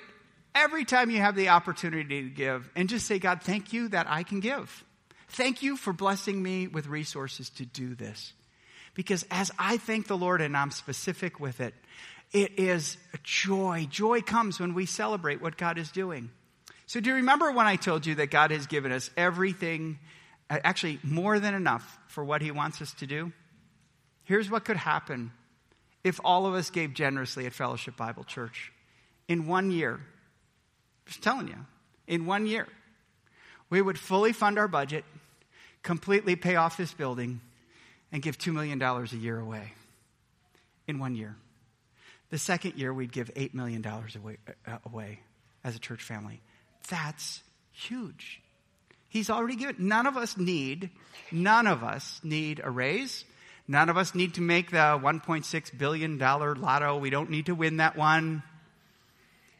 every 0.55 0.85
time 0.85 1.11
you 1.11 1.19
have 1.19 1.37
the 1.37 1.49
opportunity 1.49 2.23
to 2.23 2.29
give 2.29 2.71
and 2.77 2.89
just 2.89 3.07
say, 3.07 3.19
God, 3.19 3.43
thank 3.43 3.73
you 3.73 3.89
that 3.89 4.07
I 4.09 4.23
can 4.23 4.41
give. 4.41 4.85
Thank 5.29 5.63
you 5.63 5.77
for 5.77 5.93
blessing 5.93 6.43
me 6.43 6.69
with 6.69 6.87
resources 6.87 7.51
to 7.51 7.65
do 7.65 7.95
this. 7.95 8.33
Because 8.95 9.27
as 9.31 9.51
I 9.59 9.77
thank 9.79 10.07
the 10.07 10.17
Lord 10.17 10.41
and 10.41 10.57
I'm 10.57 10.71
specific 10.71 11.41
with 11.41 11.61
it, 11.61 11.75
it 12.33 12.59
is 12.59 12.97
joy. 13.23 13.87
Joy 13.91 14.21
comes 14.21 14.61
when 14.61 14.75
we 14.75 14.87
celebrate 14.87 15.43
what 15.43 15.57
God 15.57 15.79
is 15.79 15.91
doing. 15.91 16.31
So, 16.87 17.01
do 17.01 17.11
you 17.11 17.17
remember 17.17 17.51
when 17.51 17.67
I 17.67 17.77
told 17.77 18.07
you 18.07 18.17
that 18.17 18.31
God 18.31 18.51
has 18.51 18.67
given 18.67 18.93
us 18.93 19.11
everything, 19.17 19.99
uh, 20.51 20.59
actually 20.65 20.99
more 21.03 21.41
than 21.41 21.55
enough 21.55 21.99
for 22.09 22.25
what 22.25 22.43
He 22.43 22.51
wants 22.51 22.83
us 22.83 22.93
to 22.95 23.07
do? 23.07 23.33
Here's 24.25 24.51
what 24.51 24.65
could 24.65 24.77
happen 24.77 25.33
if 26.03 26.21
all 26.23 26.47
of 26.47 26.55
us 26.55 26.71
gave 26.71 26.93
generously 26.93 27.47
at 27.47 27.55
Fellowship 27.55 27.97
Bible 27.97 28.25
Church. 28.25 28.73
In 29.29 29.47
one 29.47 29.71
year, 29.71 30.01
just 31.07 31.23
telling 31.23 31.49
you, 31.49 31.67
in 32.07 32.27
one 32.27 32.47
year, 32.47 32.69
we 33.71 33.81
would 33.81 33.99
fully 33.99 34.33
fund 34.33 34.59
our 34.59 34.69
budget, 34.69 35.05
completely 35.83 36.37
pay 36.37 36.57
off 36.57 36.77
this 36.77 36.93
building, 36.93 37.41
and 38.13 38.23
give 38.23 38.39
$2 38.39 38.53
million 38.53 38.81
a 38.81 39.05
year 39.17 39.39
away 39.39 39.73
in 40.87 40.99
one 40.99 41.15
year. 41.17 41.37
The 42.31 42.39
second 42.39 42.75
year, 42.75 42.93
we'd 42.93 43.13
give 43.13 43.33
$8 43.35 43.55
million 43.55 43.85
away, 43.85 44.37
uh, 44.67 44.79
away 44.85 45.21
as 45.63 45.75
a 45.75 45.79
church 45.79 46.03
family. 46.03 46.41
That's 46.89 47.43
huge. 47.73 48.41
He's 49.09 49.31
already 49.31 49.57
given. 49.57 49.89
None 49.89 50.07
of 50.07 50.17
us 50.17 50.37
need, 50.37 50.91
none 51.31 51.67
of 51.67 51.85
us 51.85 52.21
need 52.25 52.61
a 52.63 52.71
raise. 52.71 53.25
None 53.67 53.89
of 53.89 53.97
us 53.97 54.15
need 54.15 54.35
to 54.35 54.43
make 54.43 54.71
the 54.71 54.77
$1.6 54.77 55.79
billion 55.79 56.19
lotto. 56.19 56.99
We 56.99 57.09
don't 57.09 57.31
need 57.31 57.47
to 57.47 57.55
win 57.55 57.79
that 57.79 57.97
one. 57.97 58.43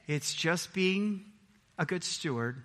It's 0.07 0.35
just 0.35 0.75
being 0.75 1.25
a 1.79 1.87
good 1.87 2.05
steward 2.05 2.63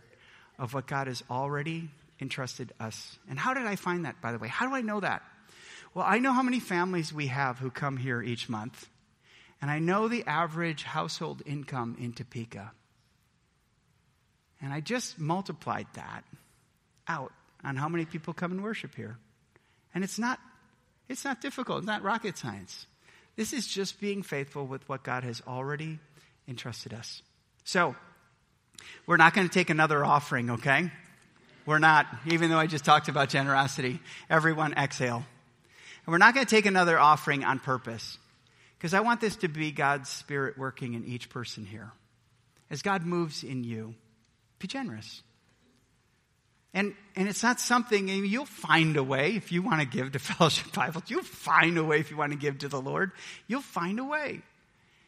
of 0.58 0.74
what 0.74 0.86
God 0.86 1.08
has 1.08 1.24
already 1.30 1.90
entrusted 2.20 2.74
us. 2.80 3.18
And 3.30 3.40
how 3.40 3.54
did 3.54 3.66
I 3.66 3.78
find 3.78 4.04
that, 4.04 4.22
by 4.22 4.34
the 4.34 4.38
way? 4.38 4.50
How 4.50 4.68
do 4.68 4.76
I 4.76 4.82
know 4.82 5.00
that? 5.00 5.24
Well, 5.94 6.06
I 6.08 6.20
know 6.20 6.34
how 6.34 6.44
many 6.44 6.60
families 6.60 7.14
we 7.14 7.28
have 7.28 7.58
who 7.58 7.72
come 7.72 7.96
here 7.96 8.22
each 8.22 8.50
month, 8.50 8.90
and 9.62 9.72
I 9.72 9.80
know 9.80 10.08
the 10.08 10.26
average 10.26 10.84
household 10.84 11.42
income 11.46 11.96
in 12.00 12.14
Topeka. 12.14 12.72
And 14.62 14.74
I 14.74 14.82
just 14.82 15.20
multiplied 15.20 15.88
that 15.94 16.24
out 17.08 17.32
on 17.64 17.76
how 17.76 17.90
many 17.90 18.06
people 18.06 18.34
come 18.34 18.52
and 18.52 18.64
worship 18.64 18.96
here. 18.96 19.18
And 19.94 20.04
it's 20.04 20.20
not 20.20 20.40
it's 21.08 21.26
not 21.26 21.42
difficult, 21.42 21.80
it's 21.80 21.88
not 21.88 22.04
rocket 22.04 22.38
science. 22.38 22.86
This 23.36 23.52
is 23.52 23.66
just 23.66 24.00
being 24.00 24.22
faithful 24.22 24.68
with 24.68 24.88
what 24.88 25.04
God 25.04 25.24
has 25.24 25.42
already 25.48 25.98
entrusted 26.48 26.94
us. 26.94 27.22
So, 27.64 27.96
we're 29.08 29.18
not 29.18 29.34
going 29.34 29.48
to 29.48 29.54
take 29.54 29.70
another 29.70 30.06
offering, 30.06 30.52
okay? 30.52 30.92
We're 31.66 31.80
not, 31.80 32.06
even 32.28 32.50
though 32.50 32.58
I 32.58 32.68
just 32.68 32.86
talked 32.86 33.10
about 33.10 33.30
generosity. 33.30 34.00
Everyone 34.30 34.74
exhale. 34.74 35.18
And 35.18 36.12
we're 36.12 36.18
not 36.18 36.34
going 36.34 36.46
to 36.46 36.50
take 36.50 36.66
another 36.66 37.00
offering 37.00 37.44
on 37.44 37.60
purpose 37.60 38.18
because 38.78 38.94
I 38.94 39.02
want 39.02 39.20
this 39.22 39.36
to 39.38 39.48
be 39.48 39.72
God's 39.72 40.10
Spirit 40.10 40.58
working 40.58 40.94
in 40.94 41.06
each 41.06 41.30
person 41.30 41.66
here. 41.66 41.92
As 42.70 42.82
God 42.82 43.06
moves 43.06 43.44
in 43.44 43.64
you, 43.64 43.96
be 44.60 44.68
generous. 44.68 45.24
And, 46.74 46.94
and 47.16 47.28
it's 47.28 47.42
not 47.42 47.60
something, 47.60 48.08
you'll 48.08 48.46
find 48.46 48.96
a 48.96 49.04
way 49.04 49.36
if 49.36 49.52
you 49.52 49.64
want 49.64 49.82
to 49.82 49.88
give 49.88 50.12
to 50.12 50.20
Fellowship 50.20 50.72
Bible. 50.74 51.02
You'll 51.08 51.24
find 51.24 51.78
a 51.78 51.84
way 51.84 52.00
if 52.00 52.12
you 52.12 52.18
want 52.18 52.32
to 52.32 52.38
give 52.38 52.60
to 52.60 52.68
the 52.68 52.80
Lord. 52.80 53.12
You'll 53.48 53.62
find 53.62 54.00
a 54.00 54.04
way 54.04 54.42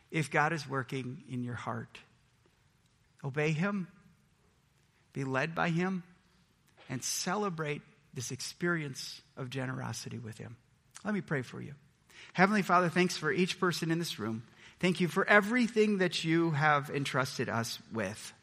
if 0.10 0.32
God 0.32 0.54
is 0.54 0.68
working 0.68 1.24
in 1.30 1.43
your 1.43 1.56
heart. 1.56 1.99
Obey 3.24 3.52
Him, 3.52 3.88
be 5.14 5.24
led 5.24 5.54
by 5.54 5.70
Him, 5.70 6.04
and 6.89 7.04
celebrate 7.04 7.84
this 8.14 8.32
experience 8.32 9.22
of 9.38 9.49
generosity 9.49 10.18
with 10.18 10.38
Him. 10.38 10.58
Let 11.06 11.14
me 11.14 11.22
pray 11.22 11.43
for 11.43 11.62
you. 11.62 11.74
Heavenly 12.34 12.64
Father, 12.64 12.89
thanks 12.89 13.18
for 13.18 13.32
each 13.32 13.60
person 13.60 13.91
in 13.91 13.99
this 13.99 14.20
room. 14.20 14.43
Thank 14.80 14.99
you 14.99 15.08
for 15.08 15.28
everything 15.28 15.99
that 15.99 16.24
you 16.24 16.52
have 16.52 16.89
entrusted 16.89 17.49
us 17.49 17.78
with. 17.93 18.34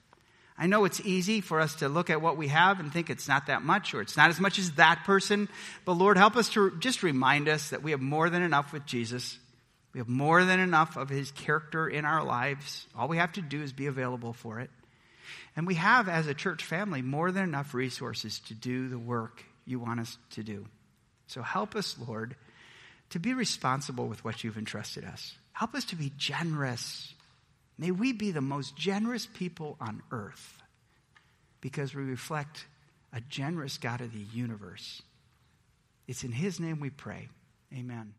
I 0.58 0.66
know 0.66 0.84
it's 0.84 1.00
easy 1.00 1.40
for 1.40 1.60
us 1.60 1.76
to 1.76 1.88
look 1.88 2.10
at 2.10 2.20
what 2.20 2.36
we 2.36 2.48
have 2.48 2.80
and 2.80 2.92
think 2.92 3.10
it's 3.10 3.28
not 3.28 3.46
that 3.46 3.62
much 3.62 3.94
or 3.94 4.00
it's 4.00 4.16
not 4.16 4.30
as 4.30 4.40
much 4.40 4.58
as 4.58 4.72
that 4.72 5.04
person. 5.04 5.48
But 5.84 5.92
Lord, 5.92 6.16
help 6.16 6.36
us 6.36 6.48
to 6.50 6.76
just 6.78 7.04
remind 7.04 7.48
us 7.48 7.70
that 7.70 7.82
we 7.82 7.92
have 7.92 8.00
more 8.00 8.28
than 8.28 8.42
enough 8.42 8.72
with 8.72 8.84
Jesus. 8.84 9.38
We 9.94 9.98
have 9.98 10.08
more 10.08 10.44
than 10.44 10.58
enough 10.58 10.96
of 10.96 11.08
his 11.08 11.30
character 11.30 11.88
in 11.88 12.04
our 12.04 12.24
lives. 12.24 12.86
All 12.96 13.06
we 13.06 13.18
have 13.18 13.32
to 13.34 13.40
do 13.40 13.62
is 13.62 13.72
be 13.72 13.86
available 13.86 14.32
for 14.32 14.58
it. 14.58 14.70
And 15.54 15.66
we 15.66 15.74
have, 15.74 16.08
as 16.08 16.26
a 16.26 16.34
church 16.34 16.64
family, 16.64 17.02
more 17.02 17.30
than 17.30 17.44
enough 17.44 17.72
resources 17.72 18.40
to 18.46 18.54
do 18.54 18.88
the 18.88 18.98
work 18.98 19.44
you 19.64 19.78
want 19.78 20.00
us 20.00 20.18
to 20.30 20.42
do. 20.42 20.66
So 21.28 21.42
help 21.42 21.76
us, 21.76 21.96
Lord, 22.06 22.34
to 23.10 23.18
be 23.20 23.34
responsible 23.34 24.08
with 24.08 24.24
what 24.24 24.42
you've 24.42 24.58
entrusted 24.58 25.04
us. 25.04 25.34
Help 25.52 25.74
us 25.74 25.84
to 25.86 25.96
be 25.96 26.12
generous 26.16 27.12
May 27.78 27.92
we 27.92 28.12
be 28.12 28.32
the 28.32 28.40
most 28.40 28.76
generous 28.76 29.26
people 29.26 29.76
on 29.80 30.02
earth 30.10 30.60
because 31.60 31.94
we 31.94 32.02
reflect 32.02 32.66
a 33.12 33.20
generous 33.20 33.78
God 33.78 34.00
of 34.00 34.12
the 34.12 34.26
universe. 34.32 35.02
It's 36.06 36.24
in 36.24 36.32
His 36.32 36.58
name 36.58 36.80
we 36.80 36.90
pray. 36.90 37.28
Amen. 37.72 38.14